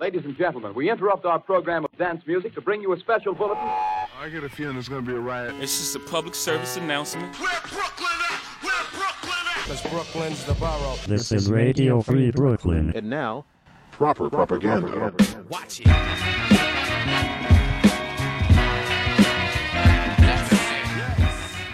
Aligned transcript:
Ladies 0.00 0.24
and 0.24 0.36
gentlemen, 0.36 0.74
we 0.74 0.90
interrupt 0.90 1.24
our 1.24 1.38
program 1.38 1.84
of 1.84 1.90
dance 1.98 2.22
music 2.26 2.54
to 2.54 2.60
bring 2.60 2.80
you 2.80 2.92
a 2.92 2.98
special 3.00 3.34
bulletin. 3.34 3.64
I 3.64 4.28
get 4.30 4.44
a 4.44 4.48
feeling 4.48 4.74
there's 4.74 4.88
gonna 4.88 5.02
be 5.02 5.12
a 5.12 5.18
riot. 5.18 5.54
It's 5.60 5.78
just 5.78 5.96
a 5.96 6.00
public 6.00 6.34
service 6.34 6.76
announcement. 6.76 7.34
Where 7.40 7.50
Brooklyn 7.62 8.08
at? 8.30 8.40
Where 8.62 8.84
Brooklyn 8.92 9.46
at? 9.56 9.66
Cause 9.66 9.82
Brooklyn's 9.90 10.44
the 10.44 10.54
borough. 10.54 10.96
This 11.06 11.32
is 11.32 11.50
Radio 11.50 12.00
Free 12.00 12.30
Brooklyn. 12.30 12.92
And 12.94 13.10
now, 13.10 13.44
Proper 13.90 14.30
propaganda. 14.30 15.12
Watch 15.48 15.80
it. 15.80 15.86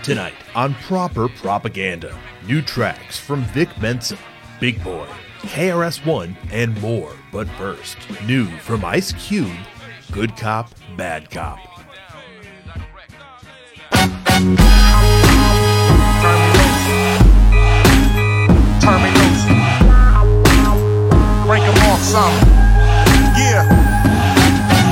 Tonight 0.03 0.35
on 0.55 0.75
Proper 0.75 1.29
Propaganda, 1.29 2.15
new 2.47 2.61
tracks 2.61 3.19
from 3.19 3.43
Vic 3.45 3.69
Mensa, 3.81 4.19
Big 4.61 4.83
Boi, 4.85 5.07
KRS-One, 5.47 6.37
and 6.51 6.81
more. 6.81 7.13
But 7.33 7.49
first, 7.51 7.97
new 8.27 8.47
from 8.59 8.85
Ice 8.85 9.13
Cube, 9.13 9.57
Good 10.13 10.37
Cop, 10.37 10.71
Bad 10.97 11.31
Cop. 11.31 11.59
Loose. 19.15 19.45
Break 21.47 21.63
'em 21.63 21.79
off 21.91 22.01
some. 22.01 22.35
Yeah. 23.37 23.65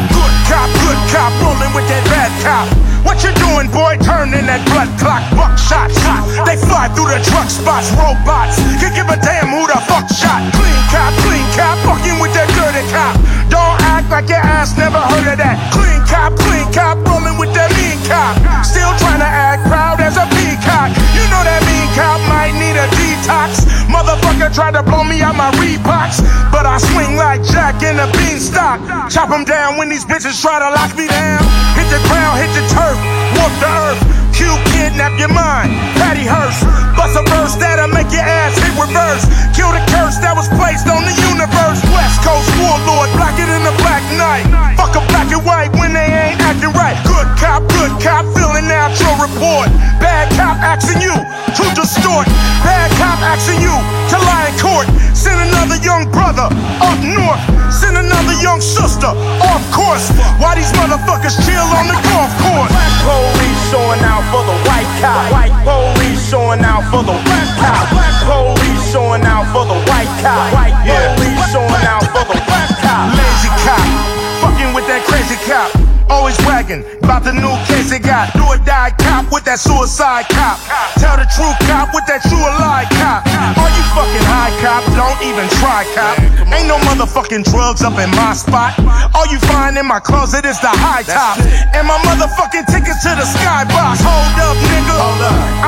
Good 0.09 0.35
cop, 0.49 0.71
good 0.85 1.01
cop, 1.13 1.33
rolling 1.43 1.75
with 1.75 1.89
that 1.89 2.05
bad 2.07 2.33
cop. 2.43 2.82
What 3.23 3.39
you 3.39 3.55
doing, 3.55 3.71
boy? 3.71 3.95
Turning 4.03 4.51
that 4.51 4.67
blood 4.67 4.91
clock, 4.99 5.23
buckshot 5.39 5.95
shot. 5.95 6.27
They 6.43 6.59
fly 6.59 6.91
through 6.91 7.07
the 7.07 7.23
truck 7.23 7.47
spots, 7.47 7.95
robots. 7.95 8.59
Can 8.83 8.91
give 8.99 9.07
a 9.07 9.15
damn 9.15 9.47
who 9.47 9.63
the 9.71 9.79
fuck 9.87 10.11
shot. 10.11 10.43
Clean 10.59 10.83
cop, 10.91 11.15
clean 11.23 11.47
cop, 11.55 11.79
fucking 11.87 12.19
with 12.19 12.35
that 12.35 12.51
dirty 12.59 12.83
cop. 12.91 13.15
Don't 13.47 13.79
act 13.87 14.11
like 14.11 14.27
your 14.27 14.43
ass 14.43 14.75
never 14.75 14.99
heard 14.99 15.23
of 15.23 15.39
that. 15.39 15.55
Clean 15.71 16.03
cop, 16.11 16.35
clean 16.35 16.67
cop, 16.75 16.99
rolling 17.07 17.39
with 17.39 17.55
that 17.55 17.71
mean 17.79 17.95
cop. 18.11 18.35
Still 18.67 18.91
trying 18.99 19.23
to 19.23 19.31
act 19.31 19.71
proud 19.71 20.03
as 20.03 20.19
a 20.19 20.27
peacock. 20.35 20.91
You 21.15 21.23
know 21.31 21.47
that 21.47 21.63
mean 21.63 21.87
cop 21.95 22.19
might 22.27 22.59
need 22.59 22.75
a 22.75 22.91
detox. 22.99 23.63
Motherfucker 23.87 24.51
tried 24.51 24.75
to 24.75 24.83
blow 24.83 25.07
me 25.07 25.23
out 25.23 25.39
my 25.39 25.55
Reeboks, 25.63 26.27
but 26.51 26.67
I 26.67 26.83
swing 26.83 27.15
like 27.15 27.47
Jack 27.47 27.87
in 27.87 28.03
a 28.03 28.11
beanstalk. 28.19 28.83
Chop 29.07 29.31
'em 29.31 29.47
down 29.47 29.79
when 29.79 29.87
these 29.87 30.03
bitches 30.03 30.43
try 30.43 30.59
to 30.59 30.75
lock 30.75 30.91
me 30.99 31.07
down. 31.07 31.39
Hit 31.79 31.87
the 31.87 32.03
ground, 32.11 32.43
hit 32.43 32.51
the 32.59 32.67
turf, 32.75 32.99
walk 33.43 33.55
the 33.59 33.71
earth. 33.91 34.01
Q 34.31 34.47
kidnap 34.71 35.19
your 35.19 35.35
mind, 35.35 35.75
Patty 35.99 36.25
Hearst. 36.25 36.63
Bust 36.95 37.19
a 37.19 37.23
verse 37.27 37.59
that'll 37.59 37.91
make 37.91 38.09
your 38.15 38.23
ass 38.23 38.55
hit 38.55 38.73
reverse. 38.79 39.27
Kill 39.53 39.75
the 39.75 39.83
curse 39.91 40.17
that 40.23 40.33
was 40.39 40.47
placed 40.55 40.87
on 40.87 41.03
the 41.03 41.15
universe. 41.29 41.83
West 41.91 42.23
Coast 42.23 42.49
warlord, 42.63 43.11
black 43.19 43.35
it 43.37 43.51
in 43.51 43.63
the 43.67 43.75
black 43.83 44.03
night. 44.15 44.47
Fuck 44.79 44.95
a 44.95 45.03
black 45.11 45.29
and 45.35 45.43
white 45.43 45.75
when 45.75 45.93
they 45.93 46.07
ain't 46.07 46.41
acting 46.41 46.73
right. 46.73 46.97
Good 47.05 47.29
cop, 47.37 47.67
good 47.67 47.93
cop, 47.99 48.25
filling 48.33 48.71
out 48.71 48.95
your 48.97 49.15
report. 49.19 49.69
Bad 49.99 50.31
cop 50.39 50.57
asking 50.63 51.03
you 51.03 51.13
to 51.13 51.65
distort. 51.75 52.31
Bad 52.63 52.89
cop 52.97 53.19
asking 53.27 53.61
you 53.61 53.75
to 53.75 54.17
lie 54.23 54.49
in 54.49 54.55
court. 54.57 54.87
Send 55.13 55.39
another 55.51 55.77
young 55.83 56.09
brother 56.09 56.49
up 56.81 56.99
north. 57.05 57.43
Send 57.69 58.01
another 58.01 58.35
young 58.41 58.61
sister 58.61 59.13
off 59.45 59.63
course. 59.75 60.09
Why 60.41 60.57
these 60.57 60.73
motherfuckers 60.73 61.37
chill 61.45 61.69
on 61.77 61.91
the 61.91 61.99
golf 62.09 62.33
course? 62.41 62.92
About 77.13 77.29
the 77.29 77.37
new 77.37 77.53
case 77.69 77.93
they 77.93 78.01
got. 78.01 78.33
Do 78.33 78.41
or 78.41 78.57
die 78.65 78.89
cop 78.97 79.29
with 79.29 79.45
that 79.45 79.61
suicide 79.61 80.25
cop. 80.33 80.57
Tell 80.97 81.21
the 81.21 81.29
true 81.29 81.53
cop 81.69 81.93
with 81.93 82.09
that 82.09 82.25
true 82.25 82.41
or 82.41 82.57
lie 82.57 82.89
cop. 82.97 83.29
Are 83.61 83.69
you 83.69 83.85
fucking 83.93 84.25
high 84.25 84.53
cop? 84.65 84.81
Don't 84.97 85.21
even 85.21 85.45
try 85.61 85.85
cop. 85.93 86.17
Ain't 86.49 86.73
no 86.73 86.81
motherfucking 86.89 87.45
drugs 87.53 87.85
up 87.85 88.01
in 88.01 88.09
my 88.17 88.33
spot. 88.33 88.81
All 89.13 89.29
you 89.29 89.37
find 89.45 89.77
in 89.77 89.85
my 89.85 90.01
closet 90.01 90.49
is 90.49 90.57
the 90.65 90.73
high 90.73 91.05
top. 91.05 91.37
And 91.77 91.85
my 91.85 92.01
motherfucking 92.09 92.65
tickets 92.73 93.05
to 93.05 93.13
the 93.13 93.29
skybox. 93.29 94.01
Hold 94.01 94.41
up, 94.49 94.57
nigga. 94.73 94.97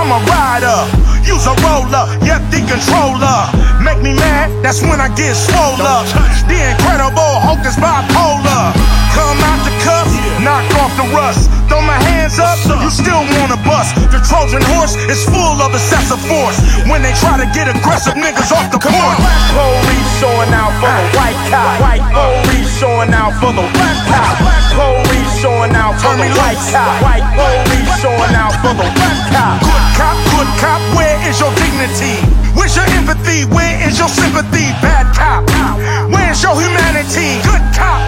I'm 0.01 0.09
a 0.17 0.21
rider. 0.25 0.81
Use 1.29 1.45
a 1.45 1.53
roller. 1.61 2.09
Yep, 2.25 2.41
the 2.49 2.65
controller. 2.65 3.53
Make 3.85 4.01
me 4.01 4.17
mad, 4.17 4.49
that's 4.65 4.81
when 4.81 4.97
I 4.97 5.13
get 5.13 5.37
swole 5.37 5.85
up. 5.85 6.09
The 6.49 6.57
incredible 6.57 7.37
Hulk 7.45 7.61
is 7.69 7.77
bipolar. 7.77 8.94
Come 9.15 9.39
out 9.47 9.63
the 9.63 9.75
cuff, 9.87 10.11
knock 10.43 10.67
off 10.83 10.93
the 10.99 11.07
rust. 11.15 11.51
Throw 11.71 11.81
my 11.81 11.99
hands 12.11 12.39
up, 12.39 12.59
you 12.83 12.91
still 12.91 13.23
wanna 13.39 13.59
bust. 13.63 13.95
The 14.11 14.21
Trojan 14.27 14.63
horse 14.75 14.99
is 15.09 15.25
full 15.25 15.57
of 15.63 15.71
excessive 15.73 16.21
force. 16.27 16.59
When 16.91 17.01
they 17.03 17.15
try 17.23 17.39
to 17.39 17.47
get 17.55 17.71
aggressive 17.71 18.15
niggas 18.15 18.51
off 18.51 18.69
the 18.75 18.81
court. 18.83 19.17
Black 19.23 19.43
police 19.55 20.11
showing 20.19 20.53
out 20.53 20.75
for 20.83 20.91
the 20.91 21.07
ah. 21.07 21.19
white 21.19 21.41
cop. 21.49 21.73
White 21.81 22.07
police 22.11 22.71
showing 22.79 23.13
out 23.15 23.33
for 23.41 23.53
the 23.55 23.67
black 23.75 23.99
cop. 24.11 24.35
Black 24.43 24.65
police 24.75 25.33
showing 25.41 25.75
out 25.75 25.95
for 26.03 26.15
the 26.19 26.29
white 26.35 26.61
cop. 26.75 26.93
White 27.03 27.29
police 27.39 27.93
showing 28.03 28.35
out 28.35 28.55
for 28.61 28.75
the 28.75 28.89
black 28.99 29.19
cop. 29.33 29.63
Good 29.65 29.87
cop, 29.97 30.17
good 30.35 30.51
cop, 30.61 30.81
where 30.99 31.17
is 31.29 31.41
your 31.41 31.53
dignity? 31.57 32.21
Where's 32.53 32.75
your 32.77 32.87
empathy? 32.99 33.45
Where 33.49 33.77
is 33.87 33.99
your 33.99 34.09
sympathy? 34.09 34.75
Bad 34.85 35.09
cop, 35.17 35.47
where's 36.11 36.43
your 36.43 36.55
humanity? 36.59 37.41
Good 37.47 37.65
cop, 37.73 38.03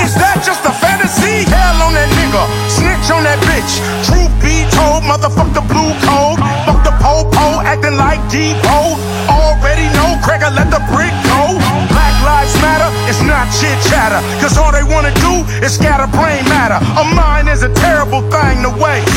is 0.00 0.14
that 0.16 0.42
just 0.44 0.62
a 0.64 0.72
fantasy? 0.72 1.46
Hell 1.48 1.86
on 1.86 1.92
that 1.94 2.10
nigga, 2.16 2.42
snitch 2.68 3.08
on 3.12 3.22
that 3.24 3.38
bitch. 3.46 3.80
Truth 4.04 4.32
be 4.42 4.66
told, 4.74 5.04
motherfuck 5.04 5.50
the 5.54 5.64
blue 5.64 5.92
code. 6.04 6.40
Fuck 6.66 6.82
the 6.84 6.94
po-po, 7.00 7.62
acting 7.62 7.96
like 7.96 8.20
Deebo. 8.32 8.98
Already 9.30 9.86
know, 9.96 10.18
Craig'll 10.22 10.54
let 10.54 10.68
the 10.68 10.82
brick 10.92 11.14
go. 11.28 11.56
Black 11.92 12.14
lives 12.24 12.54
matter, 12.60 12.90
it's 13.08 13.22
not 13.22 13.48
chit 13.56 13.78
chatter. 13.88 14.20
Cause 14.42 14.58
all 14.58 14.72
they 14.72 14.84
wanna 14.84 15.14
do 15.22 15.44
is 15.64 15.74
scatter 15.78 16.10
brain 16.16 16.44
matter. 16.50 16.78
A 16.98 17.04
mind 17.14 17.48
is 17.48 17.62
a 17.62 17.72
terrible 17.72 18.22
thing 18.28 18.62
to 18.66 18.72
waste. 18.76 19.10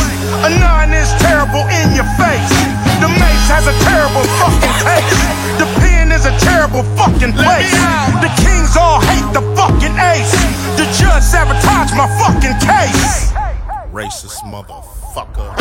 A 0.45 0.49
nine 0.61 0.93
is 0.93 1.09
terrible 1.19 1.65
in 1.81 1.97
your 1.97 2.07
face. 2.15 2.53
The 3.03 3.09
mace 3.09 3.47
has 3.51 3.67
a 3.67 3.75
terrible 3.83 4.23
fucking 4.39 4.75
taste. 4.85 5.19
The 5.59 5.67
terrible 6.69 6.95
fucking 6.95 7.33
place. 7.33 7.71
The 8.21 8.31
kings 8.41 8.77
all 8.77 9.01
hate 9.01 9.33
the 9.33 9.41
fucking 9.55 9.97
ace. 9.97 10.31
The 10.77 10.85
judge 10.97 11.23
sabotaged 11.23 11.95
my 11.95 12.07
fucking 12.19 12.57
case. 12.59 13.31
Racist 13.91 14.43
motherfucker. 14.43 15.55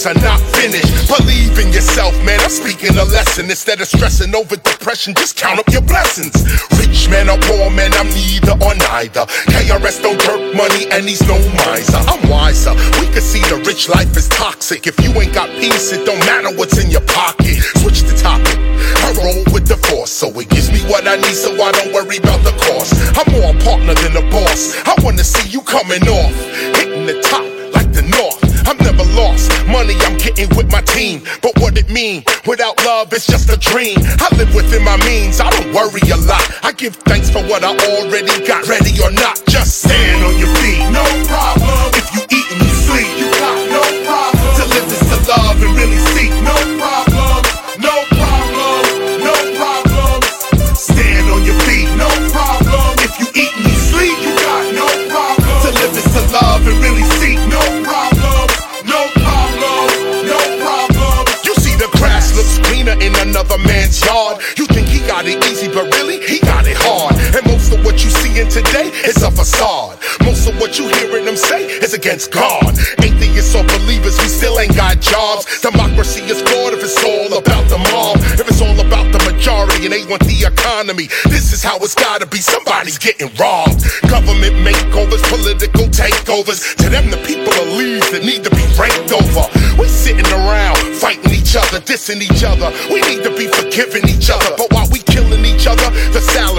Dreams 0.00 0.06
are 0.06 0.22
not 0.22 0.40
finished. 0.56 1.08
Believe 1.08 1.58
in 1.58 1.72
yourself, 1.72 2.14
man. 2.24 2.40
I'm 2.40 2.50
speaking 2.50 2.96
a 2.96 3.04
lesson. 3.04 3.46
Instead 3.46 3.80
of 3.80 3.88
stressing 3.88 4.34
over 4.34 4.56
depression, 4.56 5.14
just 5.14 5.36
count 5.36 5.58
up 5.58 5.68
your 5.70 5.82
blessings. 5.82 6.34
Rich 6.78 7.08
man 7.08 7.28
or 7.28 7.38
poor 7.38 7.70
man, 7.70 7.92
I'm 7.94 8.08
neither 8.08 8.52
or 8.52 8.74
neither. 8.74 9.26
KRS 9.52 10.02
don't 10.02 10.20
jerk 10.20 10.54
money 10.54 10.86
and 10.90 11.08
he's 11.08 11.26
no 11.26 11.38
miser. 11.66 11.98
I'm 12.08 12.28
wiser. 12.28 12.74
We 13.00 13.06
can 13.12 13.22
see 13.22 13.40
the 13.48 13.62
rich 13.66 13.88
life 13.88 14.16
is 14.16 14.28
toxic. 14.28 14.86
If 14.86 15.00
you 15.00 15.10
ain't 15.20 15.34
got 15.34 15.48
peace, 15.58 15.92
it 15.92 16.04
don't 16.06 16.20
matter 16.20 16.54
what's 16.56 16.82
in 16.82 16.90
your 16.90 17.04
pocket. 17.06 17.60
Switch 17.80 18.02
the 18.02 18.16
topic. 18.16 18.58
I 19.04 19.12
roll 19.16 19.44
with 19.52 19.66
the 19.68 19.76
force, 19.76 20.10
so 20.10 20.28
it 20.40 20.48
gives 20.48 20.72
me 20.72 20.80
what 20.90 21.06
I 21.06 21.16
need, 21.16 21.36
so 21.36 21.52
I 21.60 21.72
don't 21.72 21.92
worry 21.92 22.18
about 22.18 22.42
the 22.44 22.52
cost. 22.56 22.94
I'm 23.16 23.28
more 23.32 23.52
a 23.52 23.58
partner 23.62 23.94
than 23.94 24.16
a 24.16 24.24
boss. 24.30 24.76
I 24.86 24.94
wanna 25.02 25.24
see 25.24 25.48
you 25.48 25.60
coming 25.62 26.02
off, 26.08 26.34
with 30.48 30.70
my 30.70 30.80
team, 30.82 31.22
but 31.42 31.52
what 31.58 31.76
it 31.76 31.90
mean? 31.90 32.24
Without 32.46 32.82
love, 32.84 33.12
it's 33.12 33.26
just 33.26 33.50
a 33.50 33.56
dream. 33.58 33.98
I 34.20 34.28
live 34.36 34.54
within 34.54 34.84
my 34.84 34.96
means, 35.04 35.40
I 35.40 35.50
don't 35.50 35.72
worry 35.74 36.00
a 36.12 36.16
lot. 36.16 36.42
I 36.62 36.72
give 36.72 36.96
thanks 36.96 37.30
for 37.30 37.42
what 37.44 37.64
I 37.64 37.76
already 37.76 38.46
got. 38.46 38.66
Ready 38.68 38.96
or 39.02 39.10
not, 39.10 39.42
just 39.48 39.82
stand 39.82 40.24
on 40.24 40.38
your 40.38 40.48
feet. 40.56 40.80
No 40.90 41.04
problem. 41.26 41.59
Today 68.50 68.90
is 69.06 69.22
a 69.22 69.30
facade. 69.30 69.98
Most 70.26 70.48
of 70.48 70.58
what 70.60 70.78
you 70.78 70.88
hearing 70.98 71.24
them 71.24 71.36
say 71.36 71.66
is 71.80 71.94
against 71.94 72.32
God. 72.32 72.74
Atheists 72.98 73.54
or 73.54 73.62
believers, 73.62 74.18
we 74.18 74.26
still 74.26 74.58
ain't 74.58 74.74
got 74.74 75.00
jobs. 75.00 75.46
Democracy 75.62 76.22
is 76.26 76.42
flawed 76.42 76.74
if 76.74 76.82
it's 76.82 76.98
all 77.06 77.38
about 77.38 77.64
the 77.70 77.78
mob. 77.94 78.18
If 78.34 78.48
it's 78.50 78.60
all 78.60 78.78
about 78.80 79.06
the 79.14 79.22
majority 79.30 79.86
and 79.86 79.94
they 79.94 80.04
want 80.04 80.26
the 80.26 80.42
economy, 80.42 81.06
this 81.30 81.52
is 81.52 81.62
how 81.62 81.78
it's 81.78 81.94
gotta 81.94 82.26
be. 82.26 82.38
Somebody's 82.38 82.98
getting 82.98 83.30
robbed. 83.38 83.86
Government 84.10 84.58
makeovers, 84.66 85.22
political 85.30 85.86
takeovers. 85.86 86.74
To 86.76 86.90
them, 86.90 87.10
the 87.10 87.22
people 87.22 87.54
are 87.54 87.70
leaves 87.78 88.10
that 88.10 88.24
need 88.26 88.42
to 88.42 88.50
be 88.50 88.66
raked 88.74 89.14
over. 89.14 89.46
We 89.78 89.86
sitting 89.86 90.26
around 90.26 90.76
fighting 90.98 91.30
each 91.30 91.54
other, 91.54 91.78
dissing 91.80 92.20
each 92.20 92.42
other. 92.42 92.74
We 92.90 93.00
need 93.06 93.22
to 93.22 93.30
be 93.30 93.46
forgiving 93.46 94.08
each 94.10 94.28
other. 94.28 94.58
But 94.58 94.72
while 94.74 94.90
we 94.90 94.98
killing 95.06 95.44
each 95.46 95.66
other, 95.66 95.86
the 96.10 96.20
salary's 96.20 96.49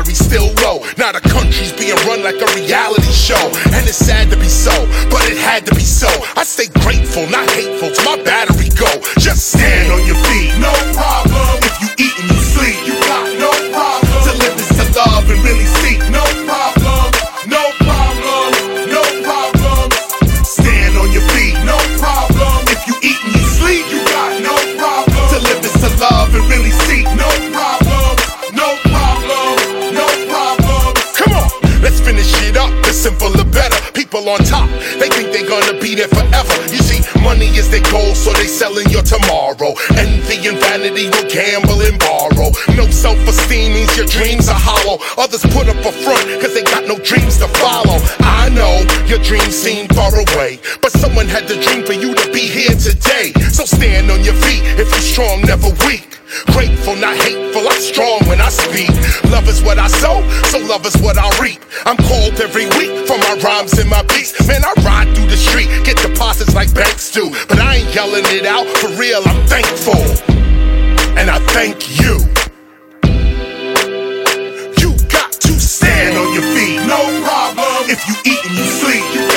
Now 0.98 1.12
the 1.12 1.20
country's 1.20 1.74
being 1.74 1.96
run 2.08 2.24
like 2.24 2.40
a 2.40 2.50
reality 2.56 3.12
show. 3.12 3.44
And 3.76 3.84
it's 3.88 3.98
sad 3.98 4.30
to 4.32 4.38
be 4.38 4.48
so, 4.48 4.72
but 5.10 5.24
it 5.28 5.38
had 5.38 5.66
to 5.68 5.76
be 5.76 5.82
so. 5.84 6.08
I 6.38 6.44
stay 6.44 6.68
grateful, 6.80 7.28
not 7.28 7.50
hateful, 7.52 7.92
till 7.92 8.06
my 8.06 8.24
battery 8.24 8.70
go. 8.80 8.92
Just 9.20 9.52
stand 9.52 9.92
on 9.92 10.06
your 10.08 10.16
feet, 10.16 10.56
no 10.60 10.72
problem. 10.94 11.31
On 34.28 34.40
top, 34.44 34.70
they 35.32 35.48
gonna 35.48 35.80
be 35.80 35.96
there 35.96 36.08
forever. 36.08 36.56
You 36.70 36.84
see, 36.84 37.02
money 37.22 37.48
is 37.56 37.70
their 37.72 37.84
goal, 37.90 38.14
so 38.14 38.32
they 38.34 38.48
selling 38.48 38.88
your 38.90 39.02
tomorrow. 39.02 39.74
Envy 39.96 40.48
and 40.48 40.60
vanity 40.60 41.08
will 41.10 41.28
gamble 41.32 41.82
and 41.82 41.98
borrow. 42.00 42.52
No 42.76 42.86
self-esteem 42.92 43.74
means 43.74 43.96
your 43.98 44.08
dreams 44.08 44.48
are 44.50 44.60
hollow. 44.60 45.00
Others 45.18 45.44
put 45.56 45.68
up 45.68 45.80
a 45.82 45.92
front, 45.92 46.26
cause 46.42 46.54
they 46.54 46.64
got 46.64 46.86
no 46.86 47.00
dreams 47.00 47.38
to 47.40 47.48
follow. 47.60 47.98
I 48.20 48.50
know 48.50 48.84
your 49.08 49.20
dreams 49.24 49.56
seem 49.56 49.88
far 49.90 50.12
away, 50.14 50.60
but 50.82 50.92
someone 50.92 51.28
had 51.28 51.48
the 51.48 51.56
dream 51.64 51.86
for 51.86 51.94
you 51.94 52.14
to 52.14 52.32
be 52.32 52.46
here 52.48 52.76
today. 52.76 53.32
So 53.50 53.66
stand 53.66 54.12
on 54.12 54.24
your 54.24 54.36
feet 54.36 54.62
if 54.78 54.92
you're 54.92 55.08
strong, 55.16 55.42
never 55.42 55.70
weak. 55.88 56.08
Grateful, 56.56 56.96
not 56.96 57.16
hateful, 57.18 57.68
I'm 57.68 57.82
strong 57.82 58.24
when 58.28 58.40
I 58.40 58.48
speak. 58.48 58.90
Love 59.30 59.50
is 59.50 59.62
what 59.62 59.78
I 59.78 59.88
sow, 59.88 60.24
so 60.48 60.60
love 60.60 60.86
is 60.86 60.96
what 61.02 61.18
I 61.18 61.28
reap. 61.44 61.60
I'm 61.86 61.98
called 61.98 62.40
every 62.40 62.68
week 62.80 63.06
for 63.06 63.18
my 63.18 63.36
rhymes 63.44 63.74
and 63.78 63.90
my 63.90 64.02
beats. 64.04 64.32
Man, 64.48 64.64
I 64.64 64.72
ride 64.82 65.14
through 65.22 65.30
the 65.30 65.38
street, 65.38 65.70
get 65.86 65.98
deposits 65.98 66.56
like 66.56 66.74
banks 66.74 67.12
do. 67.12 67.30
But 67.48 67.60
I 67.60 67.78
ain't 67.78 67.96
yelling 67.96 68.26
it 68.28 68.46
out, 68.46 68.68
for 68.78 68.90
real, 68.98 69.22
I'm 69.26 69.46
thankful. 69.48 70.02
And 71.18 71.30
I 71.30 71.40
thank 71.54 72.00
you. 72.00 72.18
You 74.82 74.98
got 75.10 75.32
to 75.34 75.54
stand 75.60 76.18
on 76.18 76.34
your 76.34 76.44
feet, 76.56 76.80
no 76.88 77.02
problem. 77.24 77.90
If 77.90 78.08
you 78.08 78.16
eat 78.32 78.46
and 78.46 78.58
you 78.58 78.64
sleep, 78.64 79.31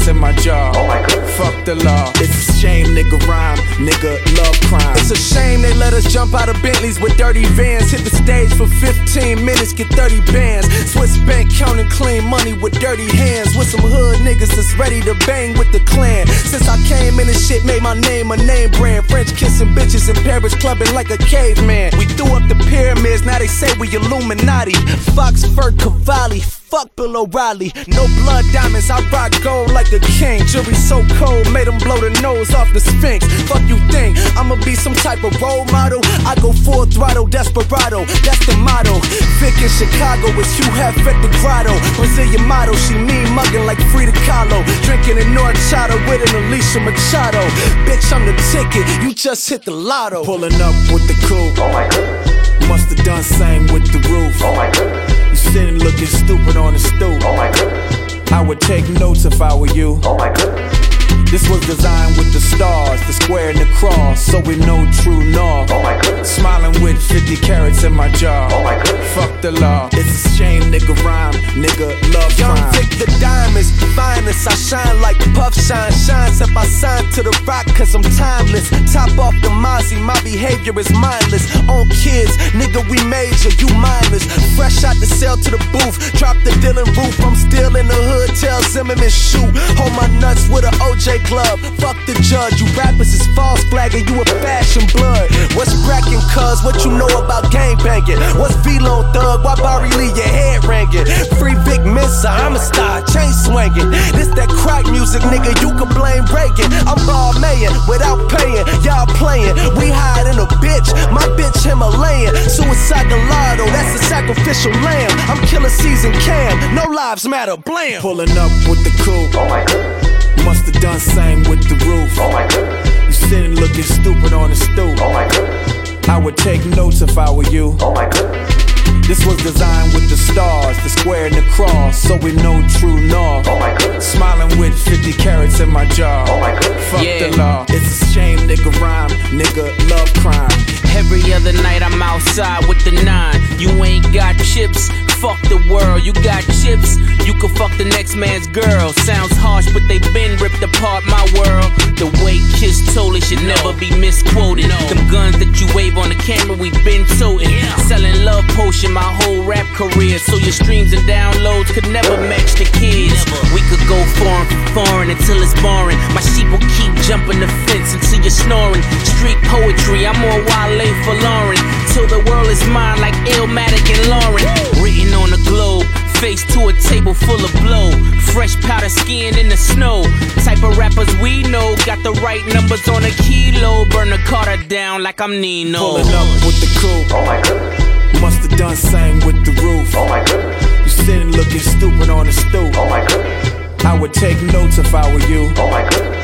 50 0.00 0.10
in 0.10 0.18
my 0.18 0.32
jaw. 0.32 0.72
Oh 0.74 0.86
my 0.86 1.00
goodness. 1.06 1.36
Fuck 1.36 1.64
the 1.64 1.74
law. 1.76 2.12
It's 2.16 2.48
a 2.48 2.52
shame, 2.58 2.86
nigga 2.86 3.18
rhyme, 3.26 3.58
nigga 3.78 4.18
love 4.36 4.56
crime. 4.68 4.96
It's 4.96 5.10
a 5.10 5.16
shame 5.16 5.62
they 5.62 5.74
let 5.74 5.92
us 5.92 6.04
jump 6.12 6.34
out 6.34 6.48
of 6.48 6.60
Bentleys 6.62 7.00
with 7.00 7.16
dirty 7.16 7.44
vans. 7.56 7.90
Hit 7.90 8.04
the 8.04 8.10
stage 8.10 8.52
for 8.54 8.66
15 8.66 9.44
minutes, 9.44 9.72
get 9.72 9.88
30 9.88 10.20
bands. 10.32 10.66
Swiss 10.92 11.16
bank 11.18 11.52
counting 11.52 11.88
clean 11.88 12.24
money 12.24 12.52
with 12.52 12.78
dirty 12.80 13.08
hands. 13.16 13.56
With 13.56 13.68
some 13.68 13.80
hood 13.80 14.18
niggas 14.18 14.54
that's 14.54 14.74
ready 14.76 15.00
to 15.02 15.14
bang 15.26 15.56
with 15.58 15.70
the 15.72 15.80
clan. 15.80 16.26
Since 16.26 16.68
I 16.68 16.76
came 16.88 17.18
in, 17.20 17.26
this 17.26 17.48
shit 17.48 17.64
made 17.64 17.82
my 17.82 17.94
name 17.94 18.30
a 18.30 18.36
name 18.36 18.70
brand. 18.72 19.06
French 19.06 19.34
kissing 19.36 19.68
bitches 19.68 20.08
in 20.08 20.16
Paris, 20.24 20.54
clubbing 20.54 20.92
like 20.94 21.10
a 21.10 21.18
caveman. 21.18 21.92
We 21.98 22.06
threw 22.06 22.34
up 22.36 22.46
the 22.48 22.56
pyramids, 22.68 23.24
now 23.24 23.38
they 23.38 23.48
say 23.48 23.68
we 23.78 23.88
Illuminati. 23.94 24.74
Fox 25.14 25.44
Fur 25.44 25.72
Cavalli. 25.72 26.42
Fuck 26.70 26.94
Bill 26.94 27.16
O'Reilly. 27.16 27.72
No 27.88 28.06
blood 28.22 28.44
diamonds, 28.52 28.90
I 28.90 29.02
rock 29.10 29.34
gold 29.42 29.72
like 29.72 29.90
a 29.90 29.98
king. 29.98 30.46
Jury 30.46 30.74
so 30.74 31.02
cold, 31.18 31.50
made 31.50 31.66
them 31.66 31.78
blow 31.78 31.98
the 31.98 32.10
nose 32.22 32.54
off 32.54 32.72
the 32.72 32.78
Sphinx. 32.78 33.26
Fuck 33.50 33.66
you 33.66 33.74
think, 33.90 34.16
I'ma 34.38 34.54
be 34.64 34.76
some 34.76 34.94
type 34.94 35.24
of 35.24 35.34
role 35.42 35.64
model? 35.74 35.98
I 36.22 36.38
go 36.40 36.52
full 36.52 36.86
throttle, 36.86 37.26
desperado, 37.26 38.06
that's 38.22 38.46
the 38.46 38.54
motto. 38.62 39.02
Vic 39.42 39.58
in 39.58 39.68
Chicago 39.68 40.30
is 40.38 40.46
Hugh 40.54 40.70
Hef 40.78 40.94
at 41.02 41.18
the 41.18 41.30
grotto. 41.42 41.74
Brazilian 41.98 42.46
model, 42.46 42.76
she 42.86 42.94
mean 42.94 43.26
mugging 43.34 43.66
like 43.66 43.82
Frida 43.90 44.12
Kahlo. 44.22 44.62
Drinking 44.86 45.18
in 45.18 45.34
North 45.34 45.58
Chata 45.66 45.98
with 46.06 46.22
an 46.22 46.38
Alicia 46.38 46.78
Machado. 46.86 47.42
Bitch, 47.82 48.06
I'm 48.14 48.22
the 48.30 48.36
ticket, 48.54 48.86
you 49.02 49.12
just 49.12 49.48
hit 49.48 49.62
the 49.66 49.74
lotto. 49.74 50.22
Pulling 50.24 50.54
up 50.62 50.74
with 50.94 51.02
the 51.10 51.18
coupe. 51.26 51.58
Oh 51.58 51.72
my 51.72 51.88
goodness. 51.90 52.68
Must 52.68 52.88
have 52.94 53.04
done 53.04 53.24
same 53.24 53.66
with 53.74 53.90
the 53.90 53.98
roof. 54.08 54.38
Oh 54.44 54.54
my 54.54 54.70
goodness. 54.70 55.09
Sitting 55.52 55.78
looking 55.78 56.06
stupid 56.06 56.56
on 56.56 56.74
the 56.74 56.78
stoop. 56.78 57.22
Oh 57.24 57.36
my 57.36 57.50
goodness. 57.50 58.32
I 58.32 58.40
would 58.40 58.60
take 58.60 58.88
notes 58.88 59.24
if 59.24 59.42
I 59.42 59.54
were 59.54 59.66
you. 59.66 59.98
Oh 60.04 60.16
my 60.16 60.32
goodness. 60.32 60.90
This 61.30 61.48
was 61.48 61.60
designed 61.62 62.18
with 62.18 62.32
the 62.32 62.40
stars, 62.40 63.00
the 63.06 63.12
square 63.12 63.50
and 63.50 63.58
the 63.58 63.70
cross, 63.78 64.20
so 64.20 64.40
we 64.40 64.56
know 64.66 64.82
true 65.02 65.22
north. 65.30 65.70
Oh 65.70 65.80
my 65.80 65.94
goodness. 66.02 66.34
Smiling 66.34 66.74
with 66.82 67.00
50 67.00 67.36
carats 67.36 67.84
in 67.84 67.92
my 67.92 68.10
jaw. 68.10 68.48
Oh 68.50 68.64
my 68.64 68.74
goodness. 68.82 69.14
Fuck 69.14 69.40
the 69.40 69.52
law. 69.52 69.88
It's 69.92 70.26
a 70.26 70.28
shame, 70.34 70.62
nigga 70.74 70.90
rhyme, 71.06 71.34
nigga 71.54 71.94
love 72.12 72.36
Young 72.36 72.56
crime. 72.56 72.74
Vic 72.74 72.98
the 72.98 73.06
diamonds, 73.20 73.70
finest. 73.94 74.48
I 74.50 74.54
shine 74.54 75.00
like 75.00 75.18
puff 75.34 75.54
shine. 75.54 75.92
Shines 75.92 76.40
if 76.40 76.56
I 76.56 76.66
sign 76.66 76.89
to 77.16 77.22
the 77.22 77.34
rock, 77.46 77.66
cause 77.74 77.94
I'm 77.94 78.02
timeless. 78.14 78.70
Top 78.92 79.10
off 79.18 79.34
the 79.42 79.50
Mozzie, 79.50 79.98
my 79.98 80.14
behavior 80.22 80.72
is 80.78 80.90
mindless. 80.94 81.42
On 81.66 81.88
kids, 81.90 82.36
nigga, 82.54 82.86
we 82.86 83.02
major, 83.10 83.50
you 83.58 83.66
mindless. 83.74 84.24
Fresh 84.54 84.84
out 84.84 84.96
the 85.02 85.06
cell 85.06 85.36
to 85.36 85.50
the 85.50 85.60
booth, 85.74 85.98
drop 86.14 86.36
the 86.46 86.50
Dylann 86.62 86.86
Roof. 86.94 87.18
I'm 87.24 87.34
still 87.34 87.74
in 87.74 87.86
the 87.88 87.98
hood, 87.98 88.30
tell 88.38 88.62
Zimmerman 88.62 89.10
shoot. 89.10 89.50
Hold 89.78 89.94
my 89.98 90.06
nuts 90.22 90.46
with 90.48 90.64
an 90.64 90.74
OJ 90.78 91.26
glove. 91.26 91.58
Fuck 91.82 91.98
the 92.06 92.14
judge, 92.22 92.62
you 92.62 92.66
rappers 92.78 93.10
is 93.10 93.26
false 93.34 93.62
flagging, 93.70 94.06
you 94.06 94.20
a 94.20 94.24
fashion 94.44 94.86
blood. 94.94 95.26
What's 95.58 95.74
cracking, 95.82 96.22
cuz? 96.30 96.62
What 96.62 96.84
you 96.84 96.94
know 96.94 97.10
about 97.18 97.50
gang 97.50 97.76
banging? 97.82 98.22
What's 98.38 98.54
Velo 98.62 99.02
Thug? 99.10 99.42
Why 99.42 99.58
Barry 99.58 99.90
Lee 99.98 100.14
your 100.14 100.30
head 100.30 100.62
ringing? 100.64 101.06
Free 101.42 101.58
Vic 101.66 101.82
Mensa, 101.82 102.30
I'm 102.30 102.54
a 102.54 102.62
star, 102.62 103.02
chain 103.10 103.32
swinging. 103.34 103.90
This 104.14 104.30
that 104.38 104.48
crack 104.48 104.86
music, 104.86 105.22
nigga, 105.26 105.50
you 105.58 105.74
can 105.74 105.90
blame 105.90 106.24
Reagan. 106.30 106.70
I'm 106.86 106.99
ball 107.06 107.32
mayin' 107.40 107.72
without 107.88 108.18
paying, 108.30 108.64
y'all 108.84 109.06
playing. 109.16 109.54
We 109.78 109.88
hiding 109.90 110.38
a 110.38 110.46
bitch, 110.60 110.88
my 111.12 111.24
bitch 111.38 111.62
Himalayan. 111.62 112.34
Suicide 112.48 113.08
Gallardo, 113.08 113.64
that's 113.72 114.00
a 114.00 114.02
sacrificial 114.04 114.72
lamb. 114.82 115.10
I'm 115.28 115.40
killer 115.46 115.70
season 115.70 116.12
cam, 116.24 116.74
no 116.74 116.84
lives 116.90 117.26
matter, 117.26 117.56
blam. 117.56 118.00
Pulling 118.00 118.36
up 118.36 118.52
with 118.68 118.82
the 118.84 118.92
coupe. 119.04 119.34
Oh 119.34 119.48
my 119.48 119.64
goodness. 119.64 120.44
Must 120.44 120.64
have 120.72 120.80
done 120.80 120.98
same 120.98 121.38
with 121.50 121.62
the 121.68 121.76
roof. 121.84 122.16
Oh 122.18 122.32
my 122.32 122.46
goodness. 122.48 123.06
You 123.06 123.28
sitting 123.28 123.54
looking 123.54 123.84
stupid 123.84 124.32
on 124.32 124.50
the 124.50 124.56
stoop. 124.56 124.98
Oh 125.00 125.12
my 125.12 125.28
goodness. 125.28 126.08
I 126.08 126.18
would 126.18 126.36
take 126.36 126.64
notes 126.66 127.02
if 127.02 127.18
I 127.18 127.30
were 127.30 127.44
you. 127.44 127.76
Oh 127.80 127.92
my 127.92 128.08
goodness. 128.08 128.69
This 129.10 129.26
was 129.26 129.38
designed 129.38 129.92
with 129.92 130.08
the 130.08 130.16
stars, 130.16 130.76
the 130.84 130.88
square 130.88 131.26
and 131.26 131.34
the 131.34 131.42
cross, 131.50 131.98
so 132.00 132.14
we 132.14 132.30
know 132.30 132.62
true 132.78 133.00
north. 133.00 133.48
Oh 133.48 133.58
my 133.58 133.76
goodness. 133.76 134.06
Smiling 134.12 134.56
with 134.56 134.80
50 134.80 135.12
carats 135.14 135.58
in 135.58 135.68
my 135.68 135.84
jaw. 135.86 136.26
Oh 136.28 136.38
my 136.38 136.52
goodness. 136.54 136.90
Fuck 136.92 137.02
Yeah. 137.02 137.28
the 137.28 137.36
law. 137.36 137.66
It's 137.70 138.02
a 138.02 138.06
shame, 138.06 138.38
nigga 138.38 138.70
rhyme, 138.80 139.10
nigga 139.36 139.66
love 139.90 140.14
crime. 140.22 140.79
Every 140.96 141.32
other 141.32 141.52
night 141.52 141.82
I'm 141.82 142.02
outside 142.02 142.66
with 142.66 142.84
the 142.84 142.92
nine. 143.04 143.40
You 143.58 143.70
ain't 143.84 144.12
got 144.12 144.36
chips. 144.38 144.88
Fuck 145.20 145.40
the 145.52 145.60
world, 145.68 146.02
you 146.02 146.12
got 146.24 146.40
chips. 146.64 146.96
You 147.26 147.34
can 147.34 147.52
fuck 147.54 147.76
the 147.76 147.84
next 147.84 148.16
man's 148.16 148.46
girl. 148.46 148.92
Sounds 149.04 149.36
harsh, 149.36 149.70
but 149.72 149.86
they've 149.86 150.12
been 150.14 150.38
ripped 150.40 150.62
apart 150.62 151.04
my 151.04 151.20
world. 151.36 151.68
The 152.00 152.08
way 152.24 152.40
Kiss 152.56 152.80
told 152.94 153.16
it 153.16 153.24
should 153.24 153.44
never 153.44 153.76
be 153.76 153.92
misquoted. 153.92 154.72
Them 154.88 155.04
guns 155.12 155.36
that 155.36 155.60
you 155.60 155.68
wave 155.76 156.00
on 156.00 156.08
the 156.08 156.16
camera, 156.24 156.56
we've 156.56 156.72
been 156.84 157.04
toting. 157.20 157.52
Selling 157.84 158.24
love 158.24 158.48
potion 158.56 158.92
my 158.96 159.04
whole 159.20 159.44
rap 159.44 159.68
career. 159.76 160.16
So 160.18 160.40
your 160.40 160.56
streams 160.56 160.96
and 160.96 161.04
downloads 161.04 161.68
could 161.68 161.88
never 161.92 162.16
match 162.16 162.56
the 162.56 162.64
kids. 162.80 163.20
We 163.52 163.60
could 163.68 163.84
go 163.84 164.00
foreign 164.16 164.48
for 164.48 164.88
foreign 164.88 165.12
until 165.12 165.36
it's 165.44 165.52
boring. 165.60 166.00
My 166.16 166.24
sheep 166.24 166.48
will 166.48 166.64
keep 166.80 166.96
jumping 167.04 167.44
the 167.44 167.50
fence 167.68 167.92
until 167.92 168.24
you're 168.24 168.32
snoring. 168.32 168.80
Street 169.04 169.36
poetry, 169.52 170.08
I'm 170.08 170.16
more 170.16 170.40
Wale 170.80 171.04
for 171.04 171.12
Lauren. 171.12 171.60
Till 171.92 172.06
the 172.08 172.24
world 172.30 172.48
is 172.48 172.64
mine 172.68 173.00
like 173.00 173.12
Illmatic 173.36 173.84
and 173.92 174.02
Lauren. 174.08 174.46
Written 174.80 175.12
on 175.12 175.28
the 175.28 175.42
globe, 175.46 175.84
face 176.22 176.42
to 176.54 176.68
a 176.68 176.72
table 176.72 177.12
full 177.12 177.44
of 177.44 177.52
blow. 177.60 177.90
Fresh 178.32 178.56
powder 178.62 178.88
skin 178.88 179.36
in 179.36 179.50
the 179.50 179.58
snow. 179.58 180.04
Type 180.42 180.62
of 180.64 180.78
rappers 180.78 181.10
we 181.20 181.42
know 181.42 181.76
got 181.84 182.02
the 182.02 182.12
right 182.24 182.44
numbers 182.54 182.88
on 182.88 183.04
a 183.04 183.10
kilo. 183.10 183.84
Burn 183.90 184.08
the 184.08 184.18
Carter 184.24 184.56
down 184.68 185.02
like 185.02 185.20
I'm 185.20 185.38
Nino. 185.38 185.78
Pulling 185.78 186.14
up 186.14 186.28
with 186.46 186.58
the 186.64 186.70
coupe. 186.80 187.12
Oh 187.12 187.26
my 187.26 187.38
goodness. 187.42 188.20
Must 188.22 188.40
have 188.48 188.58
done 188.58 188.76
same 188.76 189.20
with 189.26 189.38
the 189.44 189.52
roof. 189.60 189.94
Oh 189.96 190.08
my 190.08 190.24
goodness. 190.24 190.64
You 190.84 191.04
sitting 191.04 191.32
looking 191.32 191.60
stupid 191.60 192.08
on 192.08 192.24
the 192.24 192.32
stoop. 192.32 192.72
Oh 192.80 192.88
my 192.88 193.04
goodness. 193.04 193.84
I 193.84 193.98
would 193.98 194.14
take 194.14 194.40
notes 194.54 194.78
if 194.78 194.94
I 194.94 195.12
were 195.12 195.26
you. 195.28 195.52
Oh 195.56 195.70
my 195.70 195.82
goodness. 195.90 196.19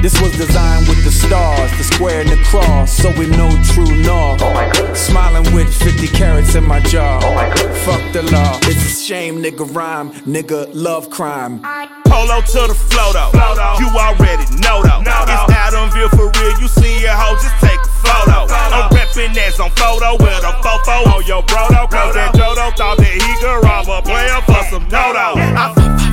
This 0.00 0.20
was 0.22 0.30
designed 0.36 0.86
with 0.86 1.02
the 1.04 1.10
stars, 1.10 1.70
the 1.76 1.82
square 1.82 2.20
and 2.20 2.30
the 2.30 2.36
cross, 2.44 2.92
so 2.92 3.10
we 3.18 3.26
know 3.26 3.50
true 3.74 3.96
north. 4.02 4.40
Oh 4.42 4.54
my 4.54 4.70
goodness. 4.70 5.06
Smiling 5.06 5.52
with 5.52 5.74
50 5.74 6.06
carats 6.08 6.54
in 6.54 6.64
my 6.64 6.78
jaw. 6.80 7.18
Oh 7.22 7.34
my 7.34 7.52
goodness. 7.52 7.84
Fuck 7.84 8.12
the 8.12 8.22
law. 8.30 8.58
It's 8.62 8.86
a 8.86 9.04
shame, 9.04 9.42
nigga 9.42 9.66
rhyme, 9.74 10.12
nigga 10.22 10.70
love 10.72 11.10
crime. 11.10 11.60
Polo 12.06 12.40
to 12.40 12.60
the 12.70 12.78
flow 12.78 13.12
though. 13.12 13.34
You 13.82 13.90
already 13.90 14.46
know 14.62 14.86
though. 14.86 15.02
It's 15.02 15.52
Adamville 15.52 16.10
for 16.14 16.30
real. 16.30 16.60
You 16.60 16.68
see 16.68 17.04
a 17.04 17.12
hoe, 17.12 17.34
just 17.42 17.58
take 17.58 17.80
a 17.80 17.92
photo. 17.98 18.46
I'm 18.54 18.90
reppin' 18.94 19.36
as 19.36 19.58
on 19.58 19.70
photo 19.72 20.14
with 20.14 20.44
a 20.46 20.54
fofo 20.62 21.10
on 21.10 21.26
your 21.26 21.42
brodo. 21.42 21.90
Cause 21.90 22.14
that 22.14 22.34
Jodo 22.34 22.70
thought 22.76 22.98
that 22.98 23.12
he 23.12 23.34
could 23.42 23.64
rob 23.66 23.88
a 23.88 24.00
player 24.00 24.40
for 24.46 24.62
some 24.70 24.88
dodo. 24.88 25.34
I 25.36 26.07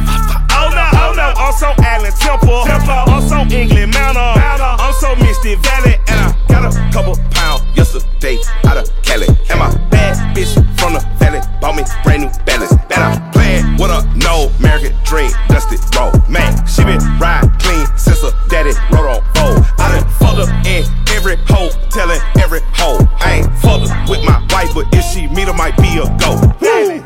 Oh 0.66 0.70
no, 0.74 0.90
oh 0.98 1.14
no, 1.14 1.28
also 1.38 1.68
Allen 1.86 2.12
Temple, 2.18 2.66
Temple. 2.66 3.14
also 3.14 3.38
England 3.54 3.94
Manor, 3.94 4.34
also 4.82 5.16
Misty 5.18 5.54
Valley, 5.62 5.94
and 6.10 6.18
I 6.18 6.34
got 6.50 6.66
a 6.66 6.74
couple 6.92 7.14
pounds 7.30 7.62
yesterday 7.78 8.40
out 8.66 8.78
of 8.78 8.90
Cali. 9.04 9.28
And 9.52 9.60
my 9.60 9.70
bad 9.94 10.18
bitch 10.36 10.58
from 10.80 10.94
the 10.94 11.06
valley 11.22 11.40
bought 11.62 11.76
me 11.76 11.84
brand 12.04 12.24
new 12.24 12.32
balance. 12.46 12.74
And 12.90 12.98
I'm 12.98 13.32
playing 13.32 13.78
with 13.78 13.94
a 13.94 14.02
no 14.18 14.50
American 14.58 14.98
dream, 15.06 15.30
dusty 15.50 15.78
road. 15.94 16.18
Man, 16.28 16.50
she 16.66 16.84
been 16.84 16.98
ride 17.22 17.46
clean 17.62 17.86
since 17.96 18.26
her 18.26 18.34
daddy 18.50 18.74
rode 18.90 19.06
on 19.06 19.22
fold. 19.38 19.62
I 19.78 20.02
done 20.02 20.10
fucked 20.18 20.50
up 20.50 20.50
in 20.66 20.82
every 21.14 21.38
hole, 21.46 21.70
telling 21.94 22.22
every 22.42 22.62
hole. 22.74 23.06
I 23.22 23.46
ain't 23.46 23.54
fucked 23.62 23.86
up 23.86 24.10
with 24.10 24.26
my 24.26 24.42
wife, 24.50 24.74
but 24.74 24.90
if 24.98 25.06
she 25.14 25.28
meet 25.28 25.46
her, 25.46 25.54
might 25.54 25.78
be 25.78 26.02
a 26.02 26.10
go. 26.18 26.42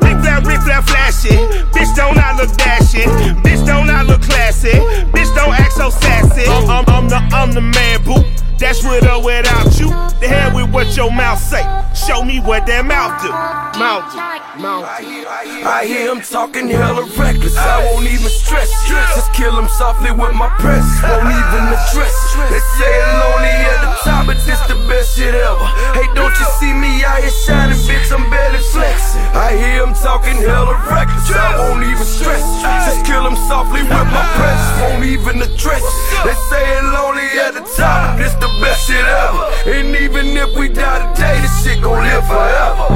flat, 0.00 0.46
Rick 0.48 0.64
flat, 0.64 0.88
flashy. 0.88 1.36
Bitch, 1.76 1.94
don't 1.94 2.16
I 2.16 2.32
look 2.40 2.48
dashing? 2.92 3.36
Bitch, 3.42 3.66
don't 3.66 3.90
I 3.90 4.02
look 4.02 4.22
classy? 4.22 4.70
Bitch, 5.12 5.34
don't 5.34 5.54
act 5.54 5.72
so 5.72 5.90
sassy. 5.90 6.44
I'm, 6.46 6.84
I'm 6.88 7.08
the, 7.08 7.16
I'm 7.16 7.52
the 7.52 7.60
man, 7.60 8.04
boo. 8.04 8.24
That's 8.58 8.84
with 8.84 9.08
or 9.08 9.24
without 9.24 9.72
you. 9.80 9.88
The 10.20 10.28
hell 10.28 10.54
with 10.54 10.70
what 10.70 10.94
your 10.94 11.10
mouth 11.10 11.40
say. 11.40 11.64
Show 11.96 12.22
me 12.22 12.40
what 12.40 12.68
that 12.68 12.84
mouth 12.84 13.16
do. 13.24 13.32
Mouth 13.80 14.12
do. 14.12 14.20
Mouth 14.60 14.84
do. 15.00 15.64
I 15.64 15.88
hear 15.88 16.12
him 16.12 16.20
talking 16.20 16.68
hella 16.68 17.08
reckless. 17.16 17.56
I 17.56 17.80
won't 17.88 18.04
even 18.04 18.28
stress. 18.28 18.68
Just 18.84 19.32
kill 19.32 19.56
him 19.56 19.64
softly 19.80 20.12
with 20.12 20.36
my 20.36 20.52
press. 20.60 20.84
Won't 21.00 21.32
even 21.40 21.62
address. 21.72 22.12
They 22.52 22.60
say 22.76 22.92
it 23.00 23.08
lonely 23.16 23.48
at 23.48 23.80
the 23.80 23.92
top, 24.04 24.28
but 24.28 24.36
this 24.44 24.60
the 24.68 24.76
best 24.84 25.16
shit 25.16 25.32
ever. 25.32 25.64
Hey, 25.96 26.04
don't 26.12 26.36
you 26.36 26.46
see 26.60 26.76
me 26.76 27.00
out 27.00 27.24
here 27.24 27.32
shining, 27.48 27.80
bitch? 27.88 28.12
I'm 28.12 28.28
barely 28.28 28.60
flexing. 28.76 29.24
I 29.32 29.56
hear 29.56 29.88
him 29.88 29.96
talking 29.96 30.36
hella 30.36 30.76
reckless. 30.84 31.32
I 31.32 31.56
won't 31.64 31.80
even 31.80 32.04
stress. 32.04 32.44
Just 32.86 33.04
kill 33.04 33.26
him 33.26 33.36
softly 33.48 33.82
with 33.82 33.90
my 33.90 34.24
press. 34.36 34.62
Won't 34.80 35.04
even 35.04 35.42
address. 35.42 35.84
They 36.24 36.34
say 36.48 36.64
it 36.78 36.84
lonely 36.92 37.28
at 37.40 37.54
the 37.54 37.64
top, 37.76 38.16
but 38.16 38.22
this 38.22 38.34
the 38.34 38.48
best 38.60 38.86
shit 38.86 39.04
ever. 39.04 39.44
And 39.66 39.94
even 39.96 40.36
if 40.36 40.56
we 40.56 40.68
die 40.68 41.12
today, 41.12 41.40
this 41.40 41.64
shit 41.64 41.82
gon' 41.82 42.02
live 42.02 42.26
forever. 42.26 42.86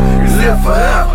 Live 0.41 0.61
forever. 0.65 1.15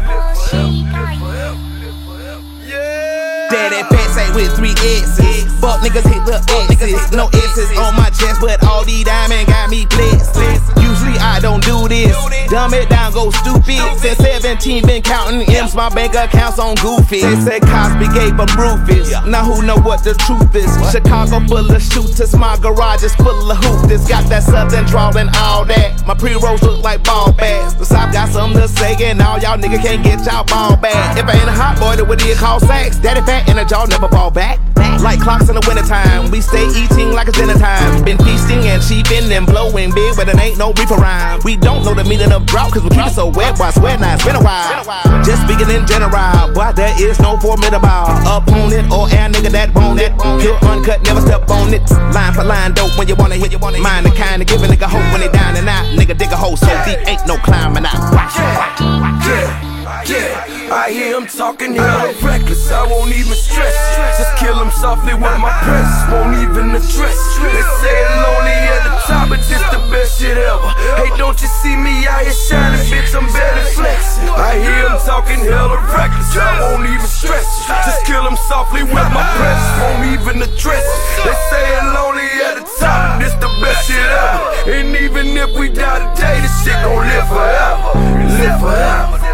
Yeah. 2.66 3.50
Daddy 3.50 3.84
pet 3.90 4.10
say 4.12 4.30
with 4.34 4.56
three 4.56 4.72
X's. 4.72 5.50
Fuck 5.60 5.82
niggas 5.82 6.08
hit 6.08 6.24
the 6.26 6.38
X's. 6.70 7.12
No 7.12 7.28
X's 7.28 7.78
on 7.78 7.96
my 7.96 8.10
chest, 8.10 8.40
but 8.42 8.64
all 8.66 8.86
these 8.86 9.04
diamonds 9.04 9.52
got 9.52 9.70
me 9.70 9.86
blessed. 9.86 10.79
I 11.20 11.40
don't 11.40 11.64
do 11.64 11.88
this. 11.88 12.16
Dumb 12.50 12.74
it 12.74 12.90
down, 12.90 13.14
go 13.14 13.30
stupid. 13.32 13.80
Since 14.00 14.18
17, 14.18 14.86
been 14.86 15.02
counting 15.02 15.42
M's, 15.50 15.76
my 15.76 15.90
bank 15.90 16.16
accounts 16.16 16.60
on 16.60 16.76
Goofy. 16.76 17.22
They 17.22 17.36
said 17.42 17.62
Cosby 17.62 18.08
gave 18.14 18.38
them 18.38 18.50
Rufus. 18.58 19.12
Now 19.26 19.46
who 19.46 19.62
know 19.62 19.78
what 19.78 20.04
the 20.04 20.14
truth 20.16 20.56
is? 20.56 20.70
Chicago 20.92 21.40
full 21.48 21.70
of 21.70 21.82
shooters, 21.82 22.36
my 22.36 22.58
garage 22.58 23.04
is 23.04 23.14
full 23.16 23.52
of 23.52 23.58
hoopers. 23.58 24.08
Got 24.08 24.30
that 24.30 24.44
southern 24.44 24.86
drawl 24.86 25.18
and 25.18 25.30
all 25.36 25.66
that. 25.66 26.06
My 26.08 26.14
pre-rolls 26.16 26.64
look 26.64 26.84
like 26.84 27.04
ball 27.04 27.32
bags. 27.34 27.76
The 27.76 27.86
South 27.86 28.14
got 28.14 28.30
something 28.30 28.62
to 28.62 28.68
say, 28.68 28.96
and 29.02 29.22
all 29.22 29.38
y'all 29.40 29.58
niggas 29.58 29.84
can't 29.84 30.04
get 30.04 30.26
y'all 30.26 30.44
ball 30.46 30.76
back. 30.78 31.18
If 31.18 31.26
I 31.26 31.34
ain't 31.34 31.50
a 31.50 31.52
hot 31.52 31.80
boy, 31.80 31.96
then 31.96 32.08
what 32.08 32.20
do 32.20 32.28
you 32.28 32.36
call 32.36 32.60
sex? 32.60 32.98
Daddy 32.98 33.22
fat 33.22 33.50
and 33.50 33.60
a 33.60 33.66
jaw 33.66 33.86
never 33.86 34.08
fall 34.08 34.32
back. 34.32 34.60
Like 35.02 35.22
clocks 35.22 35.48
in 35.48 35.56
the 35.56 35.64
wintertime, 35.68 36.30
we 36.30 36.42
stay 36.42 36.68
eating 36.76 37.12
like 37.12 37.28
it's 37.28 37.38
dinner 37.38 37.58
time. 37.58 38.04
Been 38.04 38.18
feasting 38.20 38.68
and 38.68 38.84
cheaping 38.84 39.32
and 39.32 39.46
blowing 39.46 39.92
big, 39.96 40.16
but 40.16 40.28
it 40.28 40.38
ain't 40.38 40.58
no 40.58 40.74
reefer 40.74 40.96
rhyme. 40.96 41.40
We 41.44 41.56
don't 41.56 41.84
know 41.86 41.94
the 41.94 42.04
meaning 42.04 42.32
of 42.32 42.46
drought, 42.46 42.74
cause 42.74 42.84
we 42.84 42.90
keep 42.90 43.08
it 43.08 43.16
so 43.16 43.28
wet, 43.28 43.58
why 43.60 43.72
swear 43.72 43.98
now 43.98 44.16
it's 44.16 44.26
been 44.26 44.36
a 44.36 44.44
while. 44.44 44.84
Just 45.24 45.44
speaking 45.48 45.70
in 45.72 45.88
general, 45.88 46.52
boy, 46.54 46.72
there 46.76 46.94
is 47.00 47.20
no 47.20 47.40
formidable 47.40 48.12
opponent 48.28 48.92
or 48.92 49.08
air 49.16 49.32
nigga 49.32 49.52
that 49.56 49.74
want 49.74 50.00
it. 50.00 50.12
Pure 50.44 50.60
uncut, 50.68 51.02
never 51.04 51.22
step 51.22 51.50
on 51.50 51.74
it. 51.74 51.84
Line 52.12 52.34
for 52.34 52.44
line, 52.44 52.74
dope 52.74 52.92
when 52.98 53.08
you 53.08 53.16
wanna 53.16 53.36
hit. 53.36 53.52
You 53.52 53.60
want 53.60 53.76
me 53.76 53.82
mind 53.82 54.06
the 54.06 54.12
kind 54.12 54.42
of 54.42 54.48
give 54.48 54.62
a 54.62 54.68
nigga 54.68 54.88
hope 54.88 55.08
when 55.12 55.22
they 55.22 55.32
down 55.32 55.56
and 55.56 55.68
out. 55.68 55.86
Nigga 55.96 56.18
dig 56.18 56.32
a 56.32 56.38
hole 56.38 56.58
so 56.58 56.68
deep, 56.86 57.00
ain't 57.08 57.26
no 57.26 57.38
climbing 57.38 57.86
out. 57.86 57.98
Watch, 58.12 58.36
watch, 58.36 58.82
watch. 58.82 59.30
Yeah, 59.30 60.04
yeah. 60.06 60.49
I 60.70 60.94
hear 60.94 61.18
him 61.18 61.26
talking 61.26 61.74
hella 61.74 62.14
reckless. 62.22 62.70
I 62.70 62.86
won't 62.86 63.10
even 63.10 63.34
stress. 63.34 63.74
Just 64.22 64.38
kill 64.38 64.54
him 64.62 64.70
softly 64.70 65.18
with 65.18 65.38
my 65.42 65.50
press. 65.66 65.90
Won't 66.14 66.38
even 66.38 66.70
address. 66.78 67.18
They 67.42 67.66
say 67.82 67.98
lonely 68.22 68.54
at 68.54 68.86
the 68.86 68.94
top, 69.10 69.34
but 69.34 69.42
this 69.50 69.66
the 69.74 69.82
best 69.90 70.22
shit 70.22 70.38
ever. 70.38 70.70
Hey, 70.94 71.10
don't 71.18 71.42
you 71.42 71.50
see 71.66 71.74
me 71.74 72.06
out 72.06 72.22
here 72.22 72.38
shining, 72.38 72.86
bitch? 72.86 73.18
I'm 73.18 73.26
barely 73.34 73.66
flexing. 73.74 74.30
I 74.30 74.62
hear 74.62 74.86
him 74.86 75.02
talking 75.10 75.42
hella 75.42 75.82
reckless. 75.90 76.38
I 76.38 76.62
won't 76.62 76.86
even 76.86 77.10
stress. 77.10 77.50
Just 77.66 78.06
kill 78.06 78.22
him 78.22 78.38
softly 78.46 78.86
with 78.86 79.10
my 79.10 79.26
press. 79.42 79.62
Won't 79.82 80.06
even 80.14 80.38
address. 80.38 80.86
They 81.26 81.34
say 81.50 81.66
lonely 81.98 82.30
at 82.46 82.62
the 82.62 82.66
top, 82.78 83.18
this 83.18 83.34
the 83.42 83.50
best 83.66 83.90
shit 83.90 83.98
ever. 83.98 84.70
And 84.70 84.94
even 85.02 85.34
if 85.34 85.50
we 85.58 85.74
die 85.74 86.14
today, 86.14 86.38
this 86.46 86.54
shit 86.62 86.78
gon' 86.86 87.10
live 87.10 87.26
forever. 87.26 87.90
Live 88.38 88.62
forever. 88.62 89.29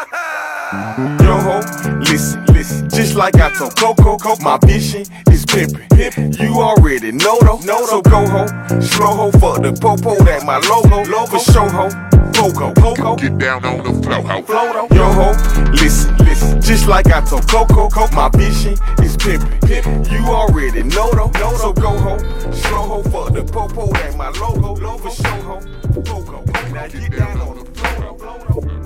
Yo 0.00 1.36
ho, 1.36 1.60
listen, 2.00 2.44
listen. 2.46 2.88
Just 2.88 3.16
like 3.16 3.36
I 3.36 3.50
told 3.52 3.76
Coco, 3.76 4.16
Coco 4.16 4.42
my 4.42 4.58
vision 4.64 5.02
is 5.30 5.44
pimpin'. 5.44 6.38
You 6.40 6.54
already 6.62 7.12
know 7.12 7.38
though, 7.40 7.58
know 7.58 7.84
so 7.84 8.00
go 8.00 8.26
ho, 8.26 8.46
slow 8.80 9.12
ho, 9.12 9.30
fuck 9.32 9.62
the 9.62 9.76
popo, 9.78 10.16
that 10.24 10.44
my 10.46 10.56
logo, 10.68 11.04
for 11.26 11.38
show 11.38 11.68
ho. 11.68 11.88
Pogo, 12.32 12.72
Pogo. 12.74 13.18
Get 13.18 13.36
down 13.36 13.62
on 13.66 13.84
the 13.84 13.92
floor, 14.02 14.22
ho. 14.22 14.88
Yo 14.94 15.04
ho, 15.12 15.32
listen, 15.72 16.16
listen. 16.18 16.62
Just 16.62 16.88
like 16.88 17.08
I 17.08 17.20
told 17.20 17.46
Coco, 17.46 17.90
Coco 17.90 18.14
my 18.16 18.30
vision 18.30 18.72
is 19.02 19.18
pimpin'. 19.18 20.10
You 20.10 20.24
already 20.24 20.82
know 20.82 21.10
though, 21.12 21.30
know 21.38 21.56
so 21.58 21.72
go 21.74 21.90
ho, 21.90 22.16
show 22.52 22.82
ho 22.88 23.02
for 23.02 23.30
the 23.30 23.44
popo 23.44 23.92
and 24.00 24.16
my 24.16 24.30
logo, 24.30 24.76
for 24.96 25.10
show 25.10 25.42
ho, 25.42 25.60
Pogo. 26.00 26.46
Now 26.72 26.86
get 26.86 27.10
down 27.12 27.40
on 27.40 27.58
the 27.58 27.64
floor. 27.64 28.79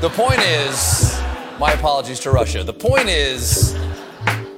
The 0.00 0.10
point 0.10 0.38
is, 0.38 1.20
my 1.58 1.72
apologies 1.72 2.20
to 2.20 2.30
Russia. 2.30 2.62
The 2.62 2.72
point 2.72 3.08
is, 3.08 3.72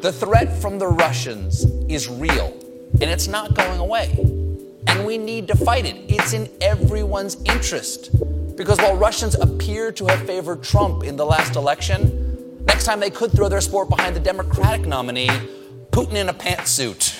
the 0.03 0.13
threat 0.13 0.55
from 0.61 0.79
the 0.79 0.89
Russians 0.89 1.65
is 1.89 2.11
real, 2.11 2.53
and 3.01 3.05
it's 3.05 3.27
not 3.27 3.55
going 3.55 3.81
away 3.81 4.39
and 4.88 5.07
we 5.07 5.18
need 5.18 5.47
to 5.49 5.57
fight 5.57 5.87
it. 5.87 5.97
It's 6.09 6.33
in 6.33 6.49
everyone's 6.61 7.37
interest. 7.45 8.11
Because 8.57 8.78
while 8.78 8.97
Russians 8.97 9.35
appear 9.37 9.92
to 9.92 10.07
have 10.07 10.26
favored 10.26 10.64
Trump 10.64 11.04
in 11.04 11.16
the 11.16 11.25
last 11.25 11.54
election, 11.54 12.64
next 12.64 12.85
time 12.85 12.99
they 12.99 13.11
could 13.11 13.30
throw 13.30 13.49
their 13.49 13.61
sport 13.61 13.88
behind 13.88 14.16
the 14.16 14.21
Democratic 14.21 14.87
nominee, 14.87 15.28
Putin 15.90 16.14
in 16.14 16.28
a 16.28 16.35
pantsuit. 16.35 17.16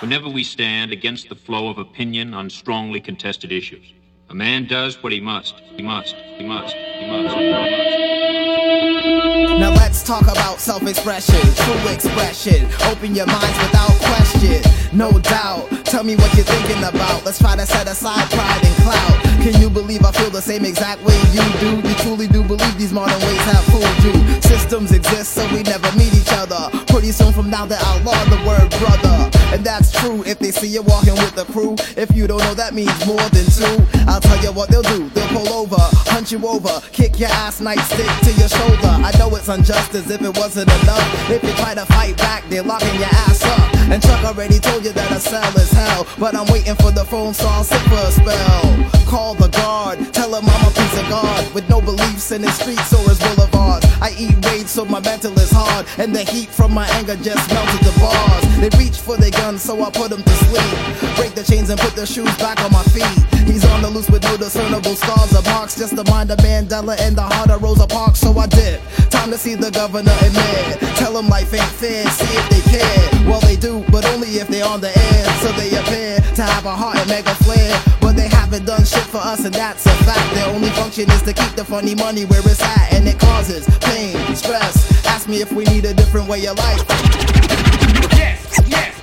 Whenever 0.00 0.28
we 0.28 0.44
stand 0.44 0.92
against 0.92 1.28
the 1.28 1.34
flow 1.34 1.68
of 1.68 1.78
opinion 1.78 2.34
on 2.34 2.50
strongly 2.50 3.00
contested 3.00 3.50
issues, 3.50 3.94
a 4.28 4.34
man 4.34 4.66
does 4.66 5.02
what 5.02 5.12
he 5.12 5.20
must. 5.20 5.54
He 5.76 5.82
must. 5.82 6.14
He 6.14 6.46
must. 6.46 6.74
He 6.74 7.06
must. 7.08 7.36
He 7.36 7.50
must. 7.50 8.15
Let's 9.96 10.06
talk 10.06 10.24
about 10.24 10.60
self-expression, 10.60 11.40
true 11.54 11.88
expression. 11.90 12.66
Open 12.82 13.14
your 13.14 13.24
minds 13.24 13.58
without 13.58 13.92
question, 14.02 14.60
no 14.92 15.10
doubt. 15.18 15.70
Tell 15.86 16.04
me 16.04 16.16
what 16.16 16.34
you're 16.34 16.44
thinking 16.44 16.84
about. 16.84 17.24
Let's 17.24 17.38
try 17.38 17.56
to 17.56 17.64
set 17.64 17.88
aside 17.88 18.30
pride 18.30 18.62
and 18.62 18.74
clout. 18.84 19.25
Can 19.46 19.62
you 19.62 19.70
believe 19.70 20.04
I 20.04 20.10
feel 20.10 20.30
the 20.30 20.42
same 20.42 20.64
exact 20.64 21.00
way 21.04 21.14
you 21.30 21.46
do? 21.62 21.88
You 21.88 21.94
truly 22.02 22.26
do 22.26 22.42
believe 22.42 22.76
these 22.78 22.92
modern 22.92 23.14
ways 23.22 23.44
have 23.46 23.62
fooled 23.70 24.02
you. 24.02 24.42
Systems 24.42 24.90
exist 24.90 25.34
so 25.34 25.46
we 25.54 25.62
never 25.62 25.86
meet 25.96 26.12
each 26.14 26.32
other. 26.32 26.68
Pretty 26.88 27.12
soon 27.12 27.32
from 27.32 27.48
now 27.48 27.64
they 27.64 27.78
outlaw 27.78 28.18
the 28.24 28.42
word 28.42 28.68
brother. 28.82 29.30
And 29.54 29.62
that's 29.62 29.92
true 29.92 30.24
if 30.26 30.40
they 30.40 30.50
see 30.50 30.66
you 30.66 30.82
walking 30.82 31.14
with 31.14 31.36
the 31.36 31.44
crew. 31.44 31.76
If 31.96 32.10
you 32.10 32.26
don't 32.26 32.40
know 32.40 32.54
that 32.54 32.74
means 32.74 32.90
more 33.06 33.22
than 33.30 33.46
two. 33.46 33.78
I'll 34.10 34.20
tell 34.20 34.42
you 34.42 34.50
what 34.50 34.68
they'll 34.68 34.82
do. 34.82 35.08
They'll 35.10 35.28
pull 35.28 35.48
over, 35.54 35.78
hunt 36.10 36.32
you 36.32 36.44
over, 36.44 36.80
kick 36.90 37.20
your 37.20 37.30
ass 37.30 37.60
nightstick 37.60 38.10
to 38.26 38.32
your 38.40 38.48
shoulder. 38.48 38.98
I 38.98 39.16
know 39.16 39.30
it's 39.36 39.46
unjust 39.46 39.94
as 39.94 40.10
if 40.10 40.22
it 40.22 40.36
wasn't 40.36 40.72
enough. 40.82 41.30
If 41.30 41.44
you 41.44 41.52
try 41.52 41.72
to 41.72 41.86
fight 41.86 42.16
back, 42.16 42.42
they're 42.50 42.64
locking 42.64 42.96
your 42.96 43.14
ass 43.14 43.44
up. 43.44 43.75
And 43.88 44.02
Chuck 44.02 44.24
already 44.24 44.58
told 44.58 44.84
you 44.84 44.92
that 44.92 45.12
I 45.12 45.18
sell 45.18 45.56
as 45.56 45.70
hell. 45.70 46.06
But 46.18 46.34
I'm 46.34 46.46
waiting 46.52 46.74
for 46.76 46.90
the 46.90 47.04
phone 47.04 47.34
so 47.34 47.46
I'll 47.46 47.64
sit 47.64 47.80
for 47.82 47.94
a 47.94 48.10
spell. 48.10 49.06
Call 49.06 49.34
the 49.34 49.48
guard, 49.48 50.12
tell 50.12 50.34
him 50.34 50.44
I'm 50.44 50.66
a 50.66 50.70
piece 50.74 50.98
of 51.00 51.08
God. 51.08 51.54
With 51.54 51.68
no 51.68 51.80
beliefs 51.80 52.32
in 52.32 52.42
his 52.42 52.54
streets 52.54 52.92
or 52.92 53.08
his 53.08 53.18
boulevards. 53.20 53.85
I 54.06 54.14
eat 54.16 54.38
rage 54.46 54.68
so 54.68 54.84
my 54.84 55.00
mental 55.00 55.36
is 55.40 55.50
hard. 55.50 55.84
And 55.98 56.14
the 56.14 56.22
heat 56.22 56.48
from 56.48 56.72
my 56.72 56.86
anger 56.90 57.16
just 57.16 57.42
melted 57.50 57.82
the 57.82 57.92
bars. 57.98 58.44
They 58.62 58.70
reach 58.78 58.98
for 58.98 59.16
their 59.16 59.32
guns 59.32 59.62
so 59.62 59.82
I 59.82 59.90
put 59.90 60.10
them 60.10 60.22
to 60.22 60.34
sleep. 60.46 61.16
Break 61.16 61.34
the 61.34 61.42
chains 61.42 61.70
and 61.70 61.80
put 61.80 61.96
the 61.96 62.06
shoes 62.06 62.30
back 62.38 62.62
on 62.62 62.70
my 62.70 62.84
feet. 62.94 63.18
He's 63.50 63.64
on 63.64 63.82
the 63.82 63.90
loose 63.90 64.08
with 64.08 64.22
no 64.22 64.36
discernible 64.36 64.94
scars 64.94 65.34
or 65.34 65.42
marks. 65.50 65.74
Just 65.74 65.96
the 65.96 66.04
mind 66.04 66.30
of 66.30 66.38
Mandela 66.38 66.94
and 67.00 67.16
the 67.16 67.22
heart 67.22 67.50
of 67.50 67.60
Rosa 67.60 67.88
Parks. 67.88 68.20
So 68.20 68.30
I 68.38 68.46
did. 68.46 68.80
Time 69.10 69.32
to 69.32 69.38
see 69.38 69.56
the 69.56 69.72
governor 69.72 70.14
mayor. 70.22 70.78
Tell 70.94 71.18
him 71.18 71.26
life 71.26 71.52
ain't 71.52 71.74
fair, 71.82 72.06
see 72.06 72.30
if 72.30 72.46
they 72.48 72.62
care. 72.78 73.26
Well, 73.28 73.40
they 73.40 73.56
do, 73.56 73.84
but 73.90 74.06
only 74.14 74.38
if 74.38 74.46
they're 74.46 74.68
on 74.68 74.80
the 74.80 74.96
air. 74.96 75.24
So 75.42 75.50
they 75.58 75.74
appear 75.74 76.20
to 76.36 76.42
have 76.42 76.64
a 76.64 76.76
heart 76.76 76.96
and 76.98 77.08
mega 77.08 77.34
flare. 77.42 77.74
Haven't 78.56 78.74
done 78.74 78.86
shit 78.86 79.02
for 79.02 79.18
us, 79.18 79.44
and 79.44 79.52
that's 79.52 79.84
a 79.84 79.90
fact. 80.06 80.34
Their 80.34 80.46
only 80.46 80.70
function 80.70 81.10
is 81.10 81.20
to 81.24 81.34
keep 81.34 81.52
the 81.56 81.64
funny 81.64 81.94
money 81.94 82.24
where 82.24 82.40
it's 82.40 82.62
at. 82.62 82.94
And 82.94 83.06
it 83.06 83.18
causes 83.18 83.66
pain, 83.80 84.16
stress. 84.34 85.04
Ask 85.04 85.28
me 85.28 85.42
if 85.42 85.52
we 85.52 85.64
need 85.64 85.84
a 85.84 85.92
different 85.92 86.26
way 86.26 86.46
of 86.46 86.56
life. 86.56 86.82
Yes, 88.16 88.58
yes. 88.66 88.95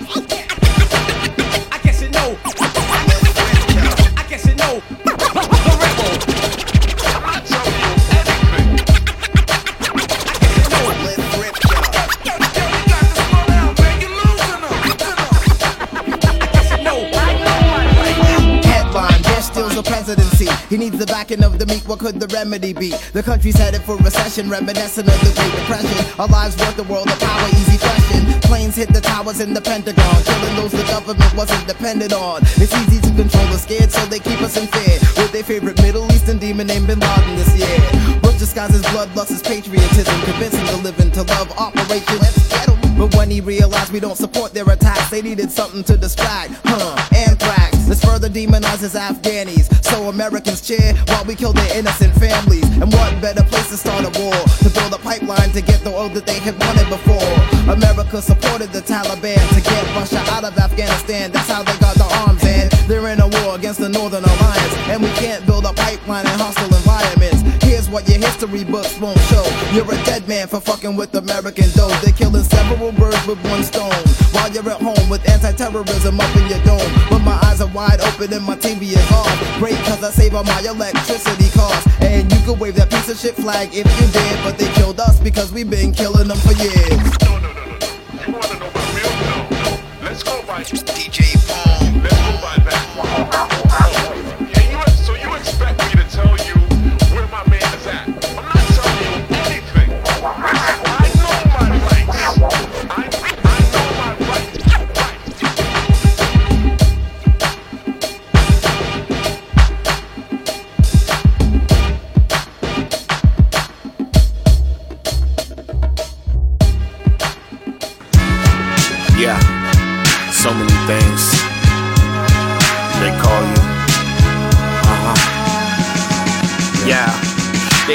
Presidency. 20.15 20.67
He 20.69 20.77
needs 20.77 20.97
the 20.97 21.05
backing 21.05 21.43
of 21.43 21.59
the 21.59 21.65
meek. 21.65 21.87
What 21.87 21.99
could 21.99 22.19
the 22.19 22.27
remedy 22.27 22.73
be? 22.73 22.93
The 23.13 23.23
country's 23.23 23.57
headed 23.57 23.81
for 23.81 23.97
recession, 23.97 24.49
reminiscent 24.49 25.07
of 25.07 25.19
the 25.21 25.33
Great 25.35 25.53
Depression. 25.55 26.19
Our 26.19 26.27
lives 26.27 26.57
worth 26.57 26.75
the 26.75 26.83
world 26.83 27.09
of 27.09 27.19
power, 27.19 27.47
easy 27.49 27.77
question. 27.77 28.41
Planes 28.41 28.75
hit 28.75 28.89
the 28.89 29.01
towers 29.01 29.39
in 29.39 29.53
the 29.53 29.61
Pentagon, 29.61 30.23
killing 30.23 30.55
those 30.55 30.71
the 30.71 30.83
government 30.83 31.33
wasn't 31.35 31.67
dependent 31.67 32.13
on. 32.13 32.41
It's 32.61 32.73
easy 32.73 33.01
to 33.01 33.11
control 33.15 33.47
the 33.47 33.57
scared, 33.57 33.91
so 33.91 34.05
they 34.05 34.19
keep 34.19 34.41
us 34.41 34.57
in 34.57 34.67
fear. 34.67 34.99
With 35.17 35.31
their 35.31 35.43
favorite 35.43 35.81
Middle 35.81 36.11
Eastern 36.11 36.37
demon 36.37 36.67
named 36.67 36.87
Bin 36.87 36.99
Laden 36.99 37.35
this 37.35 37.55
year. 37.57 37.79
Bush 38.21 38.37
disguises 38.37 38.81
bloodlust 38.93 39.31
as 39.31 39.41
patriotism, 39.41 40.19
convincing 40.21 40.65
the 40.65 40.77
living 40.77 41.11
to 41.11 41.23
love 41.23 41.51
Operation 41.57 42.17
Let's 42.19 42.49
Get. 42.49 42.69
But 42.97 43.15
when 43.15 43.31
he 43.31 43.41
realized 43.41 43.91
we 43.91 43.99
don't 43.99 44.17
support 44.17 44.53
their 44.53 44.69
attacks, 44.69 45.09
they 45.09 45.21
needed 45.21 45.51
something 45.51 45.83
to 45.85 45.97
distract. 45.97 46.53
Huh, 46.63 46.95
anthrax. 47.15 47.72
This 47.85 48.03
further 48.03 48.29
demonizes 48.29 48.95
Afghanis. 48.97 49.67
So 49.83 50.09
Americans 50.09 50.61
cheer 50.61 50.93
while 51.07 51.25
we 51.25 51.35
kill 51.35 51.53
their 51.53 51.77
innocent 51.77 52.13
families. 52.15 52.65
And 52.81 52.91
what 52.93 53.21
better 53.21 53.43
place 53.43 53.69
to 53.69 53.77
start 53.77 54.03
a 54.03 54.11
war? 54.19 54.33
To 54.63 54.69
build 54.69 54.93
a 54.93 54.97
pipeline 54.97 55.51
to 55.51 55.61
get 55.61 55.83
the 55.83 55.91
oil 55.91 56.09
that 56.09 56.25
they 56.25 56.39
had 56.39 56.57
wanted 56.59 56.89
before. 56.89 57.33
America 57.71 58.21
supported 58.21 58.71
the 58.71 58.81
Taliban 58.81 59.41
to 59.53 59.61
get 59.61 59.83
Russia 59.95 60.23
out 60.31 60.43
of 60.43 60.57
Afghanistan. 60.57 61.31
That's 61.31 61.49
how 61.49 61.63
they 61.63 61.77
got 61.77 61.95
the 61.95 62.07
arms 62.25 62.43
in. 62.43 62.69
They're 62.87 63.07
in 63.09 63.19
a 63.19 63.27
war 63.27 63.55
against 63.55 63.79
the 63.79 63.89
Northern 63.89 64.23
Alliance. 64.23 64.73
And 64.87 65.03
we 65.03 65.09
can't 65.19 65.45
build 65.45 65.65
a 65.65 65.73
pipeline 65.73 66.25
in 66.25 66.39
hostile 66.39 66.73
environments. 66.73 67.43
Here's 67.63 67.89
what 67.89 68.07
your 68.09 68.19
history 68.19 68.63
books 68.63 68.97
won't 68.99 69.19
show. 69.29 69.45
You're 69.73 69.91
a 69.91 70.03
dead 70.03 70.27
man 70.27 70.47
for 70.47 70.59
fucking 70.59 70.95
with 70.95 71.13
American 71.15 71.69
dough. 71.75 71.93
They're 72.01 72.13
killing 72.13 72.43
several 72.43 72.91
birds 72.93 73.25
with 73.27 73.43
one 73.45 73.63
stone. 73.63 73.91
While 74.31 74.49
you're 74.51 74.67
at 74.69 74.81
home 74.81 75.09
with 75.09 75.27
anti-terrorism 75.29 76.19
up 76.19 76.35
in 76.35 76.47
your 76.49 76.63
dome. 76.65 76.91
But 77.09 77.19
my 77.19 77.37
eyes 77.43 77.61
are 77.61 77.69
wide 77.69 77.82
open 77.91 78.33
and 78.33 78.43
my 78.43 78.55
TV 78.55 78.93
is 78.93 79.11
off. 79.11 79.59
Great 79.59 79.77
cause 79.85 80.03
I 80.03 80.11
save 80.11 80.35
on 80.35 80.45
my 80.45 80.59
electricity 80.61 81.49
costs. 81.51 81.87
And 82.01 82.31
you 82.31 82.39
could 82.45 82.59
wave 82.59 82.75
that 82.75 82.89
piece 82.89 83.09
of 83.09 83.17
shit 83.17 83.35
flag 83.35 83.69
if 83.73 83.85
you 83.99 84.07
did. 84.11 84.43
But 84.43 84.57
they 84.57 84.71
killed 84.73 84.99
us 84.99 85.19
because 85.19 85.51
we've 85.51 85.69
been 85.69 85.91
killing 85.91 86.27
them 86.27 86.37
for 86.37 86.53
years. 86.53 86.99
No, 87.23 87.39
no, 87.39 87.53
no, 87.53 87.65
no, 87.65 87.77
no. 87.77 88.25
You 88.25 88.33
want 88.33 88.45
to 88.45 88.59
know 88.59 88.71
my 88.73 88.85
real? 88.95 89.11
No, 89.21 89.47
no. 89.63 89.79
Let's 90.03 90.23
go 90.23 90.41
by. 90.43 90.63
DJ 90.63 91.35
Paul. 91.47 92.01
Let's 92.01 92.15
go 92.15 92.41
by 92.41 92.55
that. 92.63 93.52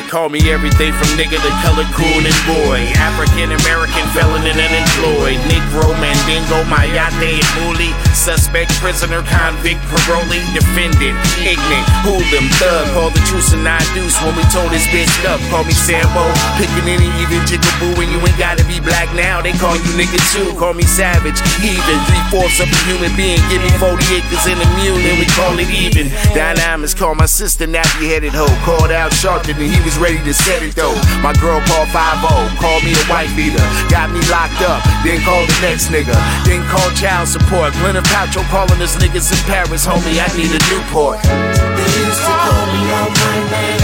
Call 0.08 0.30
me 0.30 0.40
everything 0.50 0.90
from 0.92 1.08
nigga 1.20 1.36
to 1.36 1.52
color 1.60 1.84
coon 1.92 2.24
and 2.24 2.40
boy. 2.48 2.80
African 2.96 3.52
American 3.52 4.06
felon 4.16 4.40
and 4.40 4.56
unemployed. 4.56 5.36
Negro, 5.52 5.92
Mandingo, 6.00 6.64
Mayate, 6.64 7.36
and 7.36 7.50
Muli. 7.60 8.07
Suspect, 8.28 8.68
prisoner, 8.76 9.24
convict, 9.24 9.80
parolee, 9.88 10.44
defendant. 10.52 11.16
Ignorant, 11.40 11.88
hoodlum, 12.04 12.44
thug. 12.60 12.84
Call 12.92 13.08
the 13.08 13.24
truce 13.24 13.56
and 13.56 13.64
I 13.64 13.80
deuce 13.96 14.20
when 14.20 14.36
we 14.36 14.44
told 14.52 14.68
this 14.68 14.84
bitch 14.92 15.08
up. 15.24 15.40
Call 15.48 15.64
me 15.64 15.72
Sambo. 15.72 16.28
Picking 16.60 16.92
any 16.92 17.08
even 17.24 17.40
jigaboo 17.48 17.96
when 17.96 18.12
you 18.12 18.20
ain't 18.20 18.36
gotta 18.36 18.68
be 18.68 18.84
black 18.84 19.08
now. 19.16 19.40
They 19.40 19.56
call 19.56 19.80
you 19.80 19.88
nigga 19.96 20.20
too. 20.36 20.52
Call 20.60 20.76
me 20.76 20.84
savage. 20.84 21.40
Even 21.64 21.96
three 22.04 22.24
fourths 22.28 22.60
of 22.60 22.68
a 22.68 22.78
human 22.84 23.16
being. 23.16 23.40
Give 23.48 23.64
me 23.64 23.72
40 23.80 23.96
acres 24.20 24.44
and 24.44 24.60
a 24.60 24.68
mule 24.76 25.00
and 25.00 25.16
we 25.16 25.24
call 25.32 25.56
it 25.56 25.72
even. 25.72 26.12
Don 26.36 26.60
Imus 26.68 26.92
call 26.92 27.16
my 27.16 27.24
sister 27.24 27.64
nappy 27.64 28.12
headed 28.12 28.36
hoe. 28.36 28.52
Called 28.60 28.92
out 28.92 29.16
Sharpton 29.16 29.56
and 29.56 29.72
he 29.72 29.80
was 29.80 29.96
ready 29.96 30.20
to 30.28 30.36
set 30.36 30.60
it 30.60 30.76
though. 30.76 30.92
My 31.24 31.32
girl 31.40 31.64
called 31.64 31.88
5 31.96 32.60
called 32.60 32.84
me 32.84 32.92
a 32.92 33.04
white 33.08 33.32
beater. 33.32 33.64
Got 33.88 34.12
me 34.12 34.20
locked 34.28 34.60
up, 34.68 34.84
then 35.00 35.16
called 35.24 35.48
the 35.48 35.56
next 35.64 35.88
nigga. 35.88 36.12
Then 36.44 36.60
called 36.68 36.92
child 36.92 37.24
support. 37.24 37.72
Gwyneth 37.80 38.17
Paltrow 38.18 38.42
calling 38.50 38.82
us 38.82 38.96
niggas 38.96 39.30
in 39.30 39.38
Paris, 39.46 39.86
homie. 39.86 40.18
I 40.18 40.26
need 40.34 40.50
a 40.50 40.58
Newport. 40.66 41.22
They 41.22 41.86
used 42.02 42.18
to 42.18 42.34
call 42.34 42.66
me 42.74 42.82
out 42.90 43.14
my 43.14 43.36
name, 43.46 43.78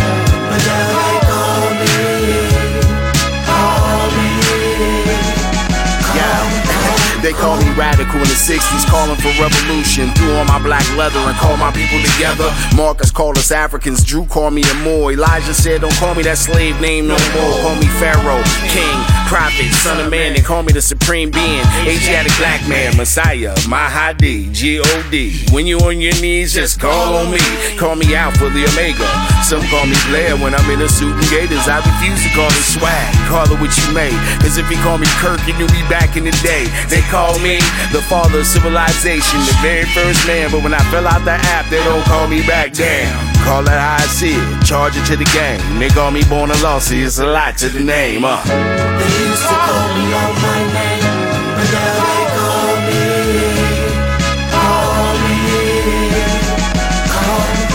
but 0.50 0.58
now 0.58 0.90
they 1.06 1.18
call 1.30 1.70
me, 1.78 1.94
call 3.46 4.10
me. 4.18 4.30
Yeah. 6.18 6.64
They 7.22 7.32
call 7.32 7.56
me 7.62 7.70
radical 7.78 8.20
in 8.20 8.26
the 8.26 8.34
60s, 8.34 8.84
calling 8.90 9.16
for 9.22 9.30
revolution. 9.40 10.10
Threw 10.18 10.34
on 10.34 10.48
my 10.48 10.58
black 10.58 10.84
leather 10.96 11.20
and 11.20 11.36
called 11.38 11.60
my 11.60 11.70
people 11.70 12.02
together. 12.02 12.52
Marcus 12.74 13.12
called 13.12 13.38
us 13.38 13.52
Africans, 13.52 14.02
Drew 14.02 14.26
called 14.26 14.52
me 14.52 14.62
a 14.66 14.74
Moor. 14.82 15.12
Elijah 15.12 15.54
said, 15.54 15.82
Don't 15.82 15.94
call 15.94 16.16
me 16.16 16.24
that 16.24 16.38
slave 16.38 16.80
name 16.80 17.06
no 17.06 17.16
more. 17.38 17.54
Call 17.62 17.76
me 17.76 17.86
Pharaoh, 18.02 18.42
King, 18.66 18.98
Prophet, 19.26 19.70
Son 19.82 20.00
of 20.00 20.10
Man. 20.10 20.34
They 20.34 20.40
call 20.40 20.62
me 20.62 20.72
the 20.72 20.82
Supreme 20.82 21.30
Being, 21.30 21.64
Asiatic 21.86 22.32
Black 22.38 22.66
Man, 22.68 22.96
Messiah, 22.96 23.54
Mahdi, 23.68 24.50
G-O-D. 24.52 25.46
When 25.52 25.66
you 25.66 25.78
on 25.80 26.00
your 26.00 26.14
knees, 26.20 26.54
just 26.54 26.80
call 26.80 27.16
on 27.16 27.30
me. 27.30 27.38
Call 27.76 27.96
me 27.96 28.14
out 28.14 28.36
for 28.36 28.48
the 28.50 28.64
Omega. 28.64 29.08
Some 29.42 29.62
call 29.68 29.86
me 29.86 29.96
Blair 30.08 30.36
when 30.36 30.54
I'm 30.54 30.68
in 30.70 30.80
a 30.80 30.88
suit 30.88 31.12
and 31.12 31.28
gators. 31.30 31.68
I 31.68 31.78
refuse 31.84 32.22
to 32.24 32.30
call 32.34 32.48
it 32.48 32.64
swag. 32.64 33.14
Call 33.28 33.44
it 33.50 33.60
what 33.60 33.72
you 33.76 33.88
may. 33.92 34.12
Cause 34.40 34.58
if 34.58 34.70
you 34.70 34.76
call 34.78 34.98
me 34.98 35.06
Kirk, 35.20 35.40
you 35.46 35.54
knew 35.54 35.68
me 35.68 35.82
back 35.88 36.16
in 36.16 36.24
the 36.24 36.34
day. 36.42 36.64
They 36.88 37.02
call 37.10 37.38
me 37.40 37.58
the 37.92 38.02
father 38.08 38.40
of 38.40 38.46
civilization, 38.46 39.38
the 39.44 39.56
very 39.60 39.86
first 39.92 40.26
man. 40.26 40.50
But 40.50 40.62
when 40.62 40.74
I 40.74 40.82
fell 40.90 41.06
out 41.06 41.24
the 41.24 41.36
app, 41.54 41.68
they 41.70 41.82
don't 41.84 42.04
call 42.04 42.28
me 42.28 42.46
back. 42.46 42.72
Damn. 42.72 43.33
Call 43.44 43.62
it 43.62 43.68
how 43.68 43.96
I 44.00 44.06
see 44.08 44.34
it. 44.34 44.64
Charge 44.64 44.96
it 44.96 45.04
to 45.06 45.16
the 45.16 45.28
game. 45.36 45.60
They 45.78 45.88
call 45.88 46.10
me 46.10 46.24
Born 46.24 46.50
Allah. 46.50 46.80
It's 46.80 47.18
a 47.18 47.26
lot 47.26 47.58
to 47.58 47.68
the 47.68 47.80
name. 47.80 48.24
Uh. 48.24 48.40
They 48.42 49.10
used 49.20 49.42
to 49.42 49.56
call 49.68 49.88
me 49.94 50.04
out 50.16 50.34
my 50.40 50.60
name, 50.72 51.04
but 51.52 51.68
now 51.68 51.92
they 52.00 52.24
call 52.34 52.72
me, 52.88 53.04
call 54.48 55.12
me, 55.22 55.38
call 57.12 57.44
me, 57.52 57.68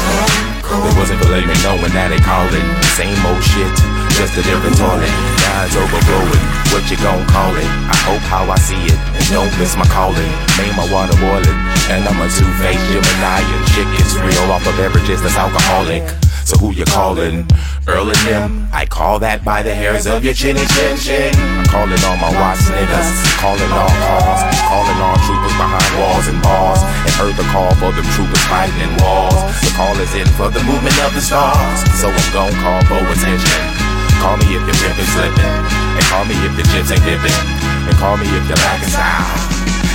call 0.65 0.81
me. 0.81 0.89
It 0.89 0.95
wasn't 0.97 1.21
for 1.21 1.29
me 1.29 1.55
knowing 1.63 1.93
that 1.93 2.09
they 2.09 2.19
call 2.19 2.49
it 2.49 2.65
same 2.97 3.21
old 3.29 3.43
shit, 3.43 3.69
just 4.17 4.37
a 4.37 4.41
different 4.41 4.75
toilet. 4.75 5.38
It's 5.65 5.75
overflowing. 5.75 6.45
What 6.73 6.85
you 6.89 6.97
gon' 6.97 7.25
call 7.29 7.53
it? 7.57 7.65
I 7.65 7.97
hope 8.05 8.21
how 8.25 8.45
I 8.49 8.57
see 8.57 8.79
it, 8.89 8.97
and 9.17 9.25
don't 9.29 9.53
miss 9.57 9.77
my 9.77 9.85
calling. 9.89 10.29
Made 10.57 10.73
my 10.77 10.85
water 10.93 11.13
boiling, 11.21 11.57
and 11.89 12.05
I'm 12.05 12.21
a 12.21 12.29
two-faced 12.29 12.85
Gemini. 12.89 13.41
Shit 13.73 13.85
gets 13.97 14.13
real 14.17 14.49
off 14.49 14.65
of 14.65 14.77
beverages 14.77 15.21
that's 15.21 15.37
alcoholic. 15.37 16.05
So 16.45 16.57
who 16.57 16.73
you 16.73 16.85
calling? 16.85 17.45
Earl 17.85 18.09
and 18.09 18.23
them? 18.25 18.69
I 18.73 18.85
call 18.85 19.17
that 19.21 19.45
by 19.45 19.61
the 19.61 19.73
hairs 19.73 20.05
of 20.05 20.25
your 20.25 20.33
chinny 20.33 20.65
chin 20.73 20.97
chin. 20.97 21.33
I'm 21.37 21.65
calling 21.69 22.01
all 22.05 22.17
my 22.17 22.33
watch 22.33 22.65
niggas, 22.69 23.09
calling 23.37 23.69
all 23.69 23.93
calls, 24.01 24.41
calling 24.65 24.99
all 25.01 25.17
troopers 25.25 25.55
behind 25.57 25.89
walls 26.01 26.25
and 26.29 26.41
bars. 26.41 26.81
And 27.05 27.13
heard 27.17 27.37
the 27.37 27.45
call 27.53 27.69
for 27.77 27.93
them 27.93 28.05
troopers 28.17 28.45
fighting 28.49 28.81
in 28.81 28.93
walls. 29.01 29.37
The 29.61 29.73
call 29.77 29.93
is 30.01 30.13
in 30.17 30.29
for 30.33 30.49
the 30.49 30.61
movement 30.65 30.97
of 31.05 31.13
the 31.13 31.21
stars. 31.21 31.85
So 31.97 32.09
I'm 32.09 32.29
gon' 32.33 32.53
call 32.61 32.81
for 32.89 33.01
attention. 33.09 33.88
Call 34.19 34.35
me 34.37 34.51
if 34.51 34.63
your 34.67 34.75
pimp 34.83 34.99
is 34.99 35.07
slipping. 35.15 35.53
And 35.95 36.05
call 36.11 36.25
me 36.25 36.35
if 36.43 36.53
the 36.59 36.63
chips 36.71 36.91
ain't 36.91 37.03
dipping. 37.07 37.39
And 37.87 37.95
call 37.97 38.17
me 38.17 38.27
if 38.27 38.43
you're 38.47 38.59
lacking 38.67 38.91
style. 38.91 39.25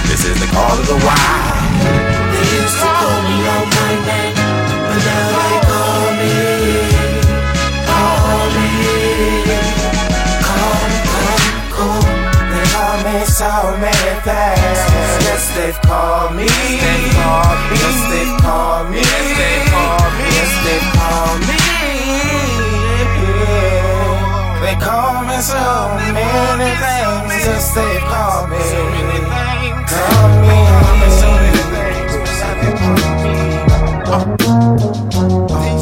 This 0.09 0.25
is 0.25 0.37
the 0.41 0.49
call 0.49 0.73
of 0.73 0.87
the 0.87 0.97
wild. 1.05 1.65
They 2.33 2.45
used 2.57 2.77
to 2.81 2.89
call 2.89 3.21
me 3.25 3.37
out 3.53 3.69
my 3.69 3.93
name, 4.09 4.37
but 4.85 5.01
now 5.05 5.29
they 5.37 5.61
call 5.69 6.09
me, 6.21 6.35
call 7.89 8.49
me, 8.55 8.69
call 10.41 10.81
me, 10.89 11.05
call 11.05 11.33
me, 11.35 11.53
call 11.73 12.01
me. 12.05 12.17
They 12.53 12.65
call 12.73 12.97
me 13.05 13.17
so 13.29 13.53
many 13.77 14.13
things. 14.25 14.81
Yes, 15.25 15.45
they've 15.57 15.81
called 15.83 16.37
me. 16.37 16.49
They've 16.49 17.13
called 17.13 17.61
me. 17.69 17.77
Yes, 17.77 17.99
they've 18.13 18.37
called 18.41 18.87
me. 18.91 18.99
Yes, 18.99 19.27
they've 19.37 19.69
called 19.73 20.13
me. 20.17 20.27
Yes, 20.33 20.53
they've 20.65 20.89
called 20.97 21.41
me. 21.49 21.94
They 24.65 24.77
call 24.77 25.25
me 25.25 25.37
so 25.43 25.61
many 25.93 26.25
things. 26.81 27.45
Yes, 27.45 27.75
they've 27.75 28.01
called 28.01 28.49
me. 28.49 28.57
Call 29.93 30.29
me 30.49 31.09
so 31.21 31.29
many 31.37 31.65
Big 35.61 35.74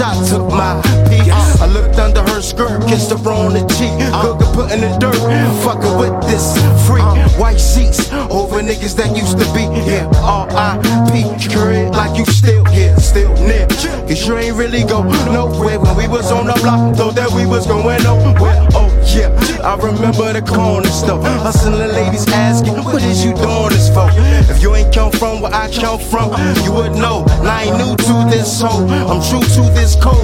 I 0.00 0.14
took 0.28 0.46
my 0.48 0.80
peak. 1.08 1.26
I 1.60 1.66
looked 1.66 1.98
under 1.98 2.22
her 2.22 2.40
skirt, 2.40 2.86
kissed 2.86 3.10
her 3.10 3.18
on 3.30 3.54
the 3.54 3.66
cheek. 3.74 3.90
Cooker 4.22 4.46
put 4.54 4.70
in 4.72 4.80
the 4.80 4.96
dirt. 4.98 5.18
Fucking 5.64 5.98
with 5.98 6.14
this 6.30 6.54
freak. 6.86 7.02
White 7.38 7.58
sheets 7.58 8.12
over 8.30 8.62
niggas 8.62 8.94
that 8.96 9.16
used 9.16 9.38
to 9.38 9.46
be 9.54 9.66
here. 9.82 10.08
R.I.P. 10.22 11.50
Current 11.52 11.94
like 11.94 12.16
you 12.16 12.24
still 12.26 12.64
here, 12.66 12.96
still 12.96 13.34
near. 13.46 13.66
Cause 14.06 14.26
you 14.26 14.36
ain't 14.36 14.56
really 14.56 14.84
go 14.84 15.02
nowhere 15.02 15.80
when 15.80 15.96
we 15.96 16.06
was 16.06 16.30
on 16.30 16.46
the 16.46 16.54
block. 16.62 16.96
Thought 16.96 17.16
that 17.16 17.30
we 17.32 17.46
was 17.46 17.66
going 17.66 18.02
nowhere. 18.02 18.68
Oh 18.74 18.88
yeah, 19.14 19.34
I 19.64 19.74
remember 19.76 20.32
the 20.32 20.42
corner 20.42 20.88
store. 20.88 21.22
Hustling 21.42 21.92
ladies 21.92 22.26
asking, 22.28 22.74
what 22.84 23.02
is 23.02 23.24
you 23.24 23.34
doing 23.34 23.70
this 23.70 23.88
for? 23.88 24.08
If 24.50 24.62
you 24.62 24.74
ain't 24.74 24.92
from 25.38 25.50
where 25.50 25.60
I 25.60 25.70
come 25.72 25.98
from, 25.98 26.30
you 26.64 26.72
would 26.72 26.92
know. 26.92 27.24
And 27.40 27.48
I 27.48 27.64
ain't 27.64 27.78
new 27.78 27.96
to 27.96 28.30
this 28.30 28.60
hoe. 28.60 28.86
I'm 28.86 29.22
true 29.22 29.40
to 29.40 29.62
this 29.74 29.94
code. 29.96 30.16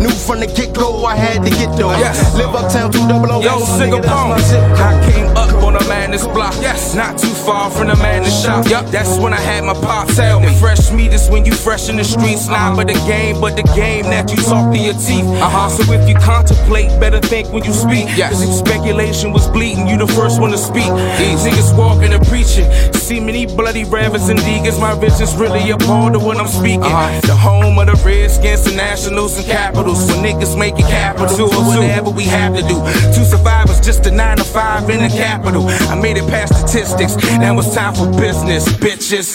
New 0.00 0.10
from 0.10 0.40
the 0.40 0.46
get 0.46 0.74
go, 0.74 1.04
I 1.04 1.16
had 1.16 1.44
to 1.44 1.50
get 1.50 1.76
though. 1.76 1.90
Yes. 1.98 2.34
Live 2.36 2.54
uptown, 2.54 2.92
two 2.92 3.06
double 3.08 3.32
O. 3.32 3.42
Yo, 3.42 3.60
Singapore. 3.60 4.10
I 4.10 5.10
came 5.10 5.26
up 5.36 5.52
on 5.62 5.76
a 5.76 5.88
madness 5.88 6.26
block. 6.26 6.54
Yes. 6.60 6.94
Not 6.94 7.18
too 7.18 7.28
far 7.28 7.70
from 7.70 7.88
the 7.88 7.96
madness 7.96 8.42
shop. 8.42 8.66
Yup. 8.68 8.86
That's 8.86 9.18
when 9.18 9.32
I 9.32 9.40
had 9.40 9.64
my 9.64 9.74
pop 9.74 10.08
tell 10.08 10.40
me. 10.40 10.54
Fresh 10.58 10.92
meat 10.92 11.12
is 11.12 11.28
when 11.28 11.44
you 11.44 11.52
fresh 11.52 11.88
in 11.88 11.96
the 11.96 12.04
streets. 12.04 12.48
Not 12.48 12.76
but 12.76 12.86
the 12.86 12.98
game, 13.06 13.40
but 13.40 13.56
the 13.56 13.62
game 13.74 14.04
that 14.04 14.30
you 14.30 14.36
talk 14.36 14.72
to 14.72 14.78
your 14.78 14.94
teeth. 14.94 15.26
Uh 15.42 15.48
huh. 15.48 15.68
So 15.68 15.92
if 15.92 16.08
you 16.08 16.14
contemplate, 16.16 16.88
better 17.00 17.20
think 17.20 17.52
when 17.52 17.64
you 17.64 17.72
speak. 17.72 18.06
Yes. 18.16 18.32
Cause 18.32 18.42
if 18.42 18.66
speculation 18.66 19.32
was 19.32 19.48
bleeding, 19.48 19.88
you 19.88 19.98
the 19.98 20.06
first 20.06 20.40
one 20.40 20.50
to 20.50 20.58
speak. 20.58 20.90
These 21.18 21.44
niggas 21.46 21.76
walking 21.76 22.12
and 22.12 22.24
preaching. 22.26 22.70
See 22.94 23.20
many 23.20 23.46
bloody 23.46 23.84
ravens 23.84 24.28
and 24.28 24.38
deacons. 24.52 24.78
My 24.78 24.94
vision's 24.94 25.34
really 25.36 25.70
appalled 25.70 26.12
to 26.14 26.18
when 26.18 26.36
I'm 26.36 26.46
speaking. 26.46 26.82
Uh-huh. 26.82 27.20
The 27.20 27.34
home 27.34 27.78
of 27.78 27.86
the 27.86 27.96
Redskins, 28.04 28.64
the 28.64 28.74
Nationals, 28.76 29.38
and 29.38 29.46
Capitals. 29.46 30.06
So 30.06 30.14
niggas 30.14 30.58
make 30.58 30.74
it 30.78 30.88
capital 30.88 31.48
or 31.54 31.64
whatever 31.64 32.10
we 32.10 32.24
have 32.24 32.54
to 32.56 32.62
do. 32.62 32.76
Two 33.14 33.24
survivors, 33.24 33.80
just 33.80 34.06
a 34.06 34.10
nine 34.10 34.36
to 34.36 34.44
five 34.44 34.88
in 34.90 35.00
the 35.02 35.08
capital. 35.08 35.68
I 35.92 35.94
made 35.94 36.16
it 36.16 36.28
past 36.28 36.54
statistics. 36.54 37.16
Now 37.38 37.58
it's 37.58 37.74
time 37.74 37.94
for 37.94 38.10
business, 38.20 38.68
bitches. 38.68 39.28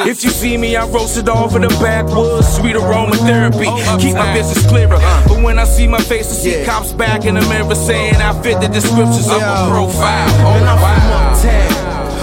If 0.10 0.24
you 0.24 0.30
see 0.30 0.56
me, 0.56 0.76
I 0.76 0.86
roasted 0.86 1.28
off 1.28 1.54
in 1.54 1.62
the 1.62 1.68
backwoods. 1.68 2.48
Sweet 2.56 2.76
aromatherapy. 2.76 3.66
Keep 4.00 4.14
my 4.14 4.32
business 4.34 4.66
clearer. 4.66 4.98
But 5.28 5.42
when 5.42 5.58
I 5.58 5.64
see 5.64 5.86
my 5.86 6.00
face, 6.00 6.28
I 6.30 6.36
see 6.42 6.64
cops 6.64 6.92
back 6.92 7.24
in 7.24 7.34
the 7.34 7.42
mirror 7.42 7.74
saying 7.74 8.16
I 8.16 8.32
fit 8.42 8.60
the 8.60 8.68
descriptions 8.68 9.28
of 9.28 9.40
a 9.42 9.68
profile. 9.70 10.28
Oh, 10.40 10.60
wow. 10.82 11.79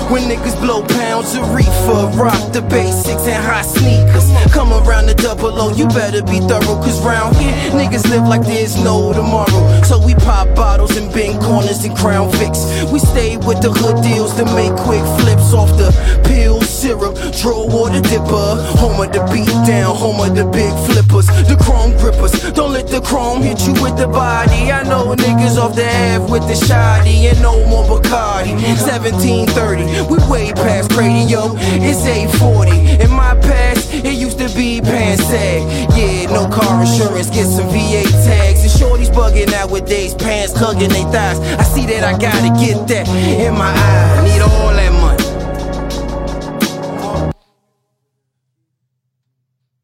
When 0.09 0.23
niggas 0.23 0.57
blow 0.61 0.83
pounds 0.87 1.35
of 1.35 1.53
reefer, 1.53 2.07
rock 2.15 2.53
the 2.53 2.61
basics 2.61 3.27
and 3.27 3.43
hot 3.43 3.65
sneakers. 3.65 4.31
Come 4.53 4.71
around 4.71 5.07
the 5.07 5.15
double 5.15 5.51
O, 5.59 5.75
you 5.75 5.85
better 5.89 6.23
be 6.23 6.39
thorough, 6.39 6.79
cause 6.79 7.03
round 7.03 7.35
here, 7.35 7.51
niggas 7.71 8.09
live 8.09 8.25
like 8.25 8.43
there's 8.43 8.81
no 8.81 9.11
tomorrow. 9.11 9.81
So 9.83 9.99
we 9.99 10.15
pop 10.15 10.55
bottles 10.55 10.95
and 10.95 11.11
bend 11.11 11.41
corners 11.41 11.83
and 11.83 11.95
crown 11.97 12.31
fix. 12.39 12.63
We 12.89 12.99
stay 12.99 13.35
with 13.35 13.59
the 13.59 13.69
hood 13.69 14.01
deals 14.01 14.33
to 14.35 14.45
make 14.55 14.71
quick 14.87 15.03
flips 15.19 15.51
off 15.53 15.75
the 15.75 15.91
pill 16.23 16.61
syrup, 16.61 17.15
draw 17.41 17.65
water 17.65 18.01
dipper. 18.01 18.49
Home 18.77 19.01
of 19.01 19.11
the 19.11 19.23
beat 19.33 19.49
down, 19.65 19.95
home 19.95 20.21
of 20.21 20.35
the 20.37 20.45
big 20.45 20.71
flippers, 20.85 21.27
the 21.49 21.57
chrome 21.59 21.91
grippers. 21.97 22.31
Don't 22.53 22.71
let 22.71 22.87
the 22.87 23.01
chrome 23.01 23.41
hit 23.41 23.59
you 23.65 23.73
with 23.81 23.97
the 23.97 24.07
body. 24.07 24.71
I 24.71 24.83
know 24.83 25.15
niggas 25.15 25.57
off 25.57 25.75
the 25.75 25.87
Ave 25.87 26.31
with 26.31 26.45
the 26.47 26.55
shoddy 26.55 27.27
and 27.27 27.41
no 27.41 27.65
more 27.67 27.83
Bacardi. 27.83 28.53
1730, 28.77 29.96
we 30.05 30.17
way 30.29 30.51
past 30.53 30.89
Brady, 30.91 31.31
yo. 31.31 31.55
It's 31.81 32.05
840. 32.05 33.03
In 33.03 33.11
my 33.11 33.33
past, 33.41 33.93
it 33.93 34.13
used 34.13 34.37
to 34.39 34.49
be 34.55 34.81
Pansag. 34.81 35.65
Yeah, 35.97 36.31
no 36.31 36.47
car 36.47 36.81
insurance, 36.81 37.29
get 37.29 37.47
some 37.47 37.67
VA 37.69 38.03
tags. 38.25 38.61
And 38.61 38.71
shorties 38.71 39.09
bugging 39.09 39.51
nowadays, 39.51 40.13
pants 40.13 40.53
hugging 40.55 40.89
they 40.89 41.03
thighs. 41.03 41.39
I 41.39 41.63
see 41.63 41.85
that 41.87 42.03
I 42.03 42.17
gotta 42.17 42.49
get 42.63 42.87
that 42.87 43.07
in 43.07 43.53
my 43.53 43.73
eye. 43.73 44.23
Need 44.23 44.41
all 44.41 44.73
that 44.73 44.93
money. 45.01 45.23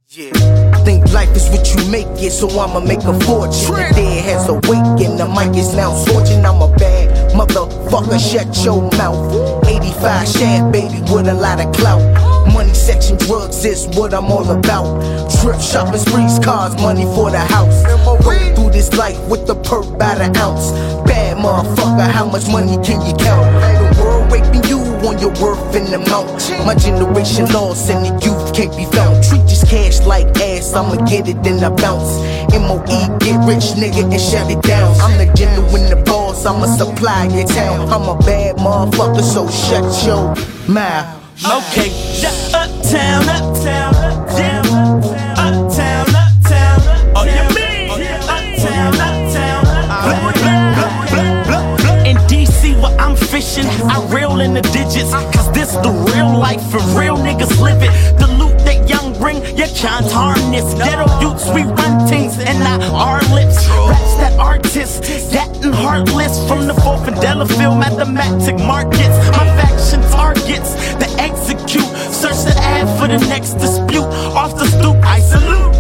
Yeah. 0.10 0.30
Think 0.86 1.12
life 1.12 1.36
is 1.36 1.50
what 1.50 1.66
you 1.74 1.90
make 1.90 2.06
it, 2.22 2.32
so 2.32 2.48
I'ma 2.48 2.82
make 2.82 3.04
a 3.04 3.18
fortune. 3.22 3.74
The 3.74 3.90
dead 3.96 4.26
has 4.26 4.48
awakened, 4.48 5.18
the 5.18 5.26
mic 5.26 5.58
is 5.58 5.74
now 5.74 5.96
scorching. 5.96 6.46
I'm 6.46 6.62
a 6.62 6.68
bad 6.78 6.93
motherfucker, 7.34 8.20
shut 8.20 8.64
your 8.64 8.90
mouth. 8.98 9.66
85 9.68 10.28
shaft, 10.28 10.72
baby, 10.72 11.02
with 11.12 11.28
a 11.28 11.34
lot 11.34 11.60
of 11.60 11.74
clout. 11.76 12.02
Money, 12.54 12.74
sex, 12.74 13.10
and 13.10 13.20
drugs 13.20 13.66
is 13.66 13.88
what 13.98 14.14
I'm 14.14 14.26
all 14.26 14.50
about. 14.50 15.02
Trip 15.42 15.60
shopping 15.60 16.00
sprees, 16.00 16.40
cars, 16.40 16.76
money 16.82 17.06
for 17.16 17.32
the 17.32 17.40
house. 17.40 17.84
Go 18.24 18.56
through 18.56 18.72
this 18.72 18.94
life 18.94 19.20
with 19.28 19.48
the 19.48 19.56
perk 19.56 19.98
by 19.98 20.16
the 20.16 20.30
ounce. 20.40 20.72
Bad 21.08 21.38
motherfucker, 21.38 22.10
how 22.10 22.26
much 22.26 22.48
money 22.48 22.78
can 22.86 23.02
you 23.02 23.14
count? 23.18 23.48
The 23.80 24.02
world 24.02 24.32
raping 24.32 24.64
you 24.70 24.80
on 25.08 25.20
your 25.20 25.34
worth 25.42 25.76
and 25.76 25.88
amount. 25.94 26.50
My 26.66 26.76
generation 26.76 27.46
lost 27.52 27.90
and 27.90 28.06
the 28.06 28.14
youth 28.26 28.54
can't 28.54 28.76
be 28.76 28.86
found. 28.86 29.24
Treat 29.24 29.43
cash 29.74 30.06
like 30.06 30.28
ass, 30.38 30.74
I'ma 30.74 30.96
get 31.06 31.28
it 31.28 31.42
then 31.44 31.64
I 31.64 31.70
bounce. 31.70 32.14
MOE, 32.54 32.86
get 33.18 33.38
rich 33.50 33.74
nigga 33.82 34.04
and 34.06 34.22
shut 34.22 34.50
it 34.52 34.62
down. 34.62 34.94
I'm 35.02 35.18
the 35.18 35.26
genuine 35.34 35.90
the 35.90 36.00
boss, 36.06 36.46
I'ma 36.46 36.68
supply 36.68 37.26
your 37.34 37.48
town. 37.48 37.90
I'm 37.90 38.08
a 38.08 38.16
bad 38.20 38.58
motherfucker, 38.58 39.24
so 39.24 39.50
shut 39.50 39.86
your 40.06 40.36
mouth. 40.68 41.08
Okay, 41.58 41.90
uptown, 42.54 43.28
uptown, 43.38 43.96
uptown, 43.96 44.66
uptown, 45.42 46.06
uptown. 46.22 46.80
Oh, 47.18 47.26
you 47.26 47.46
mean 47.58 47.90
oh, 47.90 48.36
uptown, 48.36 48.94
uptown, 49.10 49.64
uptown. 49.90 50.84
In 52.06 52.18
DC, 52.30 52.80
where 52.82 52.96
I'm 53.00 53.16
fishing, 53.16 53.66
I 53.90 53.98
reel 54.14 54.40
in 54.42 54.54
the 54.54 54.62
digits. 54.62 55.12
Cause 55.34 55.52
this 55.54 55.72
the 55.86 55.92
real 56.14 56.38
life 56.38 56.62
for 56.70 56.82
real 57.00 57.18
niggas 57.18 57.60
live 57.60 57.82
it. 57.82 57.92
The 58.20 58.28
loot 58.38 58.54
that 58.60 58.63
young 58.63 58.63
bring, 59.24 59.40
you 59.58 59.68
can't 59.74 60.12
harness. 60.12 60.74
Ghetto 60.74 61.08
youths, 61.22 61.48
we 61.56 61.64
run 61.64 62.08
things 62.08 62.38
and 62.38 62.60
not 62.60 62.82
our 62.92 63.22
lips. 63.34 63.58
Raps 63.88 64.16
that 64.20 64.34
artists, 64.38 65.32
that 65.32 65.50
and 65.64 65.74
heartless. 65.74 66.36
From 66.50 66.68
the 66.68 66.74
4th 66.74 67.08
and 67.08 67.16
Delafield, 67.22 67.78
mathematic 67.80 68.58
markets. 68.60 69.18
My 69.38 69.46
faction 69.60 70.02
targets, 70.12 70.72
the 71.02 71.10
execute. 71.18 71.92
Search 72.22 72.42
the 72.50 72.56
ad 72.76 72.88
for 73.00 73.08
the 73.08 73.20
next 73.34 73.54
dispute. 73.54 74.10
Off 74.42 74.58
the 74.60 74.68
stoop, 74.68 74.98
I 75.16 75.20
salute 75.22 75.74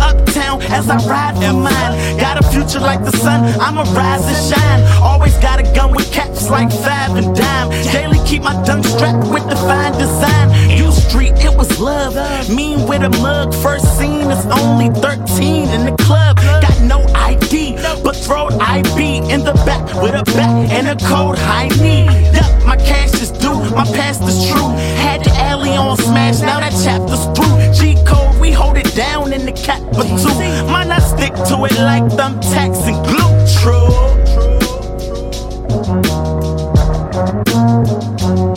uptown 0.53 0.71
as 0.71 0.89
I 0.89 0.97
ride 1.07 1.35
for 1.35 1.53
mine. 1.53 2.17
Got 2.17 2.43
a 2.43 2.47
future 2.49 2.79
like 2.79 3.03
the 3.03 3.15
sun, 3.17 3.43
I'ma 3.59 3.83
rise 3.93 4.25
and 4.25 4.55
shine. 4.55 4.81
Always 5.01 5.37
got 5.37 5.59
a 5.59 5.63
gun 5.75 5.91
with 5.91 6.11
caps 6.11 6.49
like 6.49 6.71
five 6.71 7.15
and 7.15 7.35
dime. 7.35 7.69
Daily 7.91 8.19
keep 8.27 8.43
my 8.43 8.53
dunk 8.63 8.85
strapped 8.85 9.27
with 9.31 9.47
the 9.49 9.55
fine 9.55 9.93
design. 9.93 10.77
U 10.77 10.91
Street, 10.91 11.33
it 11.37 11.55
was 11.55 11.79
love. 11.79 12.15
Mean 12.49 12.87
with 12.87 13.03
a 13.03 13.09
mug, 13.21 13.53
first 13.55 13.97
seen 13.97 14.31
is 14.31 14.45
only 14.45 14.89
13 15.01 15.69
in 15.69 15.85
the 15.85 15.95
club. 16.03 16.37
No 16.83 16.99
ID, 17.15 17.77
but 18.03 18.15
throw 18.15 18.47
IB 18.47 19.31
in 19.31 19.43
the 19.43 19.53
back 19.65 19.85
with 20.01 20.15
a 20.15 20.23
bat 20.35 20.71
and 20.71 20.87
a 20.87 20.95
cold 21.07 21.37
high 21.37 21.69
knee. 21.81 22.05
Yup, 22.33 22.65
my 22.65 22.77
cash 22.77 23.13
is 23.21 23.31
due, 23.31 23.61
my 23.71 23.85
past 23.85 24.21
is 24.23 24.49
true. 24.49 24.69
Had 25.03 25.23
the 25.23 25.31
alley 25.35 25.75
on 25.75 25.97
smash, 25.97 26.41
now 26.41 26.59
that 26.59 26.73
chapter's 26.83 27.25
through. 27.35 27.73
G 27.73 27.95
code, 28.05 28.39
we 28.39 28.51
hold 28.51 28.77
it 28.77 28.93
down 28.95 29.33
in 29.33 29.45
the 29.45 29.51
cap 29.51 29.83
capital. 29.93 30.67
Mine, 30.67 30.91
I 30.91 30.99
stick 30.99 31.33
to 31.33 31.65
it 31.65 31.77
like 31.79 32.03
thumbtacks 32.17 32.87
and 32.87 32.99
glue. 33.05 33.33
True. 33.59 33.93
I 38.25 38.52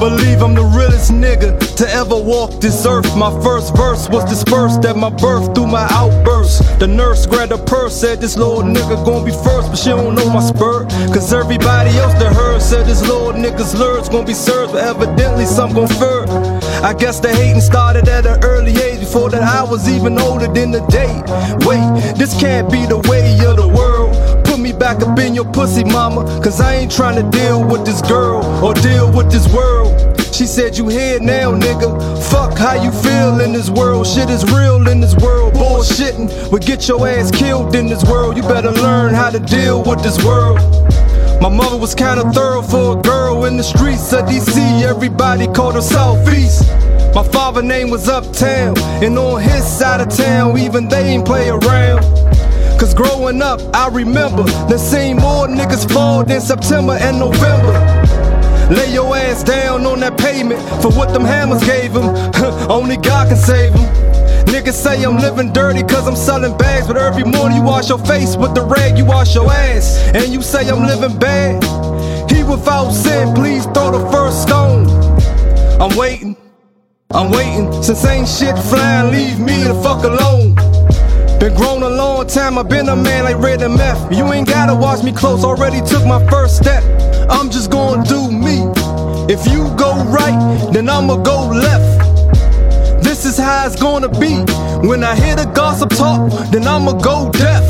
believe 0.00 0.42
I'm 0.42 0.54
the 0.54 0.64
realest 0.64 1.12
nigga 1.12 1.52
to 1.76 1.86
ever 1.92 2.16
walk 2.16 2.58
this 2.60 2.86
earth. 2.86 3.14
My 3.16 3.30
first 3.42 3.76
verse 3.76 4.08
was 4.08 4.24
dispersed 4.24 4.82
at 4.86 4.96
my 4.96 5.10
birth 5.10 5.54
through 5.54 5.66
my 5.66 5.86
outburst. 5.90 6.80
The 6.80 6.86
nurse 6.86 7.26
grabbed 7.26 7.52
a 7.52 7.58
purse, 7.58 8.00
said 8.00 8.20
this 8.20 8.36
little 8.36 8.62
nigga 8.62 9.04
gon' 9.04 9.24
be 9.26 9.30
first, 9.30 9.68
but 9.68 9.76
she 9.76 9.90
don't 9.90 10.14
know 10.14 10.28
my 10.30 10.40
spurt. 10.40 10.88
Cause 11.12 11.32
everybody 11.34 11.90
else 11.98 12.14
that 12.14 12.32
heard 12.32 12.62
said 12.62 12.86
this 12.86 13.02
little 13.02 13.32
nigga's 13.32 13.78
lurds 13.78 14.08
gon' 14.08 14.24
be 14.24 14.32
served, 14.34 14.72
but 14.72 14.82
evidently 14.82 15.44
some 15.44 15.74
gon' 15.74 15.86
fur. 15.86 16.24
I 16.82 16.94
guess 16.94 17.20
the 17.20 17.28
hating 17.28 17.60
started 17.60 18.08
at 18.08 18.24
an 18.24 18.42
early 18.42 18.72
age 18.80 19.00
before 19.00 19.28
that 19.30 19.42
I 19.42 19.62
was 19.62 19.86
even 19.86 20.18
older 20.18 20.48
than 20.48 20.70
the 20.70 20.80
date. 20.88 21.22
Wait, 21.68 22.16
this 22.16 22.32
can't 22.40 22.72
be 22.72 22.86
the 22.86 22.98
way 23.10 23.36
of 23.44 23.56
the 23.56 23.68
world. 23.68 23.89
Me 24.70 24.78
back 24.78 25.02
up 25.02 25.18
in 25.18 25.34
your 25.34 25.50
pussy, 25.52 25.82
mama. 25.82 26.22
Cause 26.40 26.60
I 26.60 26.76
ain't 26.76 26.92
trying 26.92 27.16
to 27.16 27.28
deal 27.36 27.64
with 27.64 27.84
this 27.84 28.00
girl 28.02 28.44
or 28.64 28.72
deal 28.72 29.10
with 29.10 29.28
this 29.28 29.52
world. 29.52 30.16
She 30.32 30.46
said, 30.46 30.78
You 30.78 30.86
here 30.86 31.18
now, 31.18 31.50
nigga. 31.50 31.90
Fuck 32.30 32.56
how 32.56 32.74
you 32.74 32.92
feel 32.92 33.40
in 33.40 33.52
this 33.52 33.68
world. 33.68 34.06
Shit 34.06 34.30
is 34.30 34.44
real 34.52 34.86
in 34.86 35.00
this 35.00 35.16
world. 35.16 35.54
Bullshitting 35.54 36.52
will 36.52 36.60
get 36.60 36.86
your 36.86 37.08
ass 37.08 37.32
killed 37.32 37.74
in 37.74 37.88
this 37.88 38.04
world. 38.04 38.36
You 38.36 38.42
better 38.42 38.70
learn 38.70 39.12
how 39.12 39.30
to 39.30 39.40
deal 39.40 39.82
with 39.82 40.04
this 40.04 40.24
world. 40.24 40.60
My 41.42 41.48
mother 41.48 41.76
was 41.76 41.92
kinda 41.92 42.30
thorough 42.30 42.62
for 42.62 42.96
a 42.96 43.02
girl 43.02 43.46
in 43.46 43.56
the 43.56 43.64
streets 43.64 44.12
of 44.12 44.26
DC. 44.26 44.84
Everybody 44.84 45.48
called 45.48 45.74
her 45.74 45.82
Southeast. 45.82 46.62
My 47.12 47.24
father 47.24 47.60
name 47.62 47.90
was 47.90 48.08
Uptown, 48.08 48.78
and 49.02 49.18
on 49.18 49.42
his 49.42 49.66
side 49.66 50.00
of 50.00 50.16
town, 50.16 50.56
even 50.58 50.86
they 50.86 51.08
ain't 51.08 51.26
play 51.26 51.48
around. 51.48 52.19
Cause 52.80 52.94
growing 52.94 53.42
up, 53.42 53.60
I 53.74 53.88
remember 53.88 54.42
the 54.42 54.78
seen 54.78 55.16
more 55.16 55.46
niggas 55.46 55.86
fall 55.92 56.24
than 56.24 56.40
September 56.40 56.94
and 56.94 57.18
November. 57.18 57.72
Lay 58.74 58.94
your 58.94 59.14
ass 59.14 59.44
down 59.44 59.84
on 59.84 60.00
that 60.00 60.16
pavement 60.16 60.62
for 60.80 60.90
what 60.90 61.12
them 61.12 61.22
hammers 61.22 61.62
gave 61.62 61.92
him. 61.92 62.08
Only 62.70 62.96
God 62.96 63.28
can 63.28 63.36
save 63.36 63.74
him. 63.74 63.84
Niggas 64.46 64.72
say 64.72 65.04
I'm 65.04 65.18
living 65.18 65.52
dirty 65.52 65.82
cause 65.82 66.08
I'm 66.08 66.16
selling 66.16 66.56
bags, 66.56 66.86
but 66.86 66.96
every 66.96 67.24
morning 67.24 67.58
you 67.58 67.62
wash 67.62 67.90
your 67.90 67.98
face 67.98 68.34
with 68.34 68.54
the 68.54 68.62
rag, 68.62 68.96
you 68.96 69.04
wash 69.04 69.34
your 69.34 69.52
ass. 69.52 69.98
And 70.14 70.32
you 70.32 70.40
say 70.40 70.66
I'm 70.70 70.86
living 70.86 71.18
bad. 71.18 71.62
He 72.30 72.42
without 72.44 72.92
sin, 72.92 73.34
please 73.34 73.66
throw 73.74 73.90
the 73.90 74.10
first 74.10 74.40
stone. 74.40 74.88
I'm 75.82 75.94
waiting, 75.98 76.34
I'm 77.10 77.30
waiting. 77.30 77.82
Since 77.82 78.06
ain't 78.06 78.26
shit 78.26 78.56
flying, 78.56 79.12
leave 79.12 79.38
me 79.38 79.64
the 79.64 79.74
fuck 79.82 80.02
alone. 80.02 80.69
Been 81.40 81.54
grown 81.54 81.82
a 81.82 81.88
long 81.88 82.26
time, 82.26 82.58
I've 82.58 82.68
been 82.68 82.86
a 82.90 82.94
man 82.94 83.24
like 83.24 83.38
Red 83.38 83.62
and 83.62 83.74
Meth. 83.74 84.12
You 84.12 84.30
ain't 84.30 84.46
gotta 84.46 84.74
watch 84.74 85.02
me 85.02 85.10
close, 85.10 85.42
already 85.42 85.80
took 85.80 86.04
my 86.04 86.22
first 86.26 86.58
step. 86.58 86.84
I'm 87.30 87.50
just 87.50 87.70
gonna 87.70 88.04
do 88.04 88.30
me. 88.30 88.70
If 89.32 89.46
you 89.50 89.74
go 89.74 90.04
right, 90.04 90.70
then 90.70 90.86
I'ma 90.90 91.16
go 91.16 91.48
left. 91.48 93.02
This 93.02 93.24
is 93.24 93.38
how 93.38 93.66
it's 93.66 93.80
gonna 93.80 94.10
be. 94.10 94.44
When 94.86 95.02
I 95.02 95.16
hear 95.16 95.34
the 95.34 95.50
gossip 95.54 95.88
talk, 95.88 96.30
then 96.50 96.68
I'ma 96.68 96.92
go 97.00 97.30
deaf. 97.32 97.64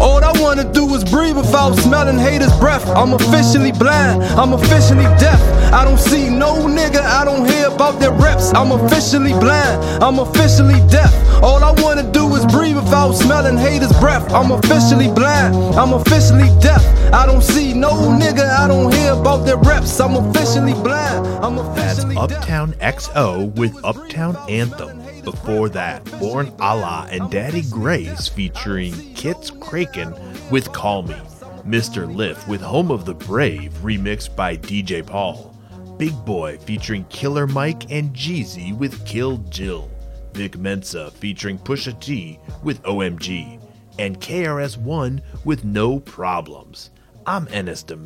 All 0.00 0.24
I 0.24 0.32
wanna 0.40 0.64
do 0.72 0.92
is 0.96 1.04
breathe 1.04 1.36
without 1.36 1.76
smelling 1.76 2.18
haters' 2.18 2.56
breath. 2.58 2.84
I'm 2.88 3.12
officially 3.12 3.70
blind, 3.70 4.24
I'm 4.24 4.54
officially 4.54 5.06
deaf. 5.22 5.40
I 5.72 5.84
don't 5.84 6.00
I 7.18 7.24
don't 7.24 7.50
hear 7.50 7.66
about 7.66 7.98
their 7.98 8.12
reps. 8.12 8.54
I'm 8.54 8.70
officially 8.70 9.32
blind, 9.32 9.82
I'm 10.00 10.20
officially 10.20 10.78
deaf. 10.88 11.12
All 11.42 11.64
I 11.64 11.72
wanna 11.82 12.08
do 12.12 12.32
is 12.36 12.46
breathe 12.46 12.76
without 12.76 13.10
smelling 13.10 13.56
haters' 13.56 13.90
breath. 13.98 14.32
I'm 14.32 14.52
officially 14.52 15.08
blind, 15.08 15.52
I'm 15.74 15.94
officially 15.94 16.48
deaf. 16.60 16.80
I 17.12 17.26
don't 17.26 17.42
see 17.42 17.74
no 17.74 17.90
nigga, 17.90 18.48
I 18.48 18.68
don't 18.68 18.94
hear 18.94 19.14
about 19.14 19.38
their 19.46 19.56
reps. 19.56 19.98
I'm 19.98 20.14
officially 20.14 20.74
blind, 20.74 21.26
I'm 21.44 21.56
That's 21.56 21.98
officially 21.98 22.14
deaf. 22.14 22.30
Uptown 22.30 22.72
XO 22.74 23.52
with 23.56 23.74
Uptown 23.84 24.36
Anthem. 24.48 25.02
Before 25.24 25.68
that, 25.70 26.04
Born 26.20 26.52
Allah 26.60 27.08
and 27.10 27.28
Daddy 27.32 27.62
Grace 27.62 28.28
featuring 28.28 28.92
Kits 29.14 29.50
Kraken 29.50 30.14
with 30.52 30.72
Call 30.72 31.02
Me. 31.02 31.16
Mr. 31.66 32.06
Lift 32.14 32.46
with 32.46 32.60
Home 32.60 32.92
of 32.92 33.04
the 33.04 33.14
Brave, 33.14 33.72
remixed 33.82 34.36
by 34.36 34.56
DJ 34.56 35.04
Paul. 35.04 35.47
Big 35.98 36.14
Boi 36.24 36.58
featuring 36.58 37.04
Killer 37.06 37.48
Mike 37.48 37.90
and 37.90 38.14
Jeezy 38.14 38.76
with 38.76 39.04
Kill 39.04 39.38
Jill. 39.50 39.90
Vic 40.32 40.56
Mensa 40.56 41.10
featuring 41.10 41.58
Pusha 41.58 42.00
T 42.00 42.38
with 42.62 42.80
OMG. 42.84 43.60
And 43.98 44.20
KRS-One 44.20 45.20
with 45.44 45.64
No 45.64 45.98
Problems. 45.98 46.90
I'm 47.26 47.48
Ennis 47.50 47.82
de. 47.82 47.98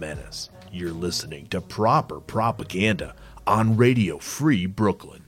You're 0.72 0.90
listening 0.90 1.48
to 1.48 1.60
Proper 1.60 2.18
Propaganda 2.18 3.14
on 3.46 3.76
Radio 3.76 4.16
Free 4.16 4.64
Brooklyn. 4.64 5.24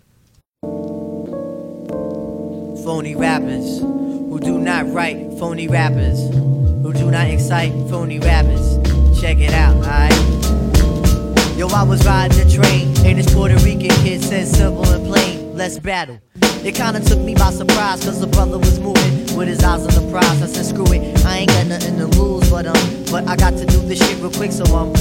Phony 2.83 3.14
rappers 3.14 3.81
who 3.81 4.40
do 4.40 4.59
not 4.59 4.90
write, 4.90 5.16
phony 5.38 5.68
rappers 5.68 6.18
who 6.83 6.94
do 6.94 7.11
not 7.11 7.27
excite, 7.27 7.72
phony 7.90 8.18
rappers. 8.18 8.79
Check 9.20 9.38
it 9.38 9.53
out, 9.53 9.77
alright? 9.77 10.43
Yo, 11.57 11.69
I 11.69 11.85
was 11.85 12.05
riding 12.05 12.37
the 12.37 12.53
train, 12.53 12.88
and 13.07 13.17
this 13.17 13.33
Puerto 13.33 13.55
Rican 13.59 13.90
kid 14.03 14.21
said 14.25 14.49
simple 14.49 14.85
and 14.88 15.07
plain, 15.07 15.57
let's 15.57 15.79
battle. 15.79 16.19
It 16.64 16.75
kinda 16.75 16.99
took 16.99 17.21
me 17.21 17.37
by 17.37 17.51
surprise, 17.53 18.05
cause 18.05 18.19
the 18.19 18.27
brother 18.27 18.59
was 18.59 18.81
moving 18.81 19.37
with 19.37 19.47
his 19.47 19.62
eyes 19.62 19.87
on 19.87 19.95
the 19.95 20.11
prize. 20.11 20.43
I 20.43 20.47
said, 20.47 20.67
screw 20.67 20.93
it, 20.93 21.25
I 21.25 21.38
ain't 21.38 21.51
got 21.51 21.67
nothing 21.69 21.97
to 21.99 22.07
lose, 22.07 22.51
but 22.51 22.67
um, 22.67 23.05
but 23.09 23.29
I 23.29 23.37
got 23.37 23.57
to 23.57 23.67
do 23.67 23.79
this 23.87 24.05
shit 24.05 24.19
real 24.19 24.33
quick, 24.33 24.51
so 24.51 24.64
um, 24.75 24.93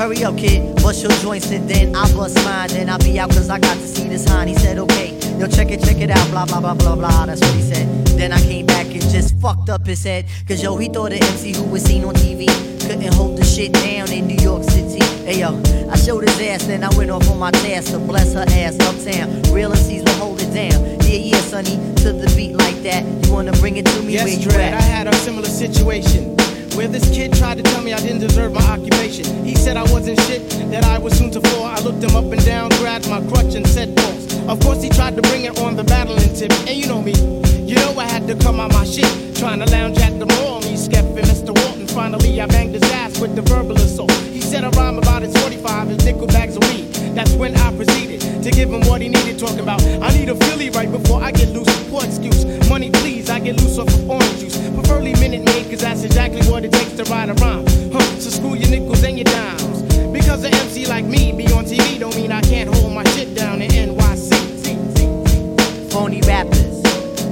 hurry 0.00 0.24
up, 0.24 0.34
kid, 0.38 0.74
bust 0.76 1.02
your 1.02 1.12
joints 1.20 1.50
and 1.50 1.68
then 1.68 1.94
I 1.94 2.10
bust 2.14 2.34
mine, 2.42 2.70
then 2.70 2.88
I'll 2.88 2.98
be 2.98 3.20
out 3.20 3.28
cause 3.28 3.50
I 3.50 3.58
got 3.58 3.74
to 3.74 3.86
see 3.86 4.08
this 4.08 4.26
high. 4.26 4.46
He 4.46 4.54
said, 4.54 4.78
okay, 4.78 5.10
yo, 5.38 5.46
check 5.46 5.70
it, 5.70 5.84
check 5.84 5.98
it 5.98 6.08
out, 6.08 6.26
blah, 6.30 6.46
blah, 6.46 6.58
blah, 6.58 6.72
blah, 6.72 6.96
blah, 6.96 7.26
that's 7.26 7.42
what 7.42 7.54
he 7.54 7.60
said. 7.60 7.86
Then 8.16 8.32
I 8.32 8.40
came 8.40 8.64
back 8.64 8.86
and 8.86 9.02
just 9.02 9.38
fucked 9.42 9.68
up 9.68 9.84
his 9.84 10.02
head, 10.02 10.24
cause 10.48 10.62
yo, 10.62 10.78
he 10.78 10.88
thought 10.88 11.10
the 11.10 11.16
MC 11.16 11.52
who 11.54 11.64
was 11.64 11.82
seen 11.82 12.04
on 12.04 12.14
TV 12.14 12.46
couldn't 12.80 13.12
hold 13.12 13.36
the 13.36 13.44
shit 13.44 13.74
down 13.74 14.10
in 14.10 14.26
New 14.26 14.42
York 14.42 14.64
City. 14.64 15.04
Hey 15.26 15.40
yo, 15.40 15.60
I 15.90 15.96
showed 15.96 16.26
his 16.26 16.40
ass, 16.40 16.64
then 16.64 16.82
I 16.82 16.88
went 16.96 17.10
off 17.10 17.28
on 17.28 17.38
my 17.38 17.50
task 17.50 17.92
to 17.92 17.98
bless 17.98 18.32
her 18.32 18.46
ass 18.48 18.80
uptown. 18.80 19.42
Real 19.52 19.70
MCs 19.70 20.06
will 20.06 20.14
hold 20.14 20.40
it 20.40 20.54
down. 20.54 20.82
Yeah, 21.04 21.18
yeah, 21.28 21.40
sonny, 21.42 21.76
to 21.96 22.14
the 22.14 22.32
beat 22.34 22.56
like 22.56 22.82
that. 22.84 23.04
You 23.26 23.34
wanna 23.34 23.52
bring 23.52 23.76
it 23.76 23.84
to 23.84 24.00
me 24.00 24.14
Yes, 24.14 24.24
where 24.46 24.70
you 24.70 24.74
I 24.74 24.80
had 24.80 25.08
a 25.08 25.14
similar 25.16 25.48
situation 25.48 26.40
where 26.74 26.88
this 26.88 27.08
kid 27.10 27.32
tried 27.34 27.56
to 27.58 27.62
tell 27.62 27.82
me 27.82 27.92
I 27.92 28.00
didn't 28.00 28.20
deserve 28.20 28.52
my 28.52 28.62
occupation. 28.62 29.44
He 29.44 29.54
said 29.54 29.76
I 29.76 29.82
wasn't 29.92 30.20
shit, 30.22 30.48
that 30.70 30.84
I 30.84 30.98
was 30.98 31.16
soon 31.18 31.30
to 31.32 31.40
fall. 31.40 31.64
I 31.64 31.78
looked 31.80 32.02
him 32.02 32.16
up 32.16 32.30
and 32.32 32.44
down, 32.44 32.70
grabbed 32.80 33.08
my 33.08 33.20
crutch 33.28 33.54
and 33.54 33.66
said 33.66 33.98
false. 33.98 34.34
Of 34.48 34.60
course, 34.60 34.82
he 34.82 34.88
tried 34.88 35.16
to 35.16 35.22
bring 35.22 35.44
it 35.44 35.58
on 35.60 35.76
the 35.76 35.84
battling 35.84 36.34
tip, 36.34 36.52
and 36.66 36.76
you 36.76 36.86
know 36.86 37.02
me. 37.02 37.12
You 37.60 37.76
know 37.76 37.94
I 37.98 38.08
to 38.36 38.44
come 38.44 38.60
out 38.60 38.72
my 38.72 38.84
shit, 38.84 39.10
trying 39.36 39.58
to 39.58 39.66
lounge 39.72 39.98
at 39.98 40.16
the 40.18 40.26
mall. 40.26 40.60
Me, 40.60 40.76
Skep, 40.76 41.04
and 41.04 41.26
Mr. 41.26 41.52
Walton. 41.64 41.86
Finally, 41.88 42.40
I 42.40 42.46
banged 42.46 42.74
his 42.74 42.82
ass 42.92 43.18
with 43.18 43.34
the 43.34 43.42
verbal 43.42 43.76
assault. 43.76 44.12
He 44.30 44.40
said 44.40 44.62
a 44.62 44.70
rhyme 44.70 44.98
about 44.98 45.22
his 45.22 45.36
45, 45.38 45.88
his 45.88 46.04
nickel 46.04 46.28
bags 46.28 46.54
of 46.56 46.62
weed. 46.70 46.92
That's 47.16 47.32
when 47.32 47.56
I 47.56 47.74
proceeded 47.74 48.20
to 48.20 48.50
give 48.50 48.70
him 48.70 48.82
what 48.86 49.00
he 49.00 49.08
needed. 49.08 49.38
Talking 49.38 49.60
about, 49.60 49.82
I 49.82 50.16
need 50.16 50.28
a 50.28 50.36
Philly 50.36 50.70
right 50.70 50.90
before 50.90 51.20
I 51.20 51.32
get 51.32 51.48
loose. 51.48 51.66
Poor 51.90 52.04
excuse, 52.04 52.44
money 52.68 52.90
please, 52.90 53.28
I 53.30 53.40
get 53.40 53.56
loose 53.60 53.78
off 53.78 53.88
of 53.88 54.08
orange 54.08 54.38
juice. 54.38 54.56
Preferably 54.74 55.14
minute 55.14 55.44
maid, 55.44 55.68
cause 55.68 55.80
that's 55.80 56.04
exactly 56.04 56.46
what 56.48 56.64
it 56.64 56.70
takes 56.72 56.92
to 56.92 57.04
write 57.10 57.30
a 57.30 57.34
rhyme. 57.34 57.66
Huh, 57.90 58.00
so 58.20 58.30
screw 58.30 58.54
your 58.54 58.70
nickels 58.70 59.02
and 59.02 59.18
your 59.18 59.24
dimes. 59.24 59.82
Because 60.12 60.44
an 60.44 60.54
MC 60.54 60.86
like 60.86 61.04
me 61.04 61.32
be 61.32 61.46
on 61.52 61.64
TV 61.64 61.98
don't 61.98 62.14
mean 62.14 62.30
I 62.30 62.42
can't 62.42 62.72
hold 62.72 62.92
my 62.92 63.04
shit 63.10 63.34
down 63.34 63.60
in 63.60 63.70
NYC. 63.70 64.30
Phony 65.90 66.20
rappers 66.20 66.80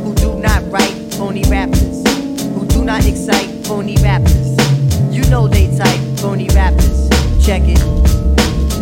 who 0.03 0.15
do 0.15 0.35
not 0.41 0.48
write, 0.69 0.95
phony 1.15 1.43
rappers 1.45 2.07
who 2.53 2.67
do 2.67 2.85
not 2.85 3.07
excite, 3.07 3.49
phony 3.67 3.97
rappers. 4.03 4.57
You 5.11 5.23
know 5.31 5.49
they 5.49 5.75
type, 5.77 6.01
phony 6.19 6.49
rappers. 6.55 7.09
Check 7.45 7.63
it. 7.65 7.81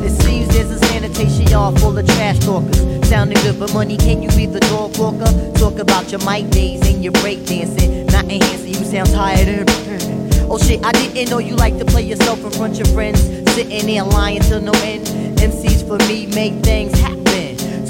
It 0.04 0.10
seems 0.22 0.48
there's 0.48 0.70
a 0.70 0.78
sanitation 0.86 1.46
yard 1.46 1.78
full 1.80 1.96
of 1.96 2.06
trash 2.06 2.38
talkers. 2.40 3.08
Sounding 3.08 3.38
good 3.42 3.56
for 3.56 3.72
money, 3.72 3.96
can 3.96 4.22
you 4.22 4.28
be 4.30 4.46
the 4.46 4.60
dog 4.60 4.96
walker? 4.98 5.30
Talk 5.58 5.78
about 5.78 6.10
your 6.10 6.24
mic 6.24 6.50
days 6.50 6.80
and 6.88 7.02
your 7.02 7.12
break 7.14 7.44
dancing. 7.46 8.06
Not 8.06 8.24
enhancing, 8.24 8.68
you 8.68 8.84
sound 8.84 9.10
tired 9.10 9.48
and 9.48 9.70
Oh 10.50 10.58
shit, 10.58 10.84
I 10.84 10.92
didn't 10.92 11.30
know 11.30 11.38
you 11.38 11.56
like 11.56 11.76
to 11.78 11.84
play 11.84 12.02
yourself 12.02 12.44
in 12.44 12.50
front 12.50 12.78
of 12.78 12.86
your 12.86 12.94
friends. 12.94 13.20
Sitting 13.54 13.86
there 13.86 14.04
lying 14.04 14.40
till 14.40 14.60
no 14.60 14.72
end. 14.82 15.06
MCs 15.38 15.86
for 15.86 15.98
me 16.08 16.26
make 16.26 16.54
things 16.64 16.98
happen. 17.00 17.25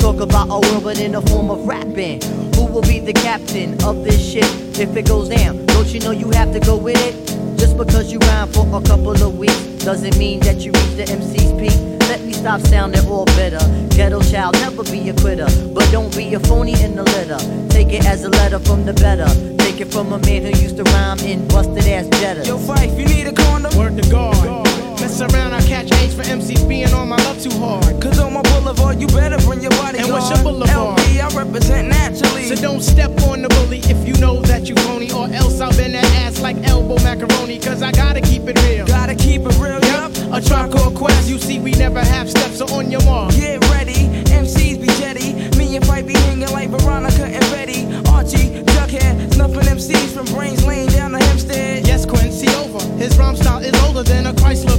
Talk 0.06 0.20
about 0.20 0.46
a 0.46 0.60
world, 0.70 0.84
but 0.84 1.00
in 1.00 1.12
the 1.12 1.22
form 1.22 1.50
of 1.50 1.66
rapping. 1.66 2.22
Who 2.54 2.66
will 2.66 2.82
be 2.82 3.00
the 3.00 3.12
captain 3.12 3.72
of 3.82 4.04
this 4.04 4.24
ship 4.24 4.46
if 4.78 4.96
it 4.96 5.04
goes 5.08 5.28
down? 5.28 5.66
Don't 5.66 5.88
you 5.88 5.98
know 5.98 6.12
you 6.12 6.30
have 6.30 6.52
to 6.52 6.60
go 6.60 6.76
with 6.76 6.96
it? 6.96 7.16
Just 7.58 7.76
because 7.76 8.12
you 8.12 8.20
rhyme 8.20 8.46
for 8.52 8.68
a 8.68 8.80
couple 8.82 9.20
of 9.20 9.36
weeks 9.36 9.60
doesn't 9.84 10.16
mean 10.16 10.38
that 10.46 10.58
you 10.58 10.70
reach 10.70 10.94
the 10.94 11.06
MC's 11.10 11.50
peak. 11.58 12.08
Let 12.08 12.22
me 12.22 12.32
stop 12.34 12.60
sounding 12.60 13.04
all 13.08 13.24
bitter. 13.34 13.58
Ghetto 13.96 14.20
child, 14.22 14.54
never 14.60 14.84
be 14.84 15.08
a 15.08 15.12
quitter. 15.12 15.48
But 15.74 15.90
don't 15.90 16.16
be 16.16 16.34
a 16.34 16.38
phony 16.38 16.80
in 16.84 16.94
the 16.94 17.02
litter. 17.02 17.40
Take 17.68 17.92
it 17.92 18.06
as 18.06 18.22
a 18.22 18.28
letter 18.28 18.60
from 18.60 18.84
the 18.84 18.92
better. 18.92 19.26
Take 19.58 19.80
it 19.80 19.90
from 19.90 20.12
a 20.12 20.20
man 20.20 20.42
who 20.42 20.50
used 20.50 20.76
to 20.76 20.84
rhyme 20.84 21.18
in 21.18 21.48
busted 21.48 21.84
ass 21.88 22.06
Jetta. 22.20 22.46
Yo, 22.46 22.58
Phife, 22.58 22.96
you 22.96 23.06
need 23.06 23.26
a 23.26 23.32
condom? 23.32 23.76
Word 23.76 24.00
to 24.00 24.08
God. 24.08 24.85
Mess 25.06 25.20
around, 25.20 25.54
I 25.54 25.62
catch 25.62 25.92
AIDS 26.02 26.14
for 26.14 26.22
MCs 26.22 26.68
being 26.68 26.92
on 26.92 27.08
my 27.08 27.16
love 27.18 27.40
too 27.40 27.56
hard. 27.60 28.02
Cause 28.02 28.18
on 28.18 28.32
my 28.32 28.42
boulevard, 28.42 29.00
you 29.00 29.06
better 29.06 29.38
bring 29.46 29.60
your 29.60 29.70
body 29.70 29.98
And 29.98 30.08
what's 30.10 30.28
your 30.30 30.42
boulevard? 30.42 30.98
LB, 30.98 31.20
I 31.20 31.44
represent 31.44 31.86
naturally. 31.86 32.42
So 32.48 32.56
don't 32.56 32.82
step 32.82 33.12
on 33.22 33.42
the 33.42 33.48
bully 33.50 33.78
if 33.84 34.04
you 34.04 34.14
know 34.14 34.40
that 34.50 34.68
you 34.68 34.74
phony, 34.74 35.12
or 35.12 35.32
else 35.32 35.60
I'll 35.60 35.70
bend 35.76 35.94
that 35.94 36.04
ass 36.26 36.40
like 36.40 36.56
elbow 36.66 36.96
macaroni. 37.04 37.60
Cause 37.60 37.82
I 37.82 37.92
gotta 37.92 38.20
keep 38.20 38.48
it 38.48 38.60
real. 38.64 38.84
Gotta 38.84 39.14
keep 39.14 39.42
it 39.42 39.56
real, 39.58 39.78
yup. 39.78 40.10
A 40.32 40.40
tribe 40.44 40.72
called 40.72 40.96
Quest, 40.96 41.28
you 41.28 41.38
see, 41.38 41.60
we 41.60 41.70
never 41.70 42.00
have 42.00 42.28
steps, 42.28 42.58
so 42.58 42.66
on 42.74 42.90
your 42.90 43.04
mark. 43.04 43.32
Get 43.32 43.62
ready, 43.70 44.08
MCs 44.34 44.80
be 44.80 44.88
jetty. 44.98 45.34
Me 45.56 45.76
and 45.76 45.84
Phife 45.84 46.04
be 46.04 46.14
hanging 46.14 46.50
like 46.50 46.70
Veronica 46.70 47.26
and 47.26 47.44
Betty. 47.54 47.86
Archie, 48.10 48.64
Jughead, 48.74 49.34
snuffing 49.34 49.68
MCs 49.70 50.12
from 50.12 50.26
Brains 50.34 50.66
Lane 50.66 50.88
down 50.88 51.12
to 51.12 51.18
Hempstead. 51.18 51.86
Yes, 51.86 52.04
Quincy 52.04 52.48
over. 52.56 52.82
His 52.98 53.16
rhyme 53.16 53.36
style 53.36 53.62
is 53.62 53.74
older 53.84 54.02
than 54.02 54.26
a 54.26 54.32
Chrysler 54.32 54.75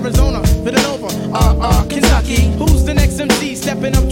Arizona, 0.00 0.40
Villanova, 0.64 1.08
uh, 1.34 1.56
uh, 1.60 1.84
Kentucky. 1.86 2.50
Who's 2.56 2.84
the 2.84 2.94
next 2.94 3.20
MC 3.20 3.54
stepping 3.54 3.94
up 3.94 4.08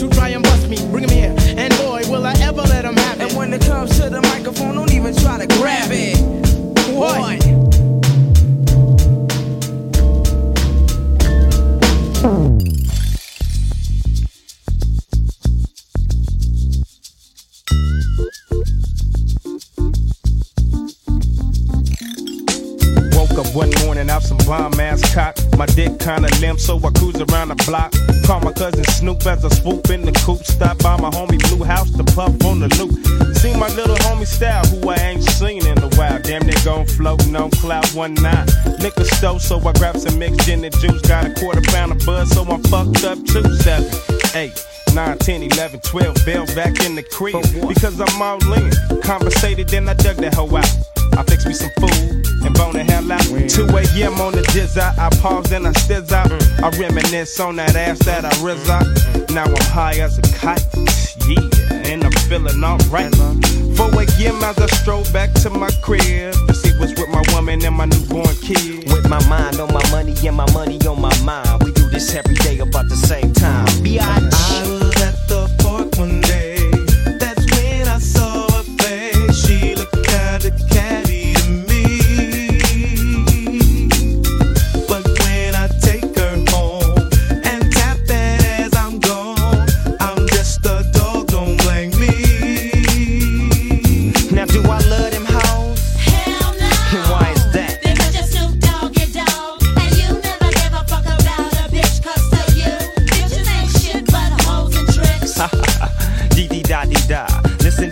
around 27.21 27.49
the 27.49 27.57
block. 27.67 27.93
Call 28.27 28.41
my 28.41 28.53
cousin 28.53 28.85
Snoop 28.85 29.25
as 29.27 29.45
I 29.45 29.49
swoop 29.49 29.91
in 29.91 30.03
the 30.03 30.13
coupe. 30.13 30.45
Stop 30.45 30.79
by 30.79 31.01
my 31.01 31.11
homie 31.11 31.39
Blue 31.49 31.65
House 31.65 31.91
to 31.93 32.05
puff 32.05 32.35
on 32.45 32.61
the 32.61 32.69
loop. 32.79 32.95
See 33.37 33.55
my 33.55 33.69
little 33.75 33.97
homie 33.97 34.27
style, 34.27 34.65
who 34.67 34.89
I 34.91 34.97
ain't 34.97 35.23
seen 35.23 35.67
in 35.67 35.79
a 35.79 35.89
while. 35.97 36.21
Damn, 36.23 36.47
they 36.47 36.59
gon' 36.65 36.87
floating 36.87 37.35
on 37.37 37.51
cloud 37.51 37.89
one 37.95 38.15
night. 38.15 38.51
Liquor 38.81 39.05
store, 39.05 39.41
so 39.41 39.59
I 39.67 39.73
grab 39.73 39.97
some 39.97 40.19
mixed 40.19 40.47
gin 40.47 40.65
and 40.65 40.75
juice. 40.79 41.03
Got 41.03 41.27
a 41.27 41.35
quarter 41.35 41.63
pound 41.63 41.93
of 41.93 42.05
bud, 42.05 42.29
so 42.29 42.43
I'm 42.43 42.63
fucked 42.65 43.05
up 43.05 43.19
too. 43.25 43.45
Seven, 43.57 43.91
eight. 44.35 44.65
9, 44.95 45.19
10, 45.19 45.43
11, 45.43 45.81
12, 45.81 46.25
bells 46.25 46.55
back 46.55 46.81
in 46.85 46.95
the 46.95 47.03
crib. 47.03 47.43
Because 47.69 48.01
I'm 48.01 48.23
all 48.23 48.41
in. 48.55 48.71
Conversated, 49.03 49.69
then 49.69 49.89
I 49.89 49.95
dug 49.95 50.16
that 50.16 50.35
hoe 50.35 50.57
out. 50.57 50.97
I 51.19 51.25
fix 51.25 51.45
me 51.47 51.53
some 51.53 51.71
food 51.81 52.25
and 52.47 52.55
bone 52.55 52.75
the 52.75 52.85
hell 52.85 53.11
out. 53.11 53.23
2 53.23 53.66
a.m. 53.66 54.21
on 54.21 54.35
the 54.35 54.43
jizz 54.55 54.79
out. 54.79 54.97
I 54.97 55.11
pause 55.19 55.51
and 55.51 55.66
I 55.66 55.73
stiz 55.73 56.12
out. 56.12 56.29
Mm. 56.31 56.62
I 56.62 56.79
reminisce 56.79 57.41
on 57.41 57.57
that 57.57 57.75
ass 57.75 57.99
that 58.05 58.25
I 58.25 58.31
rizz 58.39 58.69
out. 58.69 58.85
Mm. 58.85 59.35
Now 59.35 59.43
I'm 59.43 59.66
high 59.66 59.99
as 59.99 60.16
a 60.19 60.23
kite. 60.23 60.64
Yeah, 61.27 61.91
and 61.91 62.05
I'm 62.05 62.12
feeling 62.31 62.62
alright. 62.62 63.12
4 63.12 63.87
a.m. 63.99 64.45
as 64.45 64.59
I 64.59 64.66
stroll 64.66 65.03
back 65.12 65.33
to 65.43 65.51
my 65.51 65.71
crib 65.83 66.35
to 66.47 66.55
see 66.55 66.71
what's 66.79 66.95
with 66.95 67.09
my 67.09 67.25
woman 67.35 67.64
and 67.64 67.75
my 67.75 67.87
newborn 67.87 68.37
kid. 68.37 68.87
With 68.93 69.09
my 69.09 69.19
mind 69.29 69.59
on 69.59 69.75
my 69.75 69.83
money 69.91 70.14
and 70.25 70.37
my 70.37 70.49
money 70.53 70.79
on 70.87 71.01
my 71.01 71.16
mind. 71.25 71.64
We 71.64 71.73
do 71.73 71.91
this 71.91 72.14
every 72.14 72.37
day 72.37 72.61
about 72.61 72.89
the 72.89 72.97
same 72.97 73.33
time. 73.33 73.66
Biatch. 73.83 74.68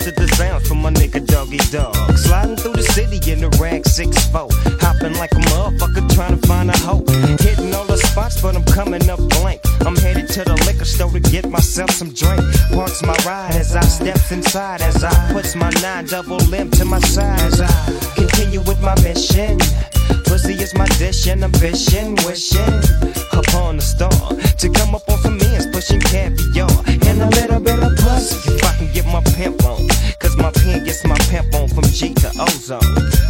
to 0.06 0.12
the 0.12 0.28
sounds 0.36 0.68
from 0.68 0.82
my 0.82 0.90
nigga 0.90 1.18
Doggy 1.26 1.58
Dog. 1.74 1.96
Sliding 2.16 2.54
through 2.54 2.74
the 2.74 2.82
city 2.94 3.18
in 3.32 3.40
the 3.40 3.50
rag 3.58 3.82
6'4. 3.82 4.46
Hopping 4.80 5.14
like 5.14 5.32
a 5.32 5.42
motherfucker 5.50 6.06
trying 6.14 6.38
to 6.38 6.46
find 6.46 6.70
a 6.70 6.78
hoe. 6.78 7.02
Hitting 7.42 7.74
all 7.74 7.84
the 7.86 7.96
spots, 7.96 8.40
but 8.40 8.54
I'm 8.54 8.64
coming 8.66 9.10
up 9.10 9.18
blank. 9.40 9.60
I'm 9.84 9.96
headed 9.96 10.28
to 10.28 10.44
the 10.44 10.54
liquor 10.66 10.84
store 10.84 11.10
to 11.10 11.18
get 11.18 11.50
myself 11.50 11.90
some 11.90 12.12
drink. 12.14 12.40
Parks 12.70 13.02
my 13.02 13.16
ride 13.26 13.56
as 13.56 13.74
I 13.74 13.80
steps 13.80 14.30
inside, 14.30 14.80
as 14.80 15.02
I 15.02 15.10
puts 15.32 15.56
my 15.56 15.70
nine 15.82 16.06
double 16.06 16.38
limb 16.54 16.70
to 16.78 16.84
my 16.84 17.00
side, 17.00 17.40
as 17.40 17.60
I 17.60 17.74
continue 18.14 18.60
with 18.60 18.80
my 18.80 18.94
mission. 19.02 19.58
Pussy 20.26 20.54
is 20.54 20.72
my 20.74 20.86
dish 21.02 21.26
and 21.26 21.42
ambition, 21.42 22.14
wishing 22.24 22.78
upon 23.32 23.78
a 23.78 23.80
star 23.80 24.10
to 24.58 24.70
come 24.70 24.94
up 24.94 25.08
on 25.08 25.18
some 25.18 25.40
ends 25.40 25.66
pushing 25.72 26.00
caviar 26.00 26.70
and 26.86 27.22
a 27.22 27.28
little 27.40 27.60
bit 27.60 27.82
of 27.82 27.92
pussy 27.98 28.54
if 28.54 28.64
I 28.64 28.76
can 28.78 28.92
get 28.92 29.06
my 29.06 29.20
pimp 29.34 29.64
on 29.64 29.95
my 30.46 30.52
pen 30.52 30.84
gets 30.84 31.04
my 31.04 31.18
on 31.58 31.66
from 31.66 31.82
G 31.90 32.14
to 32.14 32.30
ozone. 32.38 32.80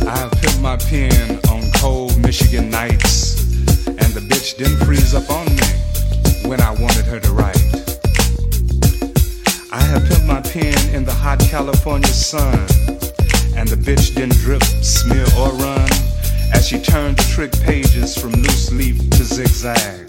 I 0.06 0.28
my 0.60 0.76
pen 0.76 1.40
on 1.48 1.70
cold 1.76 2.14
Michigan 2.18 2.68
nights, 2.68 3.40
and 3.86 4.10
the 4.12 4.20
bitch 4.20 4.58
didn't 4.58 4.84
freeze 4.84 5.14
up 5.14 5.30
on 5.30 5.46
me 5.46 5.70
when 6.46 6.60
I 6.60 6.72
wanted 6.72 7.06
her 7.06 7.18
to 7.18 7.32
write. 7.32 7.56
I 9.72 9.80
have 9.80 10.04
put 10.10 10.26
my 10.26 10.42
pen 10.42 10.76
in 10.94 11.06
the 11.06 11.14
hot 11.14 11.40
California 11.40 12.08
sun, 12.08 12.58
and 13.56 13.66
the 13.66 13.80
bitch 13.80 14.14
didn't 14.14 14.36
drip, 14.44 14.62
smear, 14.82 15.24
or 15.38 15.48
run 15.52 15.88
as 16.52 16.68
she 16.68 16.78
turned 16.78 17.16
the 17.16 17.26
trick 17.34 17.52
pages 17.62 18.14
from 18.14 18.32
loose 18.32 18.70
leaf 18.72 18.98
to 19.10 19.24
zigzag. 19.24 20.04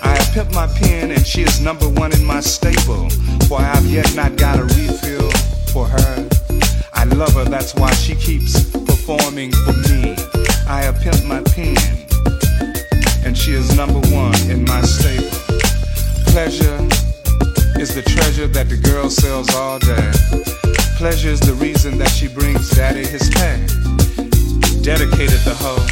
I 0.00 0.14
have 0.14 0.28
pimped 0.34 0.54
my 0.54 0.68
pen, 0.78 1.10
and 1.10 1.26
she 1.26 1.42
is 1.42 1.60
number 1.60 1.88
one 1.88 2.12
in 2.12 2.24
my 2.24 2.38
stable, 2.38 3.10
for 3.48 3.58
I 3.58 3.64
have 3.64 3.86
yet 3.86 4.14
not 4.14 4.36
got 4.36 4.60
a 4.60 4.64
refill 4.64 5.39
for 5.72 5.86
her. 5.86 6.28
I 6.92 7.04
love 7.04 7.34
her, 7.34 7.44
that's 7.44 7.74
why 7.74 7.92
she 7.92 8.14
keeps 8.14 8.70
performing 8.70 9.52
for 9.52 9.72
me. 9.88 10.16
I 10.66 10.82
have 10.82 10.96
pimped 10.96 11.26
my 11.26 11.42
pen, 11.54 11.76
and 13.24 13.36
she 13.36 13.52
is 13.52 13.76
number 13.76 14.00
one 14.10 14.34
in 14.50 14.64
my 14.64 14.82
stable. 14.82 15.30
Pleasure 16.26 16.78
is 17.80 17.94
the 17.94 18.02
treasure 18.02 18.48
that 18.48 18.68
the 18.68 18.76
girl 18.76 19.08
sells 19.08 19.54
all 19.54 19.78
day. 19.78 20.10
Pleasure 20.96 21.30
is 21.30 21.40
the 21.40 21.54
reason 21.54 21.98
that 21.98 22.10
she 22.10 22.28
brings 22.28 22.70
daddy 22.70 23.06
his 23.06 23.30
pay. 23.30 23.58
Dedicated 24.82 25.40
the 25.46 25.54
hoe, 25.54 25.86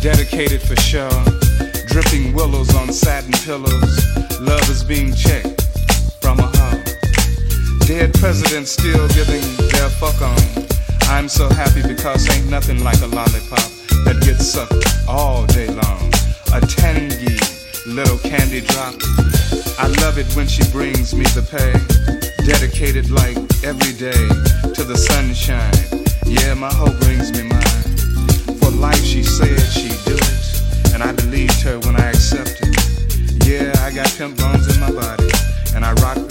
dedicated 0.00 0.62
for 0.62 0.76
show. 0.76 1.10
Dripping 1.86 2.32
willows 2.34 2.74
on 2.74 2.92
satin 2.92 3.32
pillows. 3.44 4.40
Love 4.40 4.68
is 4.70 4.82
being 4.84 5.14
checked 5.14 5.62
from 6.20 6.40
a. 6.40 6.57
Dead 7.88 8.12
presidents 8.20 8.72
still 8.72 9.08
giving 9.16 9.40
their 9.72 9.88
fuck 9.88 10.20
on. 10.20 10.36
I'm 11.08 11.26
so 11.26 11.48
happy 11.48 11.80
because 11.80 12.28
ain't 12.28 12.50
nothing 12.50 12.84
like 12.84 13.00
a 13.00 13.06
lollipop 13.06 13.64
that 14.04 14.20
gets 14.20 14.46
sucked 14.46 15.08
all 15.08 15.46
day 15.46 15.68
long. 15.68 16.12
A 16.52 16.60
tangy 16.60 17.40
little 17.86 18.18
candy 18.18 18.60
drop. 18.60 18.92
I 19.80 19.88
love 20.04 20.18
it 20.18 20.28
when 20.36 20.46
she 20.46 20.70
brings 20.70 21.14
me 21.14 21.24
the 21.32 21.40
pay. 21.40 21.72
Dedicated 22.44 23.08
like 23.08 23.38
every 23.64 23.94
day 23.96 24.20
to 24.74 24.84
the 24.84 24.98
sunshine. 24.98 25.72
Yeah, 26.26 26.52
my 26.52 26.68
hoe 26.68 26.92
brings 27.00 27.32
me 27.32 27.48
mine. 27.48 28.60
For 28.60 28.70
life, 28.70 29.02
she 29.02 29.22
said 29.22 29.58
she'd 29.72 29.96
do 30.04 30.12
it. 30.12 30.92
And 30.92 31.02
I 31.02 31.12
believed 31.12 31.62
her 31.62 31.78
when 31.80 31.96
I 31.96 32.10
accepted. 32.10 32.68
Yeah, 33.48 33.72
I 33.80 33.90
got 33.94 34.12
pimp 34.18 34.36
bones 34.36 34.68
in 34.68 34.78
my 34.78 34.92
body. 34.92 35.30
And 35.74 35.86
I 35.86 35.94
rock 36.04 36.27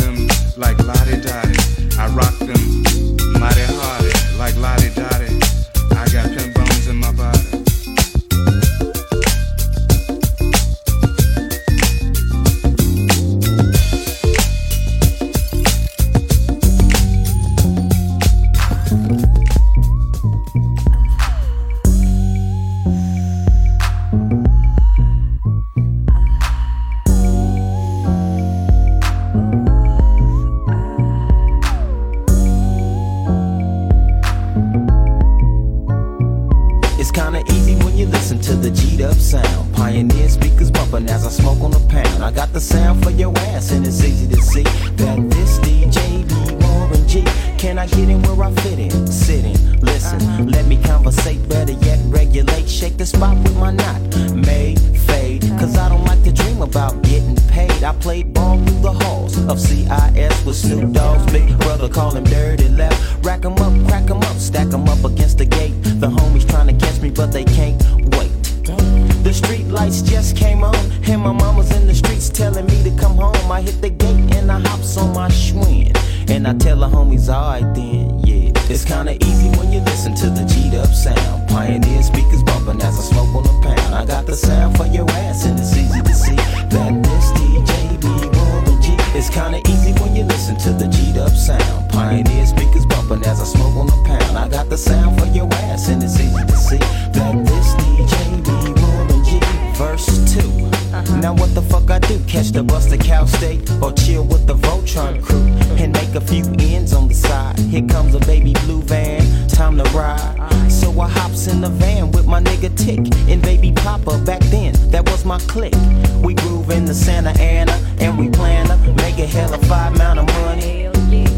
I 101.91 101.99
do? 101.99 102.19
Catch 102.27 102.51
the 102.51 102.63
bus 102.63 102.87
to 102.87 102.97
Cal 102.97 103.27
State 103.27 103.69
or 103.81 103.91
chill 103.93 104.23
with 104.23 104.45
the 104.47 104.55
Voltron 104.55 105.21
crew 105.21 105.47
and 105.77 105.93
make 105.93 106.15
a 106.15 106.21
few 106.21 106.43
ends 106.59 106.93
on 106.93 107.07
the 107.07 107.13
side. 107.13 107.57
Here 107.59 107.85
comes 107.87 108.15
a 108.15 108.19
baby 108.19 108.53
blue 108.65 108.81
van, 108.81 109.47
time 109.47 109.77
to 109.77 109.83
ride. 109.91 110.71
So 110.71 110.89
I 110.99 111.07
hops 111.07 111.47
in 111.47 111.61
the 111.61 111.69
van 111.69 112.11
with 112.11 112.25
my 112.25 112.41
nigga 112.41 112.75
Tick 112.77 112.99
and 113.29 113.41
baby 113.41 113.71
Papa. 113.71 114.17
Back 114.25 114.41
then, 114.51 114.73
that 114.91 115.09
was 115.09 115.23
my 115.23 115.39
clique. 115.39 115.75
We 116.23 116.33
groove 116.33 116.71
in 116.71 116.85
the 116.85 116.93
Santa 116.93 117.31
Ana 117.39 117.73
and 117.99 118.17
we 118.17 118.29
plan 118.29 118.67
to 118.67 118.93
make 118.95 119.19
a 119.19 119.25
hell 119.25 119.53
of 119.53 119.61
five 119.63 119.95
amount 119.95 120.19
of 120.19 120.25
money. 120.27 120.87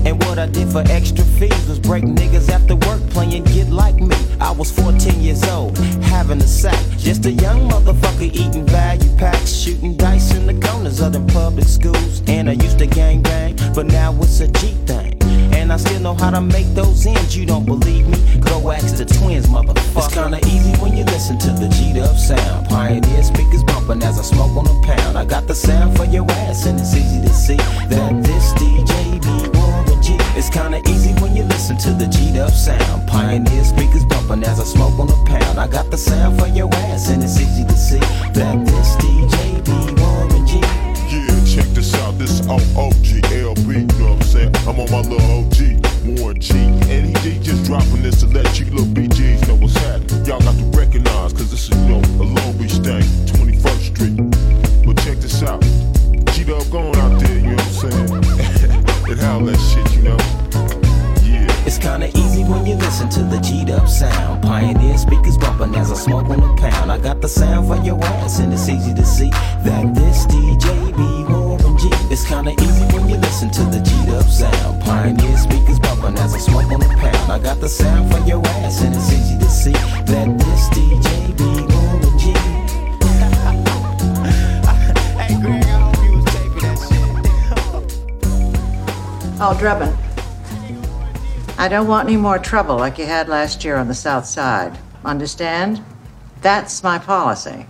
And 0.06 0.24
what 0.24 0.40
I 0.40 0.48
did 0.48 0.70
for 0.70 0.84
extra 0.90 1.26
fees 1.26 1.68
was 1.68 1.80
break 1.80 2.04
niggas 2.04 2.50
after 2.50 2.76
work 2.76 3.02
playing 3.10 3.44
Get 3.46 3.70
Like 3.70 3.96
Me. 3.96 4.16
I 4.40 4.52
was 4.52 4.72
14 4.72 5.22
years 5.22 5.44
old, 5.50 5.78
having 6.04 6.40
a 6.40 6.48
sack. 6.48 6.80
Just 6.98 7.26
a 7.26 7.32
young 7.32 7.70
motherfucker 7.70 8.32
eating 8.34 8.66
value 8.66 9.16
packs, 9.18 9.52
shooting 9.52 9.96
dice 9.96 10.34
in 10.36 10.46
the 10.48 10.68
corners 10.68 11.02
of 11.02 11.14
them 11.14 11.28
public 11.28 11.68
schools. 11.68 12.22
And 12.28 12.50
I 12.50 12.54
used 12.54 12.80
to 12.80 12.88
gang 12.88 13.22
bang, 13.22 13.58
but 13.76 13.88
now 13.88 14.14
it's 14.22 14.40
a 14.40 14.48
G 14.48 14.74
thing. 14.86 15.18
And 15.54 15.74
I 15.74 15.78
still 15.78 16.00
know 16.00 16.14
how 16.14 16.32
to 16.32 16.42
make 16.42 16.68
those 16.74 17.06
ends. 17.06 17.36
You 17.36 17.46
don't 17.46 17.66
believe 17.66 18.08
me? 18.08 18.18
Go 18.40 18.72
ask 18.72 18.96
the 18.98 19.06
twins, 19.06 19.48
motherfucker. 19.48 20.06
It's 20.06 20.14
kinda 20.14 20.40
easy 20.48 20.72
when 20.82 20.96
you 20.96 21.04
listen 21.06 21.38
to 21.40 21.52
the 21.52 21.68
G'd 21.68 22.00
up 22.00 22.18
sound. 22.18 22.70
Pioneer 22.70 23.24
speakers 23.24 23.64
bumping 23.64 24.02
as 24.04 24.18
I 24.18 24.24
smoke 24.24 24.56
on 24.56 24.66
a 24.66 24.82
pound. 24.82 25.18
I 25.18 25.26
got 25.26 25.48
the 25.48 25.56
sound 25.56 25.98
for 25.98 26.06
your 26.06 26.26
ass, 26.32 26.66
and 26.66 26.80
it's 26.80 26.96
easy 26.96 27.22
to 27.22 27.34
see 27.34 27.58
that 27.90 28.24
this 28.24 28.54
DJ 28.54 29.20
be 29.20 29.60
It's 30.36 30.50
kinda 30.50 30.82
easy 30.90 31.14
when 31.22 31.36
you 31.36 31.44
listen 31.44 31.78
to 31.78 31.92
the 31.92 32.08
G'd 32.08 32.38
up 32.38 32.52
sound. 32.52 33.08
Pioneer 33.08 33.64
speakers 33.64 34.06
bumping 34.06 34.44
as 34.44 34.60
I 34.60 34.64
smoke 34.64 34.98
on 35.00 35.10
a 35.10 35.26
pound. 35.26 35.60
I 35.60 35.68
got 35.68 35.92
the 35.92 35.98
sound 35.98 36.40
for 36.40 36.48
your 36.48 36.74
ass, 36.74 37.10
and 37.10 37.24
it's 37.24 37.40
easy 37.40 37.66
to 37.66 37.78
see 37.78 38.00
that 38.34 38.66
this 38.66 38.96
DJ 38.98 39.60
be 39.66 39.90
G. 40.46 40.60
Yeah, 41.12 41.44
check 41.46 41.68
this 41.74 41.94
out. 41.96 42.18
This 42.18 42.42
on 42.48 42.60
OGLB, 42.76 43.68
you 43.68 44.00
know 44.00 44.14
what 44.14 44.22
I'm 44.22 44.22
saying? 44.22 44.56
I'm 44.68 44.80
on 44.80 44.90
my 44.92 45.02
little 45.02 45.30
OG, 45.40 46.18
Warren 46.20 46.40
G. 46.40 46.54
And 46.90 47.18
he, 47.18 47.40
just 47.40 47.66
dropping 47.66 48.02
this 48.02 48.22
to 48.22 48.28
let 48.28 48.60
you 48.60 48.66
little 48.68 48.86
BGs 48.88 49.48
know 49.48 49.56
what's 49.56 49.76
happening. 49.78 50.26
Y'all 50.26 50.40
got 50.40 50.56
to 50.58 50.66
recognize, 50.78 51.34
cause 51.34 51.52
this 51.52 51.70
is, 51.70 51.78
you 51.78 51.90
know, 51.90 52.02
a 52.24 52.26
Long 52.26 52.58
Beach 52.58 52.78
thing, 52.80 53.04
21st 53.28 53.84
Street. 53.92 54.86
But 54.86 54.98
check 55.04 55.18
this 55.18 55.44
out. 55.44 55.62
G 56.34 56.44
Dub 56.46 56.70
going 56.72 56.96
out 56.96 57.20
there, 57.20 57.40
you 57.40 57.56
know 57.56 57.64
what 57.64 57.94
I'm 57.94 58.72
saying? 58.72 58.90
and 59.10 59.20
how 59.22 59.40
that 59.40 59.58
listen 62.80 63.10
to 63.10 63.24
the 63.24 63.40
G'd 63.40 63.72
up 63.72 63.88
sound. 63.88 64.44
Pioneer 64.44 64.98
speakers 64.98 65.38
bumping 65.38 65.76
as 65.76 65.92
I 65.92 65.96
smoke 65.96 66.30
on 66.30 66.44
a 66.44 66.56
pound. 66.56 66.92
I 66.92 66.98
got 66.98 67.22
the 67.22 67.28
sound 67.28 67.68
for 67.68 67.80
for 67.80 67.86
your 67.86 68.04
ass, 68.04 68.40
and 68.40 68.52
it's 68.54 68.68
easy 68.70 68.94
to 68.94 69.06
see 69.06 69.30
that 69.30 69.94
this 69.94 70.26
DJ 70.26 70.96
be 70.96 71.24
Warren 71.32 71.78
G. 71.78 71.90
It's 72.12 72.26
kinda 72.26 72.52
easy 72.52 72.86
when 72.94 73.08
you 73.10 73.18
listen 73.18 73.50
to 73.52 73.64
the 73.64 73.80
G'd 73.80 74.10
up 74.10 74.26
sound. 74.26 74.82
Pioneer 74.82 75.38
speakers 75.38 75.80
bumping 75.80 76.18
as 76.18 76.34
I 76.36 76.40
smoke 76.40 76.72
on 76.72 76.80
the 76.80 76.88
pound. 76.88 77.32
I 77.32 77.40
got 77.40 77.60
the 77.60 77.70
sound 77.70 78.12
for 78.12 78.20
your 78.28 78.46
ass, 78.48 78.82
and 78.82 78.96
it's 78.96 79.12
easy 79.12 79.38
to 79.38 79.50
see 79.50 79.74
that 80.12 80.28
this 80.40 80.70
DJ 80.76 81.32
be 81.38 81.50
Warren 81.74 82.18
G. 82.20 82.32
hey, 85.20 85.36
Greg, 85.42 85.64
I 85.64 85.66
hope 85.86 86.04
you 86.04 86.12
was 86.18 86.26
taping 86.26 86.64
that 86.66 86.78
shit. 86.88 87.10
Oh, 89.42 89.54
Drebin. 89.60 90.09
I 91.60 91.68
don't 91.68 91.88
want 91.88 92.08
any 92.08 92.16
more 92.16 92.40
trouble 92.40 92.78
like 92.78 92.98
you 92.98 93.06
had 93.06 93.28
last 93.28 93.66
year 93.66 93.76
on 93.76 93.90
the 93.90 93.94
South 93.94 94.26
Side. 94.26 94.80
Understand? 95.04 95.84
That's 96.42 96.84
my 96.84 96.98
policy. 96.98 97.66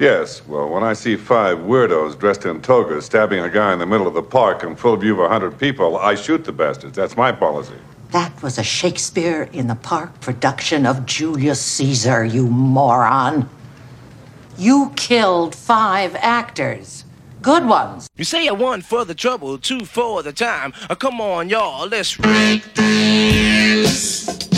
Yes, 0.00 0.44
well, 0.44 0.68
when 0.68 0.82
I 0.82 0.94
see 0.94 1.14
five 1.14 1.58
weirdos 1.58 2.18
dressed 2.18 2.46
in 2.46 2.60
togas 2.62 3.04
stabbing 3.04 3.38
a 3.38 3.48
guy 3.48 3.72
in 3.72 3.78
the 3.78 3.86
middle 3.86 4.08
of 4.08 4.14
the 4.14 4.24
park 4.24 4.64
in 4.64 4.74
full 4.74 4.96
view 4.96 5.12
of 5.12 5.20
a 5.20 5.28
hundred 5.28 5.56
people, 5.56 5.96
I 5.98 6.16
shoot 6.16 6.44
the 6.44 6.50
bastards. 6.50 6.96
That's 6.96 7.16
my 7.16 7.30
policy. 7.30 7.76
That 8.10 8.42
was 8.42 8.58
a 8.58 8.64
Shakespeare 8.64 9.48
in 9.52 9.68
the 9.68 9.76
Park 9.76 10.20
production 10.20 10.84
of 10.84 11.06
Julius 11.06 11.60
Caesar, 11.60 12.24
you 12.24 12.48
moron. 12.48 13.48
You 14.58 14.92
killed 14.96 15.54
five 15.54 16.16
actors. 16.16 17.04
Good 17.42 17.66
ones. 17.66 18.08
You 18.16 18.24
say 18.24 18.46
a 18.46 18.54
one 18.54 18.82
for 18.82 19.04
the 19.04 19.16
trouble, 19.16 19.58
two 19.58 19.84
for 19.84 20.22
the 20.22 20.32
time. 20.32 20.72
Uh, 20.88 20.94
come 20.94 21.20
on, 21.20 21.48
y'all, 21.48 21.88
let's 21.88 22.16
break 22.16 22.72
this. 22.74 24.51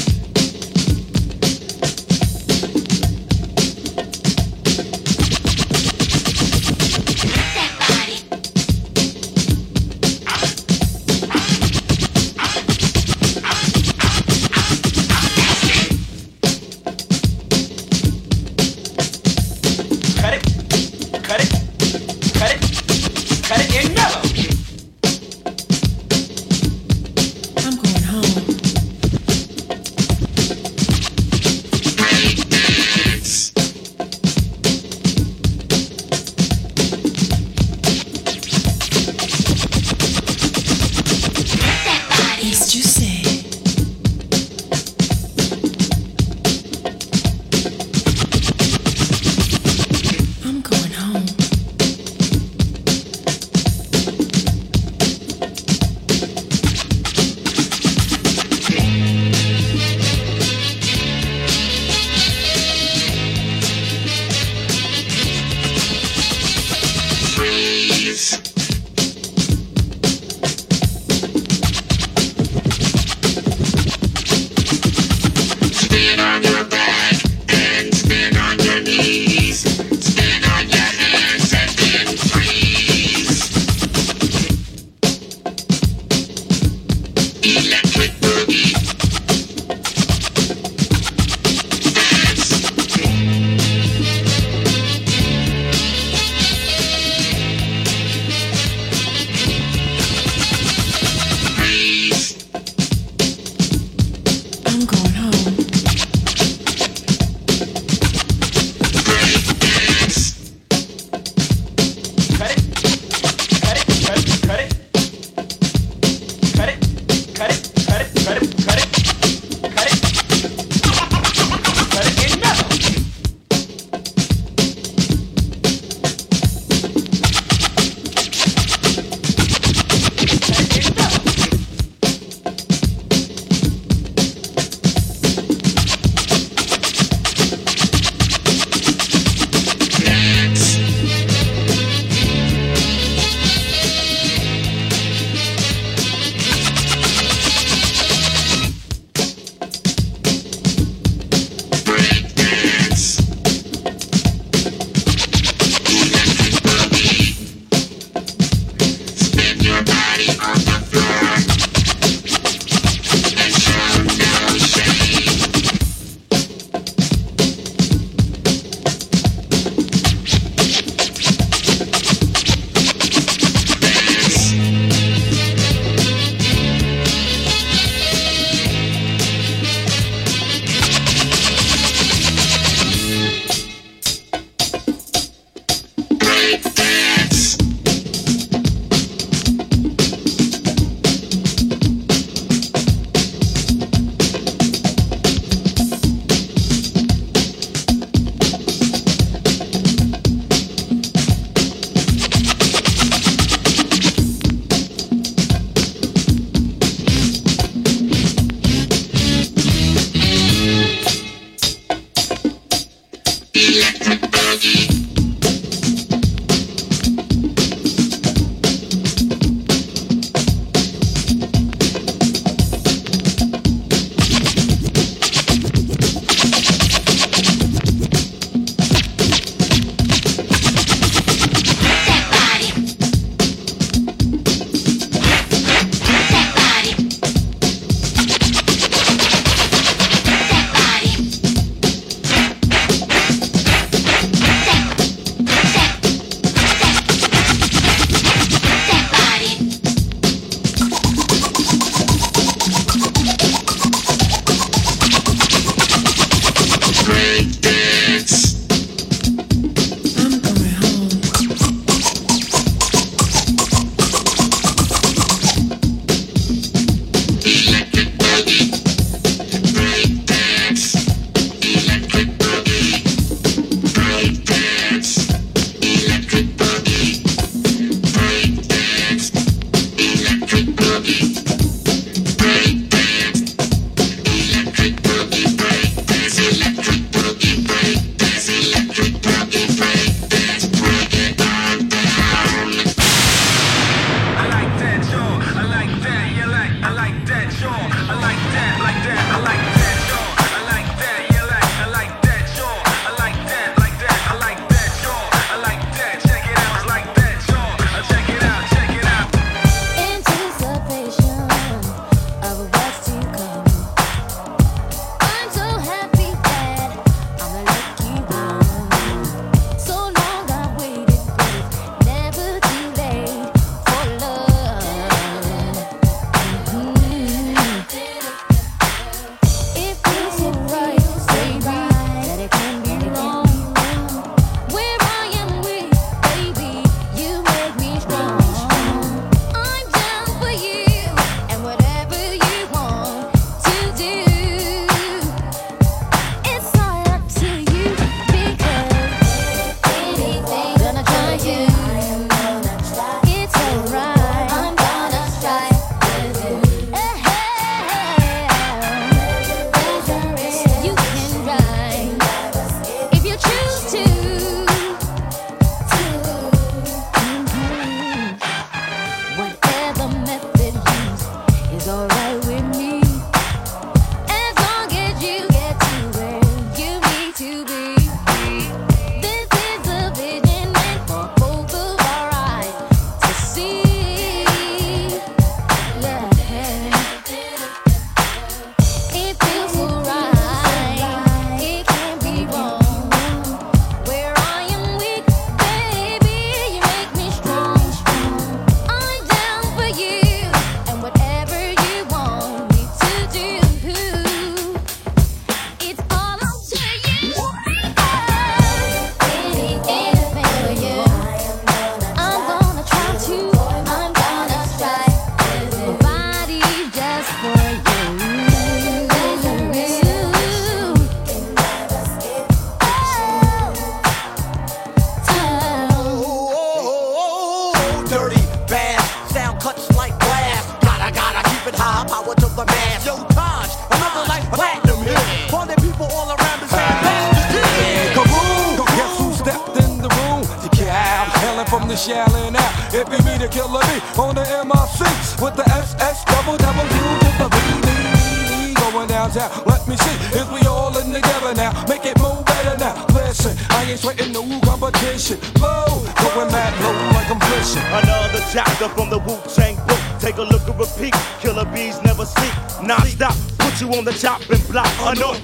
on 463.99 464.05
the 464.05 464.13
chopping 464.13 464.61
block. 464.71 464.89
Annoyed 465.01 465.44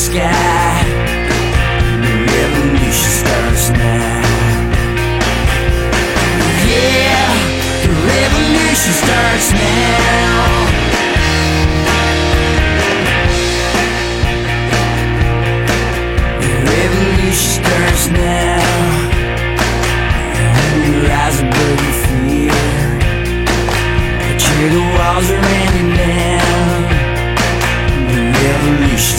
sky. 0.00 0.82
The 2.00 2.14
revolution 2.32 3.10
starts 3.20 3.68
now. 3.68 4.22
Yeah, 6.64 7.28
the 7.84 7.92
revolution 8.08 8.92
starts 9.02 9.48
now. 9.52 10.40
The 16.40 16.52
revolution 16.72 17.50
starts 17.60 18.04
now. 18.08 18.64
You 20.80 20.92
rise 21.08 21.38
above 21.44 21.78
your 21.84 21.96
fear. 22.08 22.62
But 24.24 24.40
the 24.72 24.82
walls 24.96 25.28
are 25.30 25.44
ending 25.60 25.92
down. 25.94 26.80
The 28.12 28.20
revolution 28.40 29.18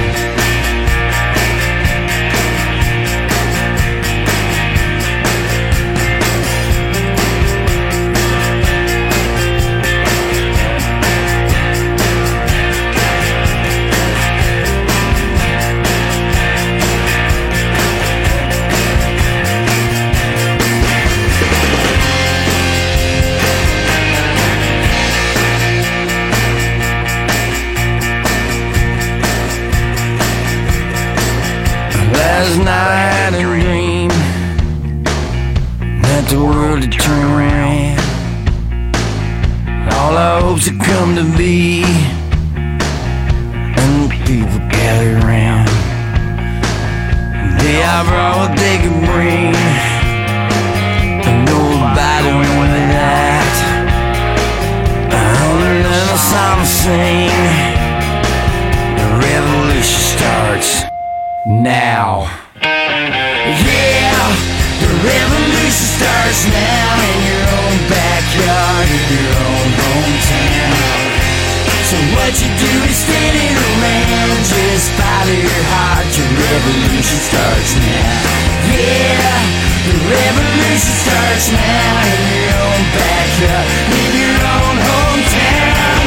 world 36.61 36.81
to 36.83 36.87
turn 36.87 37.23
around. 37.33 37.97
All 39.93 40.15
our 40.15 40.41
hopes 40.41 40.67
have 40.67 40.77
come 40.77 41.15
to 41.15 41.25
be, 41.35 41.83
and 43.81 43.91
the 44.05 44.09
people 44.27 44.59
gather 44.69 45.11
around. 45.25 45.67
They 47.61 47.81
are 47.81 48.05
all 48.21 48.37
what 48.41 48.53
they 48.57 48.77
can 48.83 48.97
bring, 49.09 49.55
and 51.25 51.37
nobody 51.49 52.29
more 52.29 52.67
than 52.75 52.87
that. 52.99 53.53
Under 55.49 55.71
another 55.81 56.19
song 56.31 56.59
sing, 56.79 57.33
the 58.99 59.07
revolution 59.25 60.01
starts 60.13 60.71
now. 61.47 62.29
Yeah, 62.61 64.29
the 64.79 64.89
revolution 65.07 65.30
starts 66.01 66.49
now 66.49 66.97
in 67.13 67.19
your 67.29 67.45
own 67.61 67.77
backyard, 67.85 68.87
in 68.89 69.05
your 69.21 69.33
own 69.37 69.69
hometown. 69.69 70.73
So 71.85 71.97
what 72.17 72.33
you 72.41 72.49
do 72.57 72.73
is 72.89 72.97
standing 73.05 73.53
around, 73.53 74.39
just 74.41 74.89
follow 74.97 75.37
your 75.37 75.63
heart. 75.77 76.09
Your 76.17 76.25
revolution 76.25 77.19
starts 77.21 77.77
now. 77.77 78.17
Yeah, 78.73 79.45
the 79.85 79.95
revolution 80.09 80.95
starts 81.05 81.53
now 81.53 81.93
in 82.01 82.21
your 82.33 82.49
own 82.65 82.81
backyard, 82.97 83.69
in 83.93 84.09
your 84.25 84.37
own 84.57 84.77
hometown. 84.81 86.01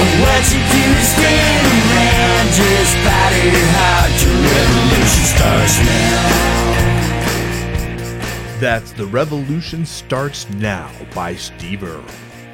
And 0.00 0.10
what 0.22 0.42
you 0.54 0.60
do 0.70 0.84
is 1.02 1.08
stand 1.18 1.64
around, 1.66 2.46
just 2.54 2.94
follow 3.02 3.42
your 3.42 3.70
heart. 3.74 4.14
Your 4.22 4.38
revolution 4.38 5.24
starts 5.34 5.82
now. 5.82 6.09
That's 8.60 8.92
The 8.92 9.06
Revolution 9.06 9.86
Starts 9.86 10.46
Now 10.50 10.92
by 11.14 11.34
Steve 11.34 11.82
Earle. 11.82 12.04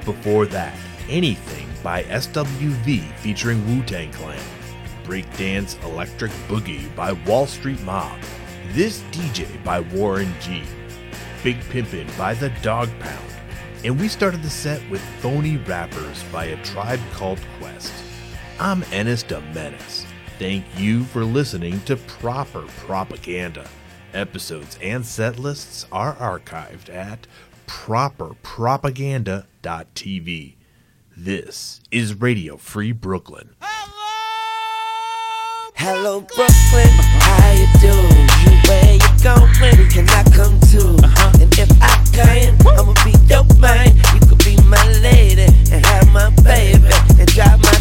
Before 0.04 0.46
that, 0.46 0.78
Anything 1.08 1.68
by 1.82 2.04
SWV 2.04 3.12
featuring 3.16 3.66
Wu 3.66 3.82
Tang 3.84 4.12
Clan. 4.12 4.38
Breakdance 5.02 5.82
Electric 5.82 6.30
Boogie 6.46 6.94
by 6.94 7.10
West 7.26 7.54
Street 7.54 7.80
Mob. 7.82 8.16
This 8.68 9.02
DJ 9.10 9.62
by 9.64 9.80
Warren 9.80 10.32
G. 10.40 10.62
Big 11.42 11.58
Pimpin' 11.70 12.16
by 12.16 12.34
The 12.34 12.50
Dogg 12.62 12.88
Pound. 13.00 13.30
And 13.84 14.00
we 14.00 14.06
started 14.06 14.42
the 14.42 14.50
set 14.50 14.88
with 14.88 15.00
Phony 15.20 15.56
Rappers 15.56 16.22
by 16.32 16.44
A 16.44 16.64
Tribe 16.64 17.00
Called 17.14 17.40
Quest. 17.58 17.92
I'm 18.60 18.84
Ennis 18.92 19.24
de 19.24 19.40
Menace. 19.52 20.06
Thank 20.38 20.64
you 20.76 21.02
for 21.02 21.24
listening 21.24 21.80
to 21.80 21.96
Proper 21.96 22.62
Propaganda. 22.86 23.68
Episodes 24.16 24.78
and 24.80 25.04
set 25.04 25.38
lists 25.38 25.84
are 25.92 26.14
archived 26.14 26.88
at 26.88 27.26
properpropaganda.tv. 27.66 30.54
This 31.14 31.82
is 31.90 32.18
Radio 32.18 32.56
Free 32.56 32.92
Brooklyn. 32.92 33.50
Hello, 35.74 35.74
Hello 35.74 36.20
Brooklyn. 36.22 36.88
How 37.20 37.52
you 37.52 37.66
doing? 37.78 38.26
Where 38.64 38.94
you 38.94 39.00
going? 39.22 39.52
Can 39.90 40.08
I 40.08 40.24
come 40.34 40.58
too? 40.60 40.96
Uh-huh. 41.04 41.32
And 41.42 41.52
if 41.58 41.70
I 41.82 42.02
can, 42.14 42.56
I'ma 42.66 42.94
be 43.04 43.10
your 43.28 43.44
man. 43.60 43.94
You 44.14 44.20
could 44.26 44.42
be 44.42 44.56
my 44.64 44.82
lady 45.02 45.48
and 45.70 45.84
have 45.84 46.10
my 46.14 46.30
baby 46.40 46.88
and 47.20 47.28
drive 47.28 47.60
my 47.60 47.75